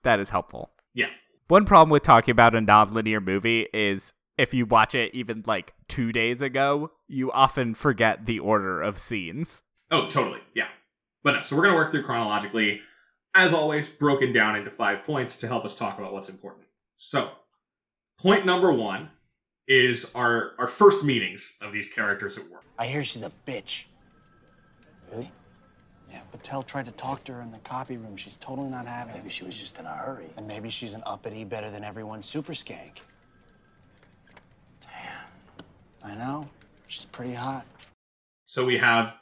that 0.04 0.20
is 0.20 0.30
helpful. 0.30 0.72
yeah 0.94 1.10
One 1.50 1.66
problem 1.66 1.90
with 1.90 2.04
talking 2.04 2.32
about 2.32 2.56
a 2.56 2.60
nonlinear 2.60 3.22
movie 3.24 3.68
is 3.74 4.14
if 4.38 4.54
you 4.54 4.66
watch 4.66 4.96
it 4.96 5.14
even 5.14 5.44
like 5.46 5.74
two 5.88 6.12
days 6.12 6.42
ago, 6.42 6.92
you 7.08 7.32
often 7.32 7.74
forget 7.74 8.26
the 8.26 8.40
order 8.40 8.82
of 8.82 9.00
scenes. 9.00 9.64
Oh, 9.92 10.08
totally. 10.08 10.40
Yeah. 10.54 10.68
But 11.24 11.36
no, 11.36 11.42
so 11.42 11.56
we're 11.56 11.64
going 11.64 11.74
to 11.74 11.78
work 11.78 11.92
through 11.92 12.04
chronologically, 12.04 12.82
as 13.34 13.54
always, 13.54 13.90
broken 13.90 14.32
down 14.32 14.56
into 14.56 14.70
five 14.70 15.04
points 15.04 15.40
to 15.40 15.48
help 15.48 15.66
us 15.66 15.78
talk 15.78 15.98
about 15.98 16.14
what's 16.14 16.30
important. 16.30 16.66
So, 16.98 17.32
point 18.20 18.46
number 18.46 18.72
one 18.72 19.10
is 19.68 20.14
our, 20.16 20.52
our 20.60 20.68
first 20.68 21.04
meetings 21.04 21.58
of 21.62 21.72
these 21.72 21.92
characters 21.92 22.38
at 22.38 22.50
work. 22.52 22.64
I 22.78 22.88
hear 22.88 23.04
she's 23.04 23.24
a 23.24 23.32
bitch. 23.48 23.86
Really? 25.12 25.32
Yeah, 26.12 26.20
Patel 26.32 26.64
tried 26.64 26.86
to 26.86 26.92
talk 26.92 27.24
to 27.26 27.34
her 27.34 27.42
in 27.42 27.52
the 27.52 27.58
copy 27.60 27.98
room. 27.98 28.16
She's 28.16 28.38
totally 28.38 28.70
not 28.70 28.86
having 28.86 29.16
it. 29.16 29.18
Maybe 29.18 29.30
she 29.30 29.44
was 29.44 29.58
just 29.58 29.80
in 29.80 29.86
a 29.86 29.94
hurry. 29.94 30.30
And 30.38 30.48
maybe 30.48 30.70
she's 30.70 30.94
an 30.94 31.04
uppity, 31.06 31.44
better 31.44 31.72
than 31.72 31.84
everyone 31.84 32.22
super 32.22 32.54
skank. 32.54 33.02
Damn. 34.82 36.12
I 36.12 36.16
know. 36.16 36.44
She's 36.96 37.06
pretty 37.06 37.34
hot. 37.34 37.66
So 38.46 38.66
we 38.66 38.78
have 38.78 39.18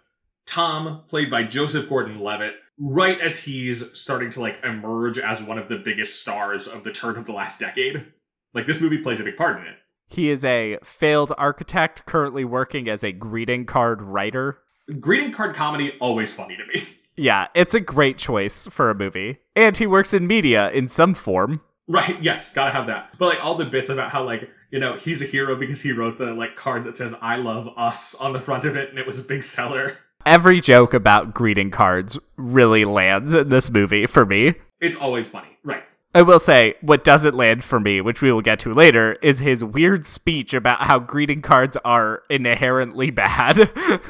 Tom, 0.45 1.01
played 1.07 1.31
by 1.31 1.41
Joseph 1.41 1.89
Gordon-Levitt, 1.89 2.53
right 2.77 3.19
as 3.19 3.43
he's 3.43 3.97
starting 3.97 4.29
to 4.29 4.41
like 4.41 4.63
emerge 4.63 5.17
as 5.17 5.41
one 5.41 5.57
of 5.57 5.69
the 5.69 5.79
biggest 5.79 6.21
stars 6.21 6.67
of 6.67 6.83
the 6.83 6.91
turn 6.91 7.17
of 7.17 7.25
the 7.25 7.31
last 7.31 7.59
decade. 7.59 8.05
Like 8.53 8.67
this 8.67 8.79
movie 8.79 8.99
plays 8.99 9.19
a 9.19 9.23
big 9.23 9.37
part 9.37 9.59
in 9.59 9.65
it. 9.65 9.77
He 10.07 10.29
is 10.29 10.45
a 10.45 10.77
failed 10.83 11.33
architect 11.35 12.05
currently 12.05 12.45
working 12.45 12.87
as 12.87 13.03
a 13.03 13.11
greeting 13.11 13.65
card 13.65 14.03
writer. 14.03 14.59
Greeting 14.99 15.31
card 15.31 15.55
comedy 15.55 15.93
always 15.99 16.31
funny 16.35 16.55
to 16.55 16.65
me. 16.67 16.83
Yeah, 17.15 17.45
it's 17.53 17.75
a 17.75 17.79
great 17.79 18.17
choice 18.17 18.65
for 18.71 18.89
a 18.89 18.95
movie. 18.95 19.37
And 19.55 19.77
he 19.77 19.85
works 19.85 20.15
in 20.15 20.25
media 20.25 20.71
in 20.71 20.87
some 20.87 21.13
form. 21.13 21.61
Right, 21.87 22.19
yes, 22.19 22.51
gotta 22.55 22.71
have 22.71 22.87
that. 22.87 23.11
But 23.19 23.27
like 23.27 23.45
all 23.45 23.53
the 23.53 23.65
bits 23.65 23.91
about 23.91 24.09
how 24.09 24.23
like, 24.23 24.49
you 24.73 24.79
know, 24.79 24.93
he's 24.93 25.21
a 25.21 25.25
hero 25.25 25.55
because 25.55 25.83
he 25.83 25.91
wrote 25.91 26.17
the 26.17 26.33
like 26.33 26.55
card 26.55 26.83
that 26.85 26.97
says 26.97 27.13
I 27.21 27.35
love 27.35 27.69
us 27.77 28.19
on 28.19 28.33
the 28.33 28.41
front 28.41 28.65
of 28.65 28.75
it 28.75 28.89
and 28.89 28.97
it 28.97 29.05
was 29.05 29.23
a 29.23 29.27
big 29.27 29.43
seller. 29.43 29.99
Every 30.25 30.59
joke 30.61 30.95
about 30.95 31.35
greeting 31.35 31.69
cards 31.69 32.17
really 32.37 32.83
lands 32.83 33.35
in 33.35 33.49
this 33.49 33.69
movie 33.69 34.07
for 34.07 34.25
me. 34.25 34.55
It's 34.81 34.99
always 34.99 35.29
funny. 35.29 35.59
Right. 35.63 35.83
I 36.15 36.23
will 36.23 36.39
say, 36.39 36.73
what 36.81 37.03
doesn't 37.03 37.35
land 37.35 37.63
for 37.63 37.79
me, 37.79 38.01
which 38.01 38.23
we 38.23 38.31
will 38.31 38.41
get 38.41 38.57
to 38.59 38.73
later, 38.73 39.15
is 39.21 39.37
his 39.37 39.63
weird 39.63 40.07
speech 40.07 40.55
about 40.55 40.81
how 40.81 40.97
greeting 40.97 41.43
cards 41.43 41.77
are 41.85 42.23
inherently 42.31 43.11
bad. 43.11 43.69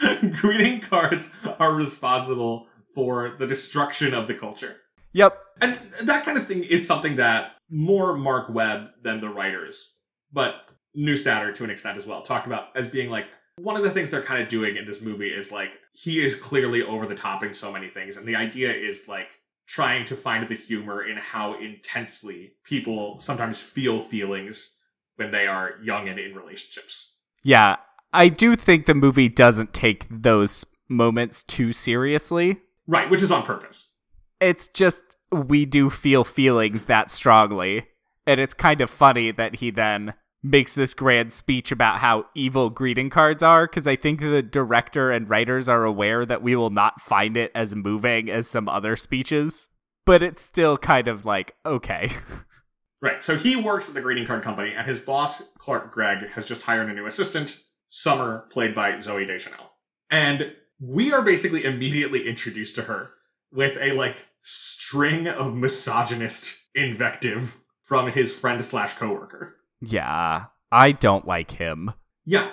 greeting 0.40 0.80
cards 0.80 1.30
are 1.60 1.74
responsible 1.74 2.66
for 2.92 3.36
the 3.38 3.46
destruction 3.46 4.14
of 4.14 4.26
the 4.26 4.34
culture. 4.34 4.78
yep. 5.12 5.38
And 5.60 5.76
that 6.04 6.24
kind 6.24 6.36
of 6.36 6.46
thing 6.46 6.64
is 6.64 6.84
something 6.84 7.16
that 7.16 7.52
more 7.70 8.16
Marc 8.16 8.48
Webb 8.48 8.90
than 9.02 9.20
the 9.20 9.28
writers, 9.28 9.97
but 10.32 10.70
Neustadter 10.96 11.54
to 11.54 11.64
an 11.64 11.70
extent 11.70 11.96
as 11.96 12.06
well, 12.06 12.22
talked 12.22 12.46
about 12.46 12.76
as 12.76 12.86
being 12.86 13.10
like 13.10 13.28
one 13.56 13.76
of 13.76 13.82
the 13.82 13.90
things 13.90 14.10
they're 14.10 14.22
kind 14.22 14.42
of 14.42 14.48
doing 14.48 14.76
in 14.76 14.84
this 14.84 15.02
movie 15.02 15.28
is 15.28 15.50
like 15.50 15.70
he 15.92 16.24
is 16.24 16.34
clearly 16.34 16.82
over 16.82 17.06
the 17.06 17.14
top 17.14 17.42
in 17.42 17.52
so 17.52 17.72
many 17.72 17.88
things, 17.88 18.16
and 18.16 18.26
the 18.26 18.36
idea 18.36 18.72
is 18.72 19.08
like 19.08 19.28
trying 19.66 20.04
to 20.06 20.16
find 20.16 20.46
the 20.46 20.54
humor 20.54 21.06
in 21.06 21.16
how 21.16 21.58
intensely 21.60 22.52
people 22.64 23.20
sometimes 23.20 23.60
feel 23.60 24.00
feelings 24.00 24.80
when 25.16 25.30
they 25.30 25.46
are 25.46 25.74
young 25.82 26.08
and 26.08 26.18
in 26.18 26.34
relationships. 26.34 27.22
Yeah. 27.44 27.76
I 28.12 28.28
do 28.28 28.56
think 28.56 28.86
the 28.86 28.94
movie 28.94 29.28
doesn't 29.28 29.74
take 29.74 30.06
those 30.10 30.64
moments 30.88 31.42
too 31.42 31.74
seriously. 31.74 32.60
Right, 32.86 33.10
which 33.10 33.20
is 33.20 33.30
on 33.30 33.42
purpose. 33.42 33.98
It's 34.40 34.68
just 34.68 35.02
we 35.30 35.66
do 35.66 35.90
feel 35.90 36.24
feelings 36.24 36.84
that 36.86 37.10
strongly. 37.10 37.86
And 38.28 38.38
it's 38.38 38.52
kind 38.52 38.82
of 38.82 38.90
funny 38.90 39.30
that 39.30 39.56
he 39.56 39.70
then 39.70 40.12
makes 40.42 40.74
this 40.74 40.92
grand 40.92 41.32
speech 41.32 41.72
about 41.72 42.00
how 42.00 42.26
evil 42.34 42.68
greeting 42.68 43.08
cards 43.08 43.42
are 43.42 43.66
because 43.66 43.86
I 43.86 43.96
think 43.96 44.20
the 44.20 44.42
director 44.42 45.10
and 45.10 45.30
writers 45.30 45.66
are 45.66 45.84
aware 45.84 46.26
that 46.26 46.42
we 46.42 46.54
will 46.54 46.68
not 46.68 47.00
find 47.00 47.38
it 47.38 47.50
as 47.54 47.74
moving 47.74 48.28
as 48.28 48.46
some 48.46 48.68
other 48.68 48.96
speeches. 48.96 49.70
But 50.04 50.22
it's 50.22 50.42
still 50.42 50.76
kind 50.76 51.08
of 51.08 51.24
like, 51.24 51.56
okay. 51.64 52.10
Right. 53.00 53.22
So 53.22 53.36
he 53.36 53.54
works 53.54 53.88
at 53.88 53.94
the 53.94 54.00
greeting 54.00 54.26
card 54.26 54.42
company, 54.42 54.72
and 54.74 54.84
his 54.84 54.98
boss, 54.98 55.52
Clark 55.58 55.92
Gregg, 55.92 56.30
has 56.30 56.48
just 56.48 56.64
hired 56.64 56.90
a 56.90 56.92
new 56.92 57.06
assistant, 57.06 57.62
Summer, 57.90 58.48
played 58.50 58.74
by 58.74 58.94
Zooey 58.94 59.24
Deschanel. 59.24 59.70
And 60.10 60.52
we 60.80 61.12
are 61.12 61.22
basically 61.22 61.64
immediately 61.64 62.26
introduced 62.26 62.74
to 62.74 62.82
her 62.82 63.10
with 63.52 63.78
a 63.80 63.92
like 63.92 64.16
string 64.42 65.28
of 65.28 65.54
misogynist 65.54 66.70
invective 66.74 67.56
from 67.88 68.10
his 68.12 68.38
friend 68.38 68.62
slash 68.64 68.94
coworker. 68.94 69.56
yeah, 69.80 70.46
I 70.70 70.92
don't 70.92 71.26
like 71.26 71.50
him. 71.52 71.92
Yeah. 72.26 72.50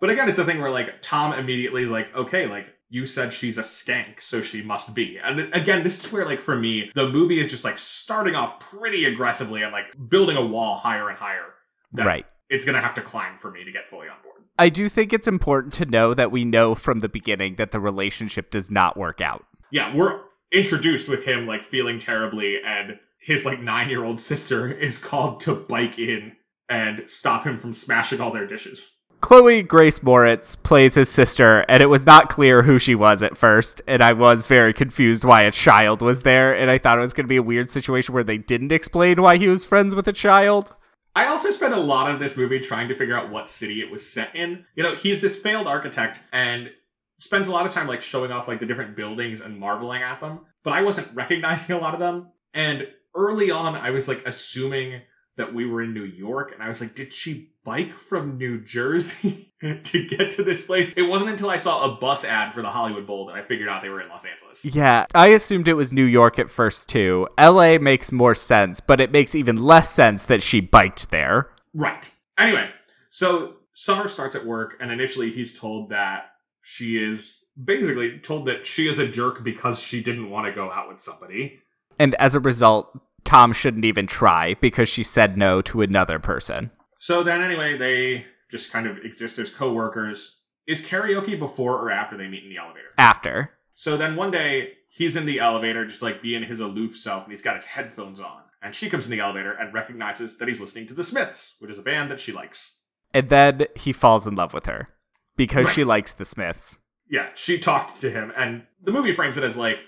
But 0.00 0.10
again, 0.10 0.28
it's 0.28 0.38
a 0.38 0.44
thing 0.44 0.60
where 0.60 0.70
like 0.70 1.02
Tom 1.02 1.32
immediately 1.32 1.82
is 1.82 1.90
like, 1.90 2.14
okay, 2.14 2.46
like 2.46 2.66
you 2.88 3.04
said 3.04 3.32
she's 3.32 3.58
a 3.58 3.62
skank, 3.62 4.20
so 4.20 4.40
she 4.40 4.62
must 4.62 4.94
be. 4.94 5.18
And 5.18 5.52
again, 5.52 5.82
this 5.82 6.04
is 6.04 6.12
where 6.12 6.24
like 6.24 6.38
for 6.38 6.54
me, 6.54 6.90
the 6.94 7.08
movie 7.08 7.40
is 7.40 7.50
just 7.50 7.64
like 7.64 7.78
starting 7.78 8.36
off 8.36 8.60
pretty 8.60 9.04
aggressively 9.06 9.62
and 9.62 9.72
like 9.72 9.92
building 10.08 10.36
a 10.36 10.46
wall 10.46 10.76
higher 10.76 11.08
and 11.08 11.18
higher. 11.18 11.54
That 11.92 12.06
Right. 12.06 12.26
It's 12.48 12.64
gonna 12.64 12.80
have 12.80 12.94
to 12.94 13.00
climb 13.00 13.36
for 13.36 13.50
me 13.50 13.64
to 13.64 13.72
get 13.72 13.88
fully 13.88 14.06
on 14.08 14.16
board. 14.22 14.42
I 14.58 14.68
do 14.68 14.88
think 14.88 15.12
it's 15.12 15.26
important 15.26 15.74
to 15.74 15.86
know 15.86 16.14
that 16.14 16.30
we 16.30 16.44
know 16.44 16.74
from 16.76 17.00
the 17.00 17.08
beginning 17.08 17.56
that 17.56 17.72
the 17.72 17.80
relationship 17.80 18.50
does 18.50 18.70
not 18.70 18.96
work 18.96 19.20
out. 19.20 19.44
Yeah, 19.72 19.94
we're 19.94 20.20
introduced 20.52 21.08
with 21.08 21.24
him 21.24 21.46
like 21.46 21.62
feeling 21.62 21.98
terribly 21.98 22.58
and 22.64 22.98
his 23.26 23.44
like 23.44 23.60
nine 23.60 23.88
year 23.88 24.04
old 24.04 24.20
sister 24.20 24.70
is 24.70 25.04
called 25.04 25.40
to 25.40 25.52
bike 25.52 25.98
in 25.98 26.36
and 26.68 27.08
stop 27.08 27.44
him 27.44 27.56
from 27.56 27.72
smashing 27.72 28.20
all 28.20 28.30
their 28.30 28.46
dishes. 28.46 29.02
Chloe 29.20 29.62
Grace 29.62 29.98
Moretz 29.98 30.62
plays 30.62 30.94
his 30.94 31.08
sister, 31.08 31.64
and 31.68 31.82
it 31.82 31.86
was 31.86 32.06
not 32.06 32.28
clear 32.28 32.62
who 32.62 32.78
she 32.78 32.94
was 32.94 33.24
at 33.24 33.36
first, 33.36 33.82
and 33.88 34.00
I 34.00 34.12
was 34.12 34.46
very 34.46 34.72
confused 34.72 35.24
why 35.24 35.42
a 35.42 35.50
child 35.50 36.02
was 36.02 36.22
there, 36.22 36.54
and 36.54 36.70
I 36.70 36.78
thought 36.78 36.98
it 36.98 37.00
was 37.00 37.12
going 37.12 37.24
to 37.24 37.28
be 37.28 37.38
a 37.38 37.42
weird 37.42 37.68
situation 37.68 38.14
where 38.14 38.22
they 38.22 38.38
didn't 38.38 38.70
explain 38.70 39.20
why 39.20 39.38
he 39.38 39.48
was 39.48 39.64
friends 39.64 39.94
with 39.94 40.06
a 40.06 40.12
child. 40.12 40.76
I 41.16 41.26
also 41.26 41.50
spent 41.50 41.74
a 41.74 41.80
lot 41.80 42.10
of 42.10 42.20
this 42.20 42.36
movie 42.36 42.60
trying 42.60 42.86
to 42.88 42.94
figure 42.94 43.16
out 43.16 43.30
what 43.30 43.48
city 43.48 43.80
it 43.80 43.90
was 43.90 44.08
set 44.08 44.36
in. 44.36 44.64
You 44.76 44.84
know, 44.84 44.94
he's 44.94 45.20
this 45.20 45.40
failed 45.40 45.66
architect 45.66 46.20
and 46.32 46.70
spends 47.18 47.48
a 47.48 47.52
lot 47.52 47.66
of 47.66 47.72
time 47.72 47.88
like 47.88 48.02
showing 48.02 48.30
off 48.30 48.46
like 48.46 48.60
the 48.60 48.66
different 48.66 48.94
buildings 48.94 49.40
and 49.40 49.58
marveling 49.58 50.02
at 50.02 50.20
them, 50.20 50.40
but 50.62 50.74
I 50.74 50.82
wasn't 50.82 51.16
recognizing 51.16 51.74
a 51.74 51.80
lot 51.80 51.94
of 51.94 52.00
them. 52.00 52.28
And 52.54 52.86
early 53.16 53.50
on, 53.50 53.74
I 53.74 53.90
was 53.90 54.08
like 54.08 54.24
assuming 54.26 55.02
that 55.36 55.52
we 55.52 55.66
were 55.66 55.82
in 55.82 55.92
New 55.92 56.04
York, 56.04 56.52
and 56.52 56.62
I 56.62 56.68
was 56.68 56.80
like, 56.80 56.94
did 56.94 57.12
she 57.12 57.50
bike 57.62 57.92
from 57.92 58.38
New 58.38 58.60
Jersey 58.60 59.52
to 59.60 60.06
get 60.06 60.30
to 60.32 60.42
this 60.42 60.66
place? 60.66 60.94
It 60.96 61.02
wasn't 61.02 61.30
until 61.30 61.50
I 61.50 61.56
saw 61.56 61.84
a 61.84 61.96
bus 61.98 62.24
ad 62.24 62.52
for 62.52 62.62
the 62.62 62.70
Hollywood 62.70 63.06
Bowl 63.06 63.26
that 63.26 63.34
I 63.34 63.42
figured 63.42 63.68
out 63.68 63.82
they 63.82 63.88
were 63.88 64.00
in 64.00 64.08
Los 64.08 64.24
Angeles. 64.24 64.64
Yeah, 64.64 65.04
I 65.14 65.28
assumed 65.28 65.68
it 65.68 65.74
was 65.74 65.92
New 65.92 66.04
York 66.04 66.38
at 66.38 66.50
first 66.50 66.88
too. 66.88 67.28
LA 67.38 67.78
makes 67.78 68.10
more 68.12 68.34
sense, 68.34 68.80
but 68.80 69.00
it 69.00 69.12
makes 69.12 69.34
even 69.34 69.56
less 69.56 69.90
sense 69.90 70.24
that 70.24 70.42
she 70.42 70.60
biked 70.60 71.10
there. 71.10 71.50
Right. 71.74 72.10
Anyway, 72.38 72.70
so 73.10 73.56
Summer 73.72 74.08
starts 74.08 74.34
at 74.34 74.46
work, 74.46 74.76
and 74.80 74.90
initially 74.90 75.30
he's 75.30 75.58
told 75.58 75.90
that 75.90 76.30
she 76.62 77.02
is 77.02 77.46
basically 77.62 78.18
told 78.18 78.46
that 78.46 78.66
she 78.66 78.88
is 78.88 78.98
a 78.98 79.06
jerk 79.06 79.44
because 79.44 79.82
she 79.82 80.02
didn't 80.02 80.30
want 80.30 80.46
to 80.46 80.52
go 80.52 80.70
out 80.70 80.88
with 80.88 80.98
somebody. 80.98 81.60
And 81.98 82.14
as 82.16 82.34
a 82.34 82.40
result, 82.40 82.98
Tom 83.26 83.52
shouldn't 83.52 83.84
even 83.84 84.06
try 84.06 84.54
because 84.60 84.88
she 84.88 85.02
said 85.02 85.36
no 85.36 85.60
to 85.62 85.82
another 85.82 86.18
person. 86.18 86.70
So 86.98 87.22
then, 87.22 87.42
anyway, 87.42 87.76
they 87.76 88.24
just 88.50 88.72
kind 88.72 88.86
of 88.86 88.98
exist 88.98 89.38
as 89.38 89.52
co-workers. 89.54 90.44
Is 90.66 90.80
karaoke 90.86 91.38
before 91.38 91.74
or 91.78 91.90
after 91.90 92.16
they 92.16 92.28
meet 92.28 92.44
in 92.44 92.48
the 92.48 92.56
elevator? 92.58 92.88
After. 92.96 93.50
So 93.74 93.96
then 93.96 94.16
one 94.16 94.30
day 94.30 94.72
he's 94.88 95.16
in 95.16 95.26
the 95.26 95.40
elevator, 95.40 95.84
just 95.84 96.02
like 96.02 96.22
being 96.22 96.42
his 96.42 96.60
aloof 96.60 96.96
self, 96.96 97.24
and 97.24 97.32
he's 97.32 97.42
got 97.42 97.56
his 97.56 97.66
headphones 97.66 98.20
on. 98.20 98.42
And 98.62 98.74
she 98.74 98.88
comes 98.88 99.04
in 99.04 99.10
the 99.12 99.20
elevator 99.20 99.52
and 99.52 99.74
recognizes 99.74 100.38
that 100.38 100.48
he's 100.48 100.60
listening 100.60 100.86
to 100.86 100.94
the 100.94 101.02
Smiths, 101.02 101.58
which 101.60 101.70
is 101.70 101.78
a 101.78 101.82
band 101.82 102.10
that 102.10 102.20
she 102.20 102.32
likes. 102.32 102.82
And 103.12 103.28
then 103.28 103.66
he 103.76 103.92
falls 103.92 104.26
in 104.26 104.34
love 104.34 104.54
with 104.54 104.66
her 104.66 104.88
because 105.36 105.66
Right. 105.66 105.74
she 105.74 105.84
likes 105.84 106.14
the 106.14 106.24
Smiths. 106.24 106.78
Yeah, 107.08 107.28
she 107.34 107.58
talked 107.58 108.00
to 108.00 108.10
him, 108.10 108.32
and 108.36 108.64
the 108.82 108.90
movie 108.90 109.12
frames 109.12 109.36
it 109.38 109.44
as 109.44 109.56
like 109.56 109.78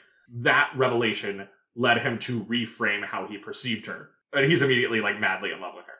that 0.43 0.71
revelation 0.77 1.49
led 1.79 1.99
him 1.99 2.19
to 2.19 2.45
reframe 2.45 3.05
how 3.05 3.27
he 3.27 3.39
perceived 3.39 3.87
her. 3.87 4.11
And 4.35 4.45
he's 4.45 4.61
immediately 4.61 5.01
like 5.01 5.19
madly 5.19 5.51
in 5.53 5.61
love 5.61 5.73
with 5.75 5.87
her. 5.87 5.93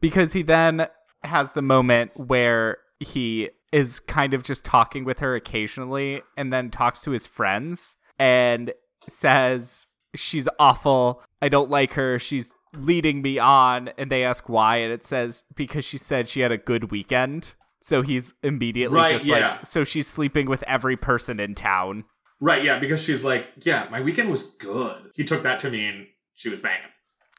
because 0.00 0.32
he 0.34 0.42
then 0.42 0.86
has 1.24 1.52
the 1.52 1.62
moment 1.62 2.12
where 2.16 2.76
he 3.00 3.48
is 3.72 3.98
kind 4.00 4.34
of 4.34 4.42
just 4.44 4.64
talking 4.64 5.04
with 5.04 5.18
her 5.20 5.34
occasionally 5.34 6.22
and 6.36 6.52
then 6.52 6.70
talks 6.70 7.00
to 7.00 7.10
his 7.10 7.26
friends 7.26 7.96
and 8.18 8.72
says 9.08 9.86
she's 10.14 10.48
awful 10.58 11.22
i 11.42 11.48
don't 11.48 11.70
like 11.70 11.92
her 11.94 12.18
she's 12.18 12.54
leading 12.76 13.22
me 13.22 13.38
on 13.38 13.88
and 13.98 14.10
they 14.10 14.24
ask 14.24 14.48
why 14.48 14.76
and 14.76 14.92
it 14.92 15.04
says 15.04 15.44
because 15.54 15.84
she 15.84 15.98
said 15.98 16.28
she 16.28 16.40
had 16.40 16.52
a 16.52 16.56
good 16.58 16.90
weekend 16.90 17.54
so 17.80 18.00
he's 18.02 18.34
immediately 18.42 18.96
Right, 18.96 19.10
just 19.12 19.24
yeah. 19.24 19.34
like 19.56 19.66
so 19.66 19.84
she's 19.84 20.06
sleeping 20.06 20.48
with 20.48 20.62
every 20.66 20.96
person 20.96 21.38
in 21.40 21.54
town 21.54 22.04
Right, 22.44 22.62
yeah, 22.62 22.78
because 22.78 23.02
she's 23.02 23.24
like, 23.24 23.48
yeah, 23.62 23.86
my 23.90 24.02
weekend 24.02 24.28
was 24.28 24.42
good. 24.56 25.10
He 25.16 25.24
took 25.24 25.42
that 25.44 25.58
to 25.60 25.70
mean 25.70 26.08
she 26.34 26.50
was 26.50 26.60
banging. 26.60 26.90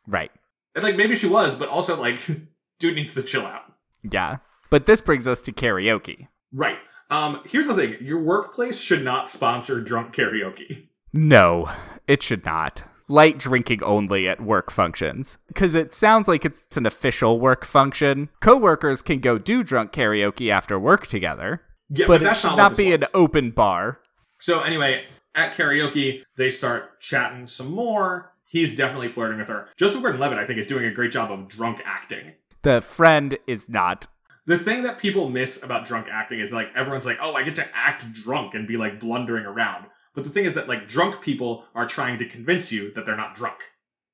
right 0.08 0.32
And 0.74 0.84
like 0.84 0.95
maybe 0.97 1.16
she 1.16 1.28
was, 1.28 1.60
but 1.60 1.70
also 1.70 1.99
like 1.99 2.20
dude 2.80 2.95
needs 2.95 3.14
to 3.16 3.24
chill 3.24 3.45
out. 3.45 3.64
yeah 4.12 4.38
but 4.72 4.86
this 4.88 5.01
brings 5.01 5.28
us 5.28 5.41
to 5.43 5.51
karaoke 5.51 6.28
Right. 6.51 6.78
Um, 7.12 7.41
here's 7.45 7.68
the 7.68 7.74
thing: 7.76 7.97
your 8.01 8.20
workplace 8.20 8.80
should 8.80 9.03
not 9.03 9.30
sponsor 9.30 9.80
drunk 9.82 10.16
karaoke. 10.16 10.88
No, 11.14 11.70
it 12.08 12.24
should 12.24 12.45
not. 12.45 12.84
Light 13.08 13.38
drinking 13.38 13.84
only 13.84 14.28
at 14.28 14.41
work 14.41 14.72
functions. 14.72 15.38
Because 15.47 15.76
it 15.76 15.93
sounds 15.93 16.28
like 16.28 16.45
it's 16.45 16.76
an 16.78 16.86
official 16.86 17.39
work 17.39 17.64
function. 17.66 18.30
Coworkers 18.41 19.01
can 19.01 19.20
go 19.20 19.38
do 19.38 19.62
drunk 19.64 19.91
karaoke 19.91 20.49
after 20.49 20.80
work 20.80 21.06
together, 21.08 21.62
Yeah, 21.89 22.08
but, 22.08 22.22
it 22.22 22.26
that's 22.26 22.39
should 22.41 22.47
not, 22.47 22.58
not, 22.58 22.78
be 22.78 22.89
this 22.95 23.14
an 23.14 23.20
open 23.22 23.51
bar. 23.51 23.99
So 24.39 24.61
anyway, 24.61 25.03
at 25.36 25.53
karaoke, 25.53 26.23
they 26.38 26.49
start 26.49 26.99
chatting 26.99 27.47
some 27.47 27.71
more. 27.71 28.31
He's 28.47 28.77
definitely 28.77 29.09
flirting 29.09 29.39
with 29.39 29.47
her. 29.49 29.67
Joseph 29.77 30.01
Gordon-Levitt, 30.01 30.38
I 30.38 30.45
think, 30.45 30.59
is 30.59 30.67
doing 30.67 30.86
a 30.86 30.91
great 30.91 31.11
job 31.11 31.31
of 31.31 31.47
drunk 31.47 31.81
acting. 31.86 32.33
The 32.61 32.81
friend 32.81 33.38
is 33.47 33.69
not. 33.69 34.07
The 34.45 34.57
thing 34.57 34.83
that 34.83 34.99
people 34.99 35.29
miss 35.29 35.63
about 35.63 35.86
drunk 35.86 36.07
acting 36.11 36.39
is 36.39 36.53
like 36.53 36.71
everyone's 36.75 37.05
like, 37.05 37.17
"Oh, 37.19 37.33
I 37.36 37.43
get 37.43 37.55
to 37.55 37.67
act 37.75 38.11
drunk 38.13 38.53
and 38.53 38.67
be 38.67 38.77
like 38.77 38.99
blundering 38.99 39.45
around." 39.45 39.88
But 40.13 40.23
the 40.23 40.29
thing 40.29 40.45
is 40.45 40.53
that 40.53 40.67
like 40.67 40.88
drunk 40.88 41.21
people 41.21 41.65
are 41.75 41.86
trying 41.88 42.17
to 42.19 42.25
convince 42.25 42.71
you 42.71 42.91
that 42.93 43.05
they're 43.05 43.17
not 43.17 43.36
drunk. 43.36 43.57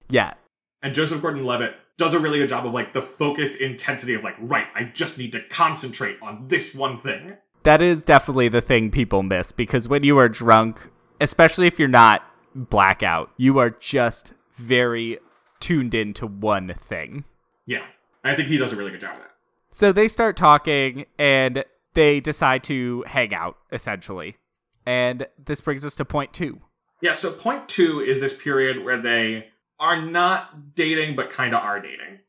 Yeah, 0.09 0.33
And 0.81 0.93
Joseph 0.93 1.21
Gordon-Levitt 1.21 1.75
does 1.97 2.13
a 2.13 2.19
really 2.19 2.39
good 2.39 2.49
job 2.49 2.65
of 2.65 2.73
like 2.73 2.91
the 2.93 3.01
focused 3.01 3.61
intensity 3.61 4.13
of 4.13 4.23
like, 4.23 4.35
right, 4.39 4.67
I 4.75 4.85
just 4.85 5.19
need 5.19 5.31
to 5.33 5.41
concentrate 5.49 6.17
on 6.21 6.47
this 6.47 6.75
one 6.75 6.97
thing. 6.97 7.37
That 7.63 7.81
is 7.81 8.03
definitely 8.03 8.49
the 8.49 8.61
thing 8.61 8.89
people 8.89 9.23
miss 9.23 9.51
because 9.51 9.87
when 9.87 10.03
you 10.03 10.17
are 10.17 10.29
drunk, 10.29 10.89
especially 11.19 11.67
if 11.67 11.77
you're 11.77 11.87
not 11.87 12.23
blackout, 12.55 13.31
you 13.37 13.59
are 13.59 13.69
just 13.69 14.33
very 14.55 15.19
tuned 15.59 15.93
into 15.93 16.25
one 16.25 16.73
thing. 16.79 17.23
Yeah. 17.65 17.83
I 18.23 18.35
think 18.35 18.47
he 18.47 18.57
does 18.57 18.73
a 18.73 18.75
really 18.75 18.91
good 18.91 19.01
job 19.01 19.15
of 19.15 19.21
that. 19.21 19.31
So 19.71 19.91
they 19.91 20.07
start 20.07 20.35
talking 20.35 21.05
and 21.17 21.63
they 21.93 22.19
decide 22.19 22.63
to 22.65 23.03
hang 23.07 23.33
out, 23.33 23.57
essentially. 23.71 24.37
And 24.85 25.27
this 25.43 25.61
brings 25.61 25.85
us 25.85 25.95
to 25.95 26.05
point 26.05 26.33
two. 26.33 26.61
Yeah, 27.01 27.13
so 27.13 27.31
point 27.31 27.67
two 27.69 28.01
is 28.01 28.19
this 28.19 28.35
period 28.35 28.83
where 28.83 28.97
they 28.97 29.47
are 29.79 30.01
not 30.01 30.75
dating, 30.75 31.15
but 31.15 31.29
kind 31.29 31.55
of 31.55 31.63
are 31.63 31.79
dating. 31.79 32.19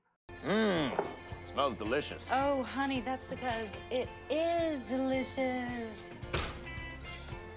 Mmm, 0.47 1.05
smells 1.53 1.75
delicious. 1.77 2.29
Oh, 2.33 2.63
honey, 2.63 3.03
that's 3.05 3.27
because 3.27 3.69
it 3.91 4.09
is 4.31 4.83
delicious. 4.83 6.19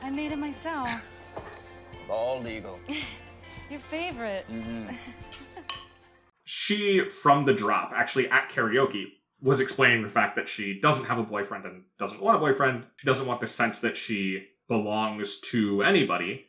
I 0.02 0.10
made 0.10 0.32
it 0.32 0.38
myself. 0.38 0.89
Bald 2.08 2.46
eagle. 2.48 2.80
Your 3.70 3.80
favorite. 3.80 4.46
Mm-hmm. 4.52 4.96
She, 6.48 7.04
from 7.06 7.43
the 7.46 7.54
drop, 7.54 7.91
actually 7.93 8.30
at 8.30 8.50
karaoke, 8.50 9.06
was 9.41 9.62
explaining 9.62 10.04
the 10.04 10.10
fact 10.10 10.36
that 10.36 10.48
she 10.48 10.80
doesn't 10.80 11.06
have 11.06 11.18
a 11.18 11.24
boyfriend 11.24 11.66
and 11.66 11.84
doesn't 11.98 12.22
want 12.22 12.38
a 12.38 12.39
boyfriend. 12.39 12.86
She 12.98 13.08
doesn't 13.08 13.26
want 13.26 13.39
the 13.39 13.48
sense 13.48 13.80
that 13.82 13.98
she 13.98 14.46
belongs 14.68 15.39
to 15.52 15.82
anybody 15.82 16.46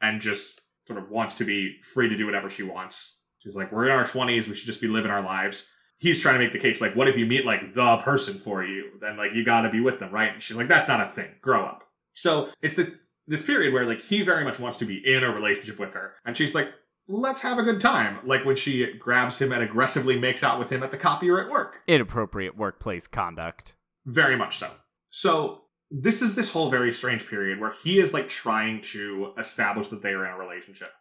and 0.00 0.18
just 0.18 0.62
sort 0.86 0.98
of 0.98 1.10
wants 1.10 1.36
to 1.38 1.44
be 1.44 1.76
free 1.82 2.08
to 2.08 2.16
do 2.16 2.24
whatever 2.24 2.48
she 2.48 2.62
wants. 2.62 3.24
She's 3.38 3.54
like, 3.54 3.70
we're 3.70 3.84
in 3.84 3.90
our 3.90 4.04
20s, 4.04 4.48
we 4.48 4.54
should 4.54 4.66
just 4.66 4.80
be 4.80 4.88
living 4.88 5.10
our 5.10 5.22
lives. 5.22 5.70
He's 6.04 6.20
trying 6.20 6.34
to 6.34 6.38
make 6.38 6.52
the 6.52 6.58
case 6.58 6.82
like, 6.82 6.94
what 6.94 7.08
if 7.08 7.16
you 7.16 7.24
meet 7.24 7.46
like 7.46 7.72
the 7.72 7.96
person 7.96 8.34
for 8.34 8.62
you? 8.62 8.90
Then 9.00 9.16
like 9.16 9.32
you 9.32 9.42
gotta 9.42 9.70
be 9.70 9.80
with 9.80 9.98
them, 9.98 10.10
right? 10.10 10.30
And 10.30 10.42
she's 10.42 10.54
like, 10.54 10.68
that's 10.68 10.86
not 10.86 11.00
a 11.00 11.06
thing. 11.06 11.30
Grow 11.40 11.64
up. 11.64 11.82
So 12.12 12.50
it's 12.60 12.74
the 12.74 12.94
this 13.26 13.46
period 13.46 13.72
where 13.72 13.86
like 13.86 14.02
he 14.02 14.20
very 14.20 14.44
much 14.44 14.60
wants 14.60 14.76
to 14.80 14.84
be 14.84 14.98
in 14.98 15.24
a 15.24 15.32
relationship 15.32 15.78
with 15.78 15.94
her. 15.94 16.12
And 16.26 16.36
she's 16.36 16.54
like, 16.54 16.70
let's 17.08 17.40
have 17.40 17.58
a 17.58 17.62
good 17.62 17.80
time. 17.80 18.18
Like 18.22 18.44
when 18.44 18.54
she 18.54 18.92
grabs 18.98 19.40
him 19.40 19.50
and 19.50 19.62
aggressively 19.62 20.18
makes 20.18 20.44
out 20.44 20.58
with 20.58 20.68
him 20.68 20.82
at 20.82 20.90
the 20.90 20.98
copier 20.98 21.42
at 21.42 21.48
work. 21.48 21.80
Inappropriate 21.86 22.54
workplace 22.54 23.06
conduct. 23.06 23.74
Very 24.04 24.36
much 24.36 24.58
so. 24.58 24.68
So 25.08 25.62
this 25.90 26.20
is 26.20 26.36
this 26.36 26.52
whole 26.52 26.68
very 26.68 26.92
strange 26.92 27.26
period 27.26 27.58
where 27.58 27.72
he 27.82 27.98
is 27.98 28.12
like 28.12 28.28
trying 28.28 28.82
to 28.82 29.32
establish 29.38 29.88
that 29.88 30.02
they 30.02 30.10
are 30.10 30.26
in 30.26 30.32
a 30.32 30.36
relationship. 30.36 30.92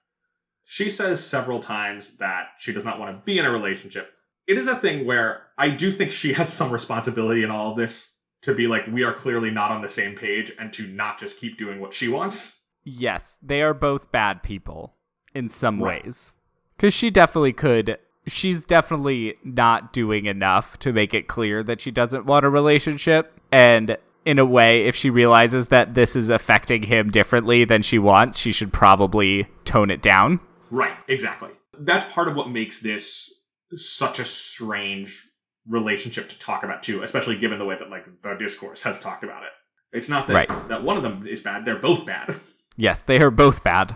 She 0.63 0.87
says 0.87 1.21
several 1.21 1.59
times 1.59 2.15
that 2.19 2.51
she 2.57 2.71
does 2.71 2.85
not 2.85 3.01
want 3.01 3.17
to 3.17 3.25
be 3.25 3.37
in 3.37 3.43
a 3.43 3.51
relationship. 3.51 4.13
It 4.47 4.57
is 4.57 4.67
a 4.67 4.75
thing 4.75 5.05
where 5.05 5.43
I 5.57 5.69
do 5.69 5.91
think 5.91 6.11
she 6.11 6.33
has 6.33 6.51
some 6.51 6.71
responsibility 6.71 7.43
in 7.43 7.51
all 7.51 7.71
of 7.71 7.77
this 7.77 8.19
to 8.41 8.53
be 8.53 8.67
like, 8.67 8.85
we 8.87 9.03
are 9.03 9.13
clearly 9.13 9.51
not 9.51 9.71
on 9.71 9.81
the 9.81 9.89
same 9.89 10.15
page 10.15 10.51
and 10.59 10.73
to 10.73 10.87
not 10.87 11.17
just 11.19 11.39
keep 11.39 11.57
doing 11.57 11.79
what 11.79 11.93
she 11.93 12.09
wants. 12.09 12.65
Yes, 12.83 13.37
they 13.41 13.61
are 13.61 13.73
both 13.73 14.11
bad 14.11 14.43
people 14.43 14.95
in 15.33 15.47
some 15.47 15.81
Right. 15.81 16.03
ways. 16.03 16.35
Because 16.75 16.93
she 16.93 17.09
definitely 17.09 17.53
could. 17.53 17.97
She's 18.27 18.65
definitely 18.65 19.35
not 19.43 19.93
doing 19.93 20.25
enough 20.25 20.77
to 20.79 20.91
make 20.91 21.13
it 21.13 21.27
clear 21.27 21.63
that 21.63 21.79
she 21.79 21.91
doesn't 21.91 22.25
want 22.25 22.45
a 22.45 22.49
relationship. 22.49 23.39
And 23.51 23.97
in 24.25 24.39
a 24.39 24.45
way, 24.45 24.85
if 24.85 24.95
she 24.95 25.09
realizes 25.09 25.69
that 25.69 25.93
this 25.93 26.15
is 26.15 26.29
affecting 26.29 26.83
him 26.83 27.11
differently 27.11 27.63
than 27.63 27.81
she 27.81 27.99
wants, 27.99 28.37
she 28.37 28.51
should 28.51 28.73
probably 28.73 29.47
tone 29.63 29.89
it 29.89 30.01
down. 30.01 30.39
Right, 30.69 30.95
exactly. 31.07 31.49
That's 31.77 32.11
part 32.13 32.27
of 32.27 32.35
what 32.35 32.49
makes 32.49 32.81
this 32.81 33.42
such 33.77 34.19
a 34.19 34.25
strange 34.25 35.25
relationship 35.67 36.29
to 36.29 36.39
talk 36.39 36.63
about 36.63 36.83
too, 36.83 37.03
especially 37.03 37.37
given 37.37 37.59
the 37.59 37.65
way 37.65 37.75
that 37.77 37.89
like 37.89 38.05
the 38.21 38.33
discourse 38.35 38.83
has 38.83 38.99
talked 38.99 39.23
about 39.23 39.43
it. 39.43 39.49
It's 39.91 40.09
not 40.09 40.27
that 40.27 40.33
Right. 40.49 40.67
that 40.69 40.83
one 40.83 40.97
of 40.97 41.03
them 41.03 41.25
is 41.27 41.41
bad; 41.41 41.65
they're 41.65 41.79
both 41.79 42.05
bad. 42.05 42.35
Yes, 42.75 43.03
they 43.03 43.19
are 43.21 43.29
both 43.29 43.63
bad. 43.63 43.95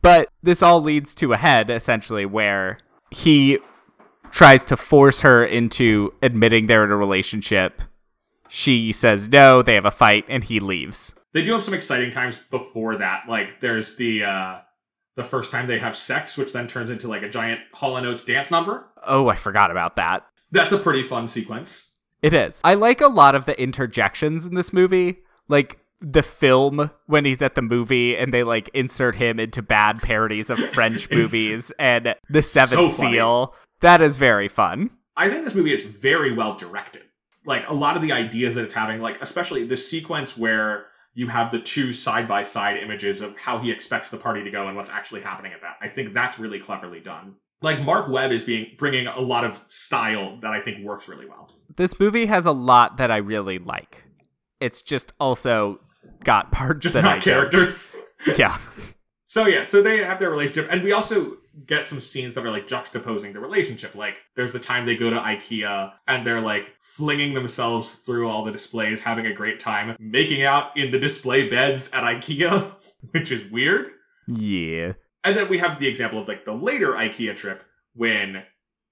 But 0.00 0.30
this 0.42 0.62
all 0.62 0.80
leads 0.80 1.14
to 1.16 1.34
a 1.34 1.36
head, 1.36 1.68
essentially, 1.68 2.24
where 2.24 2.78
he 3.10 3.58
tries 4.30 4.64
to 4.66 4.76
force 4.76 5.20
her 5.20 5.44
into 5.44 6.14
admitting 6.22 6.66
they're 6.66 6.84
in 6.84 6.90
a 6.90 6.96
relationship. 6.96 7.82
She 8.48 8.90
says 8.92 9.28
no, 9.28 9.60
they 9.60 9.74
have 9.74 9.84
a 9.84 9.90
fight, 9.90 10.24
and 10.30 10.42
he 10.44 10.60
leaves. 10.60 11.14
They 11.34 11.44
do 11.44 11.52
have 11.52 11.62
some 11.62 11.74
exciting 11.74 12.10
times 12.10 12.38
before 12.48 12.96
that. 12.96 13.24
Like 13.28 13.60
there's 13.60 13.96
the 13.96 14.24
uh 14.24 14.58
the 15.16 15.24
first 15.24 15.50
time 15.50 15.66
they 15.66 15.78
have 15.78 15.96
sex, 15.96 16.38
which 16.38 16.52
then 16.52 16.66
turns 16.66 16.90
into 16.90 17.08
like 17.08 17.22
a 17.22 17.28
giant 17.28 17.60
Hall 17.72 17.96
and 17.96 18.06
Oates 18.06 18.24
dance 18.24 18.50
number. 18.50 18.86
Oh, 19.04 19.28
I 19.28 19.34
forgot 19.34 19.70
about 19.70 19.96
that. 19.96 20.26
That's 20.52 20.72
a 20.72 20.78
pretty 20.78 21.02
fun 21.02 21.26
sequence. 21.26 22.00
It 22.22 22.32
is. 22.32 22.60
I 22.62 22.74
like 22.74 23.00
a 23.00 23.08
lot 23.08 23.34
of 23.34 23.46
the 23.46 23.60
interjections 23.60 24.46
in 24.46 24.54
this 24.54 24.72
movie. 24.72 25.18
Like 25.48 25.78
the 26.00 26.22
film 26.22 26.90
when 27.06 27.24
he's 27.24 27.40
at 27.40 27.54
the 27.54 27.62
movie 27.62 28.16
and 28.16 28.32
they 28.32 28.42
like 28.42 28.68
insert 28.74 29.16
him 29.16 29.40
into 29.40 29.62
bad 29.62 30.00
parodies 30.02 30.50
of 30.50 30.58
French 30.58 31.10
movies 31.10 31.72
and 31.78 32.14
The 32.28 32.42
Seventh 32.42 32.92
so. 32.92 33.08
Seal. 33.08 33.54
That 33.80 34.00
is 34.02 34.16
very 34.16 34.48
fun. 34.48 34.90
I 35.16 35.30
think 35.30 35.44
this 35.44 35.54
movie 35.54 35.72
is 35.72 35.84
very 35.84 36.32
well 36.32 36.54
directed. 36.54 37.02
Like 37.46 37.68
a 37.68 37.74
lot 37.74 37.96
of 37.96 38.02
the 38.02 38.12
ideas 38.12 38.56
that 38.56 38.64
it's 38.64 38.74
having, 38.74 39.00
like 39.00 39.20
especially 39.22 39.64
the 39.64 39.76
sequence 39.76 40.36
where 40.36 40.86
you 41.16 41.26
have 41.28 41.50
the 41.50 41.58
two 41.58 41.92
side 41.92 42.28
by 42.28 42.42
side 42.42 42.76
images 42.76 43.22
of 43.22 43.36
how 43.38 43.58
he 43.58 43.70
expects 43.72 44.10
the 44.10 44.16
party 44.18 44.44
to 44.44 44.50
go 44.50 44.68
and 44.68 44.76
what's 44.76 44.90
actually 44.90 45.22
happening 45.22 45.52
at 45.52 45.62
that. 45.62 45.76
I 45.80 45.88
think 45.88 46.12
that's 46.12 46.38
really 46.38 46.60
cleverly 46.60 47.00
done. 47.00 47.34
Like 47.62 47.80
Marc 47.82 48.08
Webb 48.10 48.30
is 48.32 48.44
being 48.44 48.72
bringing 48.76 49.06
a 49.06 49.18
lot 49.20 49.42
of 49.42 49.56
style 49.66 50.38
that 50.42 50.52
I 50.52 50.60
think 50.60 50.84
works 50.84 51.08
really 51.08 51.26
well. 51.26 51.50
This 51.76 51.98
movie 51.98 52.26
has 52.26 52.44
a 52.44 52.52
lot 52.52 52.98
that 52.98 53.10
I 53.10 53.16
really 53.16 53.58
like. 53.58 54.04
It's 54.60 54.82
just 54.82 55.14
also 55.18 55.80
got 56.22 56.52
parts 56.52 56.82
Just 56.82 56.94
that 56.96 57.02
not 57.02 57.10
I 57.10 57.14
don't. 57.14 57.22
characters. 57.22 57.96
Yeah. 58.38 58.56
So 59.28 59.48
yeah, 59.48 59.64
so 59.64 59.82
they 59.82 60.04
have 60.04 60.20
their 60.20 60.30
relationship, 60.30 60.70
and 60.70 60.84
we 60.84 60.92
also 60.92 61.38
get 61.64 61.86
some 61.86 62.00
scenes 62.00 62.34
that 62.34 62.44
are 62.44 62.50
like 62.50 62.66
juxtaposing 62.66 63.32
the 63.32 63.40
relationship. 63.40 63.94
Like 63.94 64.14
there's 64.34 64.52
the 64.52 64.58
time 64.58 64.84
they 64.84 64.96
go 64.96 65.10
to 65.10 65.16
IKEA 65.16 65.92
and 66.06 66.26
they're 66.26 66.40
like 66.40 66.74
flinging 66.78 67.34
themselves 67.34 67.96
through 67.96 68.28
all 68.28 68.44
the 68.44 68.52
displays, 68.52 69.00
having 69.00 69.26
a 69.26 69.32
great 69.32 69.58
time, 69.58 69.96
making 69.98 70.42
out 70.42 70.76
in 70.76 70.90
the 70.90 70.98
display 70.98 71.48
beds 71.48 71.92
at 71.92 72.04
IKEA, 72.04 72.72
which 73.12 73.32
is 73.32 73.50
weird. 73.50 73.90
Yeah. 74.26 74.92
And 75.24 75.36
then 75.36 75.48
we 75.48 75.58
have 75.58 75.78
the 75.78 75.88
example 75.88 76.20
of 76.20 76.28
like 76.28 76.44
the 76.44 76.54
later 76.54 76.92
IKEA 76.92 77.34
trip 77.34 77.64
when 77.94 78.42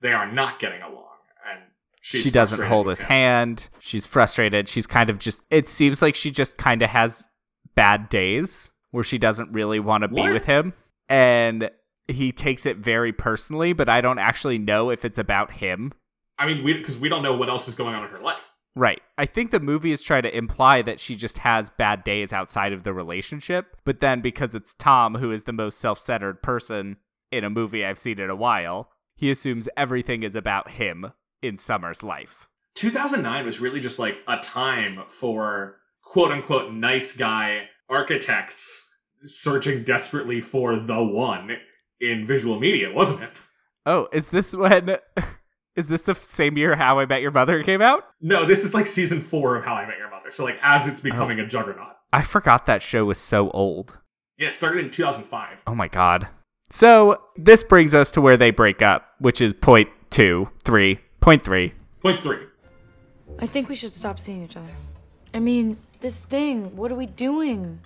they 0.00 0.12
are 0.12 0.30
not 0.30 0.58
getting 0.58 0.82
along, 0.82 1.16
and 1.50 1.60
she's 2.00 2.22
she 2.22 2.30
doesn't 2.30 2.66
hold 2.66 2.88
his 2.88 3.00
him. 3.00 3.06
hand. 3.08 3.68
She's 3.78 4.06
frustrated. 4.06 4.68
She's 4.68 4.86
kind 4.86 5.10
of 5.10 5.18
just 5.18 5.42
it 5.50 5.68
seems 5.68 6.02
like 6.02 6.14
she 6.14 6.30
just 6.30 6.56
kind 6.56 6.82
of 6.82 6.90
has 6.90 7.28
bad 7.74 8.08
days 8.08 8.72
where 8.90 9.04
she 9.04 9.18
doesn't 9.18 9.52
really 9.52 9.80
want 9.80 10.02
to 10.02 10.08
be 10.08 10.32
with 10.32 10.44
him 10.44 10.72
and 11.08 11.70
he 12.08 12.32
takes 12.32 12.66
it 12.66 12.78
very 12.78 13.12
personally, 13.12 13.72
but 13.72 13.88
I 13.88 14.00
don't 14.00 14.18
actually 14.18 14.58
know 14.58 14.90
if 14.90 15.04
it's 15.04 15.18
about 15.18 15.52
him. 15.52 15.92
I 16.38 16.46
mean, 16.46 16.64
we 16.64 16.74
because 16.74 17.00
we 17.00 17.08
don't 17.08 17.22
know 17.22 17.36
what 17.36 17.48
else 17.48 17.68
is 17.68 17.74
going 17.74 17.94
on 17.94 18.04
in 18.04 18.10
her 18.10 18.20
life. 18.20 18.52
Right. 18.76 19.00
I 19.16 19.26
think 19.26 19.50
the 19.50 19.60
movie 19.60 19.92
is 19.92 20.02
trying 20.02 20.24
to 20.24 20.36
imply 20.36 20.82
that 20.82 20.98
she 20.98 21.14
just 21.14 21.38
has 21.38 21.70
bad 21.70 22.02
days 22.02 22.32
outside 22.32 22.72
of 22.72 22.82
the 22.82 22.92
relationship, 22.92 23.76
but 23.84 24.00
then 24.00 24.20
because 24.20 24.54
it's 24.54 24.74
Tom 24.74 25.14
who 25.14 25.30
is 25.30 25.44
the 25.44 25.52
most 25.52 25.78
self-centered 25.78 26.42
person 26.42 26.96
in 27.30 27.44
a 27.44 27.50
movie 27.50 27.84
I've 27.84 28.00
seen 28.00 28.20
in 28.20 28.30
a 28.30 28.36
while, 28.36 28.90
he 29.14 29.30
assumes 29.30 29.68
everything 29.76 30.24
is 30.24 30.34
about 30.34 30.72
him 30.72 31.12
in 31.40 31.56
Summer's 31.56 32.02
life. 32.02 32.48
2009 32.74 33.44
was 33.44 33.60
really 33.60 33.78
just 33.78 34.00
like 34.00 34.20
a 34.26 34.38
time 34.38 35.02
for 35.06 35.76
quote 36.02 36.32
unquote 36.32 36.72
nice 36.72 37.16
guy 37.16 37.68
architects 37.88 38.90
searching 39.24 39.84
desperately 39.84 40.40
for 40.40 40.76
the 40.76 41.02
one 41.02 41.56
in 42.10 42.24
visual 42.24 42.58
media, 42.58 42.92
wasn't 42.92 43.30
it? 43.30 43.36
Oh, 43.86 44.08
is 44.12 44.28
this 44.28 44.54
when? 44.54 44.98
Is 45.76 45.88
this 45.88 46.02
the 46.02 46.14
same 46.14 46.56
year 46.56 46.76
How 46.76 47.00
I 47.00 47.06
Met 47.06 47.20
Your 47.20 47.32
Mother 47.32 47.64
came 47.64 47.82
out? 47.82 48.04
No, 48.20 48.44
this 48.44 48.64
is 48.64 48.74
like 48.74 48.86
season 48.86 49.18
four 49.18 49.56
of 49.56 49.64
How 49.64 49.74
I 49.74 49.84
Met 49.84 49.98
Your 49.98 50.08
Mother. 50.08 50.30
So 50.30 50.44
like 50.44 50.56
as 50.62 50.86
it's 50.86 51.00
becoming 51.00 51.40
a 51.40 51.46
juggernaut. 51.48 51.96
I 52.12 52.22
forgot 52.22 52.66
that 52.66 52.80
show 52.80 53.06
was 53.06 53.18
so 53.18 53.50
old. 53.50 53.98
Yeah, 54.38 54.48
it 54.48 54.54
started 54.54 54.84
in 54.84 54.90
2005. 54.92 55.64
Oh 55.66 55.74
my 55.74 55.88
god. 55.88 56.28
So 56.70 57.20
this 57.36 57.64
brings 57.64 57.92
us 57.92 58.12
to 58.12 58.20
where 58.20 58.36
they 58.36 58.52
break 58.52 58.82
up, 58.82 59.08
which 59.18 59.40
is 59.40 59.52
point 59.52 59.88
two, 60.10 60.48
three, 60.64 61.00
point 61.20 61.42
three. 61.42 61.74
Point 62.00 62.22
three. 62.22 62.38
I 63.40 63.46
think 63.46 63.68
we 63.68 63.74
should 63.74 63.92
stop 63.92 64.20
seeing 64.20 64.44
each 64.44 64.56
other. 64.56 64.70
I 65.34 65.40
mean, 65.40 65.76
this 66.00 66.20
thing, 66.20 66.76
what 66.76 66.92
are 66.92 66.96
we 66.96 67.06
doing? 67.06 67.80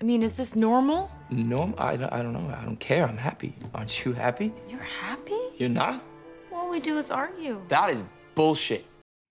I 0.00 0.04
mean, 0.04 0.22
is 0.22 0.36
this 0.36 0.54
normal? 0.54 1.10
No, 1.30 1.72
I, 1.78 1.96
don't- 1.96 2.12
I 2.12 2.22
don't 2.22 2.32
know. 2.32 2.54
I 2.60 2.64
don't 2.64 2.80
care. 2.80 3.06
I'm 3.06 3.16
happy. 3.16 3.54
Aren't 3.74 4.04
you 4.04 4.12
happy? 4.12 4.52
You're 4.68 4.80
happy? 4.80 5.38
You're 5.56 5.68
not? 5.68 6.02
All 6.52 6.70
we 6.70 6.80
do 6.80 6.98
is 6.98 7.10
argue. 7.10 7.62
That 7.68 7.90
is 7.90 8.04
bullshit. 8.34 8.84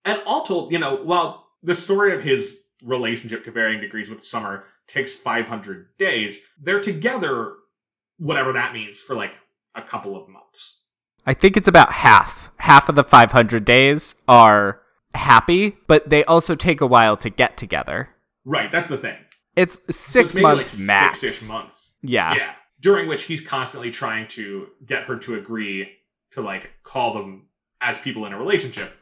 And 0.06 0.22
all 0.26 0.44
told, 0.44 0.72
you 0.72 0.80
know, 0.80 0.96
while 1.04 1.48
the 1.62 1.74
story 1.74 2.14
of 2.14 2.22
his 2.22 2.68
relationship 2.84 3.44
to 3.44 3.52
varying 3.52 3.82
degrees 3.82 4.10
with 4.10 4.24
Summer 4.24 4.64
takes 4.88 5.16
500 5.18 5.88
days, 5.98 6.48
they're 6.62 6.80
together, 6.80 7.56
whatever 8.18 8.54
that 8.54 8.74
means, 8.74 9.02
for 9.02 9.16
like 9.16 9.34
a 9.76 9.82
couple 9.82 10.16
of 10.16 10.30
months. 10.30 10.88
I 11.26 11.34
think 11.34 11.58
it's 11.58 11.68
about 11.68 11.92
half. 11.92 12.50
Half 12.58 12.88
of 12.90 12.96
the 12.96 13.04
500 13.04 13.66
days 13.66 14.16
are 14.28 14.82
happy, 15.14 15.78
but 15.88 16.10
they 16.10 16.24
also 16.24 16.56
take 16.56 16.82
a 16.82 16.88
while 16.88 17.18
to 17.18 17.30
get 17.30 17.58
together. 17.58 18.10
Right, 18.46 18.72
that's 18.72 18.88
the 18.88 18.98
thing. 18.98 19.18
It's 19.56 19.76
So 19.88 19.92
six 19.92 20.26
it's 20.28 20.36
maybe 20.36 20.44
months 20.48 20.80
like 20.80 20.88
max. 20.88 21.20
Six-ish 21.20 21.50
months. 21.50 21.79
Yeah. 22.02 22.36
Yeah. 22.36 22.54
During 22.82 23.08
which 23.08 23.24
he's 23.24 23.46
constantly 23.46 23.92
trying 23.92 24.28
to 24.30 24.70
get 24.86 25.06
her 25.06 25.18
to 25.18 25.36
agree 25.36 25.90
to 26.32 26.42
like 26.42 26.72
call 26.84 27.14
them 27.14 27.48
as 27.82 28.02
people 28.02 28.26
in 28.26 28.34
a 28.34 28.38
relationship, 28.38 28.94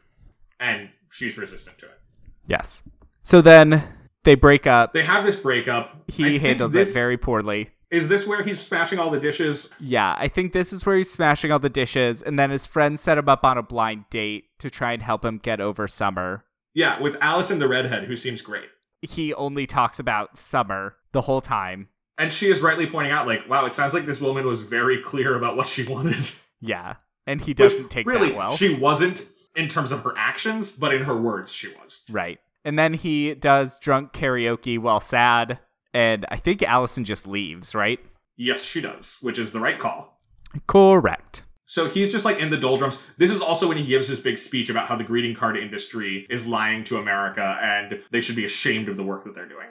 and 0.60 0.88
she's 1.10 1.36
resistant 1.38 1.78
to 1.78 1.86
it. 1.86 2.00
Yes. 2.46 2.82
So 3.22 3.40
then 3.40 3.82
they 4.24 4.34
break 4.34 4.66
up. 4.66 4.92
They 4.92 5.04
have 5.04 5.24
this 5.24 5.38
breakup. 5.40 6.10
He 6.10 6.24
think 6.24 6.42
handles 6.42 6.72
this- 6.72 6.90
it 6.90 6.98
very 6.98 7.16
poorly. 7.16 7.70
Is 7.90 8.10
this 8.10 8.26
where 8.26 8.42
he's 8.42 8.60
smashing 8.60 8.98
all 8.98 9.08
the 9.08 9.18
dishes? 9.18 9.72
Yeah, 9.80 10.14
I 10.18 10.28
think 10.28 10.52
this 10.52 10.74
is 10.74 10.84
where 10.84 10.98
he's 10.98 11.10
smashing 11.10 11.50
all 11.50 11.58
the 11.58 11.70
dishes, 11.70 12.20
and 12.20 12.38
then 12.38 12.50
his 12.50 12.66
friends 12.66 13.00
set 13.00 13.16
him 13.16 13.30
up 13.30 13.44
on 13.44 13.56
a 13.56 13.62
blind 13.62 14.04
date 14.10 14.44
to 14.58 14.68
try 14.68 14.92
and 14.92 15.02
help 15.02 15.24
him 15.24 15.38
get 15.38 15.58
over 15.58 15.88
summer. 15.88 16.44
Yeah, 16.74 17.00
with 17.00 17.16
Allison 17.22 17.60
the 17.60 17.66
redhead, 17.68 18.04
who 18.04 18.14
seems 18.14 18.42
great. 18.42 18.68
He 19.00 19.32
only 19.32 19.66
talks 19.66 19.98
about 19.98 20.36
summer 20.36 20.96
the 21.12 21.22
whole 21.22 21.40
time. 21.40 21.88
And 22.18 22.32
she 22.32 22.48
is 22.48 22.60
rightly 22.60 22.86
pointing 22.86 23.12
out, 23.12 23.26
like, 23.26 23.48
wow, 23.48 23.64
it 23.66 23.74
sounds 23.74 23.94
like 23.94 24.04
this 24.04 24.20
woman 24.20 24.46
was 24.46 24.62
very 24.62 25.00
clear 25.00 25.36
about 25.36 25.56
what 25.56 25.66
she 25.66 25.84
wanted. 25.88 26.30
Yeah. 26.60 26.96
And 27.26 27.40
he 27.40 27.54
doesn't 27.54 27.90
take 27.90 28.06
really, 28.06 28.30
that 28.30 28.36
well. 28.36 28.50
She 28.52 28.74
wasn't 28.74 29.28
in 29.54 29.68
terms 29.68 29.92
of 29.92 30.02
her 30.02 30.14
actions, 30.16 30.72
but 30.72 30.92
in 30.94 31.02
her 31.02 31.16
words, 31.16 31.52
she 31.52 31.68
was. 31.68 32.06
Right. 32.10 32.38
And 32.64 32.78
then 32.78 32.94
he 32.94 33.34
does 33.34 33.78
drunk 33.78 34.12
karaoke 34.12 34.78
while 34.78 35.00
sad, 35.00 35.58
and 35.94 36.26
I 36.30 36.36
think 36.36 36.62
Allison 36.62 37.04
just 37.04 37.26
leaves, 37.26 37.74
right? 37.74 38.00
Yes, 38.36 38.64
she 38.64 38.80
does, 38.80 39.18
which 39.22 39.38
is 39.38 39.52
the 39.52 39.60
right 39.60 39.78
call. 39.78 40.20
Correct. 40.66 41.44
So 41.66 41.86
he's 41.88 42.10
just 42.10 42.24
like 42.24 42.38
in 42.38 42.50
the 42.50 42.56
doldrums. 42.56 43.06
This 43.18 43.30
is 43.30 43.42
also 43.42 43.68
when 43.68 43.76
he 43.76 43.84
gives 43.84 44.08
his 44.08 44.20
big 44.20 44.38
speech 44.38 44.70
about 44.70 44.88
how 44.88 44.96
the 44.96 45.04
greeting 45.04 45.34
card 45.34 45.56
industry 45.56 46.26
is 46.30 46.46
lying 46.46 46.82
to 46.84 46.96
America 46.96 47.58
and 47.60 48.02
they 48.10 48.20
should 48.20 48.36
be 48.36 48.46
ashamed 48.46 48.88
of 48.88 48.96
the 48.96 49.02
work 49.02 49.24
that 49.24 49.34
they're 49.34 49.48
doing. 49.48 49.68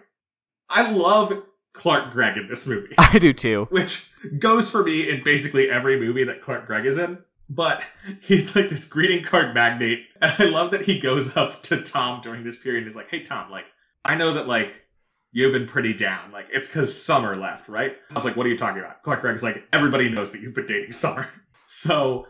I 0.70 0.92
love 0.92 1.44
Clark 1.78 2.12
Gregg 2.12 2.38
in 2.38 2.48
this 2.48 2.68
movie, 2.68 2.94
I 2.98 3.20
do 3.20 3.32
too. 3.34 3.68
which 3.70 4.10
goes 4.40 4.70
for 4.72 4.84
me 4.84 5.10
in 5.10 5.24
basically 5.24 5.70
every 5.70 6.00
movie 6.00 6.24
that 6.26 6.42
Clark 6.42 6.66
Gregg 6.68 6.86
is 6.86 6.98
in. 6.98 7.20
But 7.50 7.82
he's 8.22 8.56
like 8.58 8.68
this 8.68 8.88
greeting 8.88 9.24
card 9.24 9.54
magnate, 9.54 10.06
and 10.22 10.32
I 10.38 10.46
love 10.46 10.72
that 10.72 10.82
he 10.82 11.00
goes 11.00 11.38
up 11.38 11.64
to 11.64 11.82
Tom 11.82 12.20
during 12.22 12.44
this 12.44 12.58
period 12.62 12.80
and 12.80 12.88
is 12.88 12.96
like, 12.96 13.10
"Hey 13.10 13.22
Tom, 13.22 13.50
like 13.50 13.66
I 14.04 14.16
know 14.16 14.34
that 14.34 14.48
like 14.48 14.86
you've 15.32 15.54
been 15.54 15.66
pretty 15.68 15.94
down. 15.94 16.32
Like 16.34 16.48
it's 16.52 16.68
because 16.68 17.02
Summer 17.02 17.38
left, 17.38 17.70
right?" 17.70 17.96
I 18.12 18.16
was 18.16 18.26
like, 18.26 18.36
"What 18.36 18.46
are 18.46 18.50
you 18.50 18.58
talking 18.58 18.80
about?" 18.80 19.02
Clark 19.02 19.22
Gregg's 19.22 19.44
like, 19.44 19.64
"Everybody 19.72 20.10
knows 20.10 20.32
that 20.32 20.42
you've 20.42 20.56
been 20.56 20.66
dating 20.68 20.92
Summer." 20.92 21.26
So, 21.70 22.26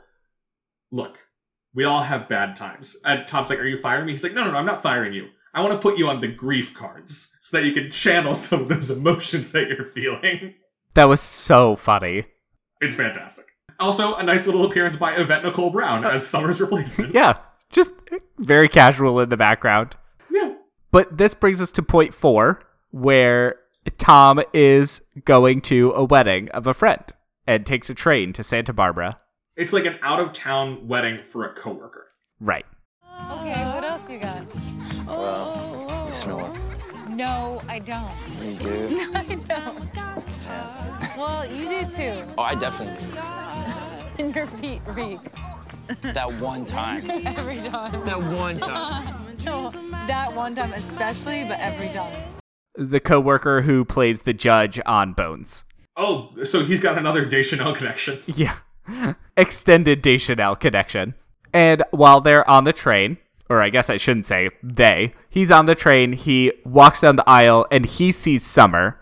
look, 0.92 1.20
we 1.76 1.84
all 1.84 2.02
have 2.02 2.28
bad 2.28 2.56
times. 2.56 2.98
And 3.06 3.28
Tom's 3.28 3.52
like, 3.52 3.60
Are 3.60 3.68
you 3.68 3.78
firing 3.78 4.08
me? 4.08 4.14
He's 4.14 4.24
like, 4.24 4.34
No, 4.34 4.44
no, 4.44 4.52
no, 4.52 4.58
I'm 4.58 4.66
not 4.66 4.82
firing 4.82 5.14
you. 5.14 5.28
I 5.54 5.62
want 5.62 5.74
to 5.74 5.80
put 5.80 5.98
you 5.98 6.08
on 6.08 6.20
the 6.20 6.28
grief 6.28 6.74
cards 6.74 7.38
so 7.42 7.58
that 7.58 7.66
you 7.66 7.72
can 7.74 7.90
channel 7.90 8.34
some 8.34 8.62
of 8.62 8.68
those 8.68 8.92
emotions 8.92 9.52
that 9.54 9.70
you're 9.70 9.84
feeling. 9.84 10.54
That 10.94 11.06
was 11.06 11.22
so 11.22 11.76
funny. 11.76 12.26
It's 12.82 12.96
fantastic. 12.96 13.46
Also, 13.80 14.16
a 14.16 14.24
nice 14.24 14.46
little 14.46 14.66
appearance 14.66 14.96
by 14.96 15.16
Yvette 15.16 15.44
Nicole 15.44 15.70
Brown 15.70 16.04
as 16.04 16.26
Summer's 16.28 16.60
replacement. 16.60 17.14
Yeah, 17.14 17.38
just 17.70 17.92
very 18.38 18.68
casual 18.70 19.20
in 19.20 19.30
the 19.30 19.38
background. 19.38 19.96
Yeah. 20.32 20.56
But 20.92 21.18
this 21.18 21.34
brings 21.34 21.62
us 21.62 21.72
to 21.74 21.84
point 21.84 22.14
four, 22.14 22.60
where 22.92 23.56
Tom 23.98 24.42
is 24.54 25.02
going 25.26 25.62
to 25.62 25.92
a 25.94 26.04
wedding 26.04 26.50
of 26.50 26.68
a 26.68 26.74
friend 26.74 27.04
and 27.46 27.66
takes 27.66 27.90
a 27.90 27.94
train 27.94 28.34
to 28.34 28.44
Santa 28.44 28.74
Barbara. 28.74 29.18
It's 29.56 29.74
like 29.74 29.86
an 29.86 29.98
out 30.02 30.20
of 30.20 30.34
town 30.34 30.88
wedding 30.88 31.24
for 31.24 31.46
a 31.46 31.54
coworker. 31.54 32.08
Right. 32.40 32.66
Okay, 33.32 33.66
what 33.66 33.84
else 33.84 34.10
you 34.10 34.20
got? 34.20 34.46
Well, 35.28 36.04
you 36.06 36.12
snore. 36.12 36.54
No, 37.10 37.62
I 37.68 37.80
don't. 37.80 38.12
You 38.42 38.54
do? 38.56 38.88
No, 39.12 39.12
I 39.14 39.36
don't. 39.46 41.18
Well, 41.18 41.46
you 41.52 41.68
do 41.68 41.90
too. 41.90 42.24
Oh, 42.38 42.44
I 42.44 42.56
definitely 42.56 43.06
do. 43.06 43.18
And 44.20 44.36
your 44.36 44.48
feet 44.48 44.82
reek 44.88 45.20
That 46.02 46.32
one 46.40 46.66
time. 46.66 47.10
every 47.26 47.58
time. 47.58 48.04
That 48.06 48.20
one 48.20 48.58
time. 48.58 49.38
No, 49.46 49.70
that 50.08 50.34
one 50.34 50.56
time 50.56 50.74
especially, 50.74 51.44
but 51.44 51.60
every 51.60 51.90
time. 51.90 52.24
The 52.76 53.00
coworker 53.00 53.62
who 53.62 53.86
plays 53.86 54.22
the 54.24 54.34
judge 54.34 54.80
on 54.86 55.14
Bones. 55.14 55.66
Oh, 55.98 56.32
so 56.44 56.64
he's 56.64 56.80
got 56.80 56.98
another 56.98 57.26
Deschanel 57.26 57.74
connection. 57.76 58.18
Yeah. 58.26 58.56
Extended 59.36 60.02
Deschanel 60.02 60.56
connection. 60.56 61.14
And 61.54 61.84
while 61.92 62.22
they're 62.22 62.50
on 62.50 62.64
the 62.64 62.74
train, 62.74 63.18
or 63.50 63.62
I 63.62 63.70
guess 63.70 63.90
I 63.90 63.98
shouldn't 63.98 64.26
say 64.26 64.50
they, 64.62 65.14
he's 65.30 65.52
on 65.52 65.66
the 65.66 65.76
train, 65.76 66.14
he 66.14 66.54
walks 66.66 67.02
down 67.02 67.16
the 67.16 67.30
aisle 67.30 67.66
and 67.72 67.86
he 67.86 68.12
sees 68.12 68.44
Summer 68.44 69.00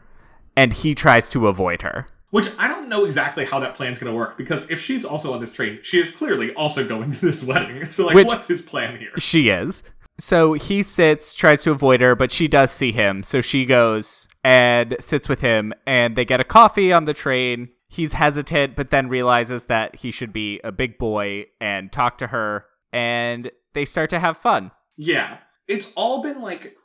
and 0.55 0.73
he 0.73 0.93
tries 0.95 1.29
to 1.29 1.47
avoid 1.47 1.81
her. 1.81 2.07
Which 2.31 2.47
I 2.59 2.67
don't 2.67 2.89
know 2.89 3.05
exactly 3.05 3.45
how 3.45 3.59
that 3.59 3.75
plan's 3.75 3.99
going 3.99 4.11
to 4.11 4.17
work 4.17 4.37
because 4.37 4.69
if 4.69 4.79
she's 4.79 5.05
also 5.05 5.33
on 5.33 5.39
this 5.39 5.51
train, 5.51 5.79
she 5.81 5.99
is 5.99 6.11
clearly 6.11 6.53
also 6.55 6.85
going 6.85 7.11
to 7.11 7.25
this 7.25 7.47
wedding. 7.47 7.85
So, 7.85 8.05
like, 8.05 8.15
Which- 8.15 8.27
what's 8.27 8.47
his 8.47 8.61
plan 8.61 8.97
here? 8.99 9.11
She 9.17 9.49
is. 9.49 9.83
So 10.19 10.53
he 10.53 10.81
sits, 10.81 11.33
tries 11.33 11.63
to 11.63 11.71
avoid 11.71 12.01
her, 12.01 12.15
but 12.15 12.31
she 12.31 12.47
does 12.47 12.71
see 12.71 12.91
him. 12.91 13.21
So 13.21 13.41
she 13.41 13.65
goes 13.65 14.27
and 14.43 14.95
sits 14.99 15.27
with 15.27 15.41
him, 15.41 15.73
and 15.85 16.15
they 16.15 16.23
get 16.23 16.39
a 16.39 16.45
coffee 16.45 16.93
on 16.93 17.05
the 17.05 17.13
train. 17.13 17.69
He's 17.89 18.13
hesitant, 18.13 18.75
but 18.75 18.91
then 18.91 19.09
realizes 19.09 19.65
that 19.65 19.97
he 19.97 20.11
should 20.11 20.31
be 20.31 20.61
a 20.63 20.71
big 20.71 20.97
boy 20.97 21.47
and 21.59 21.91
talk 21.91 22.17
to 22.19 22.27
her, 22.27 22.65
and 22.93 23.51
they 23.75 23.85
start 23.85 24.09
to 24.09 24.19
have 24.19 24.37
fun. 24.37 24.71
Yeah. 24.97 25.37
It's 25.67 25.93
all 25.95 26.23
been 26.23 26.41
like 26.41 26.75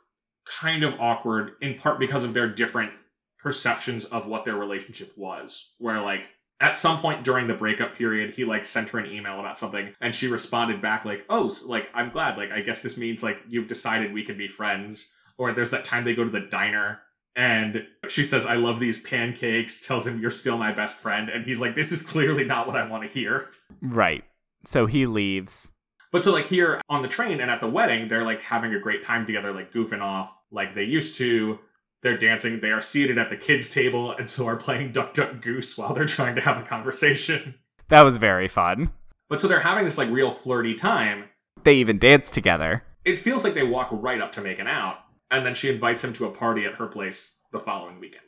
kind 0.61 0.83
of 0.83 0.99
awkward 0.99 1.53
in 1.61 1.73
part 1.75 1.99
because 1.99 2.23
of 2.23 2.33
their 2.35 2.47
different 2.47 2.91
perceptions 3.39 4.05
of 4.05 4.27
what 4.27 4.45
their 4.45 4.55
relationship 4.55 5.11
was. 5.17 5.73
Where 5.79 5.99
like 6.01 6.29
at 6.59 6.75
some 6.75 6.97
point 6.99 7.23
during 7.23 7.47
the 7.47 7.55
breakup 7.55 7.95
period, 7.95 8.31
he 8.31 8.45
like 8.45 8.65
sent 8.65 8.89
her 8.89 8.99
an 8.99 9.11
email 9.11 9.39
about 9.39 9.57
something 9.57 9.93
and 9.99 10.13
she 10.13 10.27
responded 10.27 10.79
back 10.81 11.05
like, 11.05 11.25
"Oh, 11.29 11.47
s- 11.47 11.65
like 11.65 11.89
I'm 11.93 12.09
glad. 12.11 12.37
Like 12.37 12.51
I 12.51 12.61
guess 12.61 12.81
this 12.81 12.97
means 12.97 13.23
like 13.23 13.41
you've 13.49 13.67
decided 13.67 14.13
we 14.13 14.23
can 14.23 14.37
be 14.37 14.47
friends." 14.47 15.15
Or 15.37 15.51
there's 15.53 15.71
that 15.71 15.85
time 15.85 16.03
they 16.03 16.13
go 16.13 16.23
to 16.23 16.29
the 16.29 16.41
diner 16.51 17.01
and 17.35 17.87
she 18.07 18.23
says, 18.23 18.45
"I 18.45 18.55
love 18.55 18.79
these 18.79 19.01
pancakes." 19.01 19.87
Tells 19.87 20.05
him, 20.05 20.19
"You're 20.19 20.29
still 20.29 20.57
my 20.57 20.71
best 20.71 20.99
friend." 20.99 21.29
And 21.29 21.45
he's 21.45 21.61
like, 21.61 21.73
"This 21.73 21.91
is 21.91 22.05
clearly 22.07 22.43
not 22.43 22.67
what 22.67 22.75
I 22.75 22.87
want 22.87 23.03
to 23.03 23.09
hear." 23.09 23.49
Right. 23.81 24.23
So 24.65 24.85
he 24.85 25.05
leaves. 25.07 25.71
But 26.11 26.23
so 26.23 26.31
like 26.31 26.45
here 26.45 26.81
on 26.89 27.01
the 27.01 27.07
train 27.07 27.39
and 27.39 27.49
at 27.49 27.61
the 27.61 27.69
wedding, 27.69 28.07
they're 28.07 28.25
like 28.25 28.41
having 28.41 28.73
a 28.73 28.79
great 28.79 29.01
time 29.01 29.25
together, 29.25 29.53
like 29.53 29.71
goofing 29.71 30.01
off 30.01 30.41
like 30.51 30.73
they 30.73 30.83
used 30.83 31.17
to. 31.19 31.59
They're 32.03 32.17
dancing. 32.17 32.59
They 32.59 32.71
are 32.71 32.81
seated 32.81 33.17
at 33.17 33.29
the 33.29 33.37
kids' 33.37 33.73
table 33.73 34.11
and 34.11 34.29
so 34.29 34.45
are 34.47 34.57
playing 34.57 34.91
Duck 34.91 35.13
Duck 35.13 35.39
Goose 35.41 35.77
while 35.77 35.93
they're 35.93 36.05
trying 36.05 36.35
to 36.35 36.41
have 36.41 36.57
a 36.57 36.63
conversation. 36.63 37.55
That 37.87 38.01
was 38.01 38.17
very 38.17 38.47
fun. 38.47 38.91
But 39.29 39.39
so 39.39 39.47
they're 39.47 39.59
having 39.59 39.85
this 39.85 39.97
like 39.97 40.09
real 40.09 40.31
flirty 40.31 40.75
time. 40.75 41.25
They 41.63 41.75
even 41.75 41.99
dance 41.99 42.31
together. 42.31 42.83
It 43.05 43.17
feels 43.17 43.43
like 43.43 43.53
they 43.53 43.63
walk 43.63 43.89
right 43.91 44.21
up 44.21 44.31
to 44.33 44.41
making 44.41 44.67
out, 44.67 44.97
and 45.29 45.45
then 45.45 45.55
she 45.55 45.69
invites 45.69 46.03
him 46.03 46.13
to 46.13 46.25
a 46.25 46.31
party 46.31 46.65
at 46.65 46.75
her 46.75 46.87
place 46.87 47.39
the 47.51 47.59
following 47.59 47.99
weekend. 47.99 48.25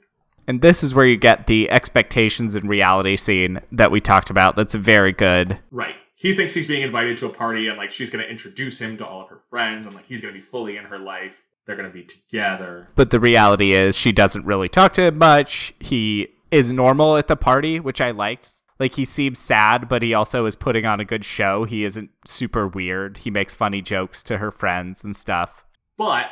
And 0.47 0.61
this 0.61 0.83
is 0.83 0.93
where 0.93 1.05
you 1.05 1.17
get 1.17 1.47
the 1.47 1.69
expectations 1.69 2.55
and 2.55 2.67
reality 2.67 3.15
scene 3.15 3.59
that 3.71 3.91
we 3.91 3.99
talked 3.99 4.29
about. 4.29 4.55
That's 4.55 4.75
very 4.75 5.13
good. 5.13 5.59
Right. 5.71 5.95
He 6.15 6.33
thinks 6.33 6.53
he's 6.53 6.67
being 6.67 6.83
invited 6.83 7.17
to 7.17 7.25
a 7.25 7.29
party 7.29 7.67
and 7.67 7.77
like 7.77 7.91
she's 7.91 8.11
gonna 8.11 8.23
introduce 8.23 8.79
him 8.79 8.97
to 8.97 9.05
all 9.05 9.21
of 9.21 9.29
her 9.29 9.37
friends 9.37 9.85
and 9.85 9.95
like 9.95 10.05
he's 10.05 10.21
gonna 10.21 10.33
be 10.33 10.39
fully 10.39 10.77
in 10.77 10.85
her 10.85 10.99
life. 10.99 11.47
They're 11.65 11.75
gonna 11.75 11.89
be 11.89 12.03
together. 12.03 12.89
But 12.95 13.09
the 13.09 13.19
reality 13.19 13.73
is, 13.73 13.95
she 13.95 14.11
doesn't 14.11 14.45
really 14.45 14.69
talk 14.69 14.93
to 14.93 15.03
him 15.03 15.17
much. 15.17 15.73
He 15.79 16.29
is 16.51 16.71
normal 16.71 17.17
at 17.17 17.27
the 17.27 17.35
party, 17.35 17.79
which 17.79 18.01
I 18.01 18.11
liked. 18.11 18.51
Like, 18.79 18.95
he 18.95 19.05
seems 19.05 19.39
sad, 19.39 19.87
but 19.87 20.01
he 20.01 20.13
also 20.13 20.45
is 20.45 20.55
putting 20.55 20.85
on 20.85 20.99
a 20.99 21.05
good 21.05 21.23
show. 21.23 21.63
He 21.63 21.85
isn't 21.85 22.09
super 22.25 22.67
weird. 22.67 23.17
He 23.17 23.31
makes 23.31 23.55
funny 23.55 23.81
jokes 23.81 24.23
to 24.23 24.39
her 24.39 24.51
friends 24.51 25.03
and 25.03 25.15
stuff. 25.15 25.63
But 25.97 26.29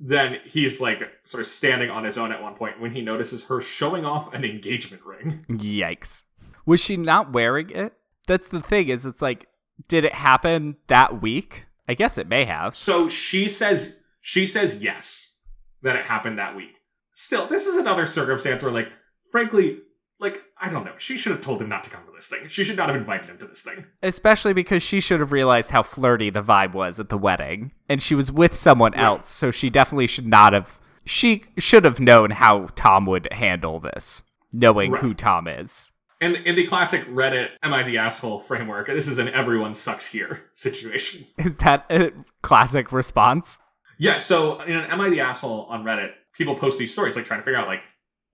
then 0.00 0.40
he's 0.46 0.80
like 0.80 1.02
sort 1.24 1.42
of 1.42 1.46
standing 1.46 1.90
on 1.90 2.04
his 2.04 2.16
own 2.16 2.32
at 2.32 2.42
one 2.42 2.54
point 2.54 2.80
when 2.80 2.92
he 2.92 3.02
notices 3.02 3.46
her 3.48 3.60
showing 3.60 4.04
off 4.04 4.32
an 4.34 4.44
engagement 4.44 5.04
ring. 5.04 5.44
Yikes. 5.48 6.22
Was 6.64 6.80
she 6.80 6.96
not 6.96 7.32
wearing 7.32 7.70
it? 7.70 7.92
That's 8.30 8.48
the 8.48 8.60
thing, 8.60 8.88
is 8.88 9.04
it's 9.06 9.20
like, 9.20 9.46
did 9.88 10.04
it 10.04 10.14
happen 10.14 10.76
that 10.86 11.20
week? 11.20 11.66
I 11.88 11.94
guess 11.94 12.16
it 12.16 12.28
may 12.28 12.44
have. 12.44 12.76
So 12.76 13.08
she 13.08 13.48
says 13.48 14.04
she 14.20 14.46
says 14.46 14.82
yes 14.82 15.36
that 15.82 15.96
it 15.96 16.04
happened 16.04 16.38
that 16.38 16.54
week. 16.54 16.74
Still, 17.12 17.46
this 17.46 17.66
is 17.66 17.76
another 17.76 18.06
circumstance 18.06 18.62
where 18.62 18.70
like 18.72 18.88
frankly, 19.32 19.78
like 20.20 20.42
I 20.60 20.68
don't 20.68 20.84
know, 20.84 20.94
she 20.98 21.16
should 21.16 21.32
have 21.32 21.40
told 21.40 21.60
him 21.60 21.68
not 21.68 21.82
to 21.84 21.90
come 21.90 22.04
to 22.06 22.12
this 22.14 22.28
thing. 22.28 22.46
She 22.48 22.62
should 22.62 22.76
not 22.76 22.88
have 22.88 22.96
invited 22.96 23.28
him 23.30 23.38
to 23.38 23.46
this 23.46 23.64
thing. 23.64 23.84
Especially 24.02 24.52
because 24.52 24.82
she 24.82 25.00
should 25.00 25.18
have 25.18 25.32
realized 25.32 25.70
how 25.70 25.82
flirty 25.82 26.30
the 26.30 26.42
vibe 26.42 26.72
was 26.74 27.00
at 27.00 27.08
the 27.08 27.18
wedding. 27.18 27.72
And 27.88 28.00
she 28.00 28.14
was 28.14 28.30
with 28.30 28.54
someone 28.54 28.92
Yeah. 28.92 29.06
else, 29.06 29.28
so 29.28 29.50
she 29.50 29.70
definitely 29.70 30.06
should 30.06 30.26
not 30.28 30.52
have. 30.52 30.78
She 31.04 31.44
should 31.58 31.84
have 31.84 31.98
known 31.98 32.30
how 32.30 32.68
Tom 32.76 33.06
would 33.06 33.26
handle 33.32 33.80
this, 33.80 34.22
knowing 34.52 34.92
Right. 34.92 35.00
who 35.02 35.14
Tom 35.14 35.48
is. 35.48 35.90
And 36.20 36.36
in 36.36 36.54
the 36.54 36.66
classic 36.66 37.00
Reddit 37.02 37.50
"Am 37.62 37.72
I 37.72 37.82
the 37.82 37.98
asshole?" 37.98 38.40
framework, 38.40 38.88
this 38.88 39.08
is 39.08 39.18
an 39.18 39.28
"everyone 39.28 39.74
sucks 39.74 40.10
here" 40.10 40.42
situation. 40.52 41.24
Is 41.38 41.56
that 41.58 41.86
a 41.90 42.12
classic 42.42 42.92
response? 42.92 43.58
Yeah, 43.98 44.18
so 44.18 44.60
in 44.62 44.76
an 44.76 44.90
"Am 44.90 45.00
I 45.00 45.08
the 45.08 45.20
asshole?" 45.20 45.66
on 45.70 45.84
Reddit, 45.84 46.12
people 46.32 46.54
post 46.54 46.78
these 46.78 46.92
stories 46.92 47.16
like 47.16 47.24
trying 47.24 47.40
to 47.40 47.44
figure 47.44 47.58
out 47.58 47.66
like 47.66 47.80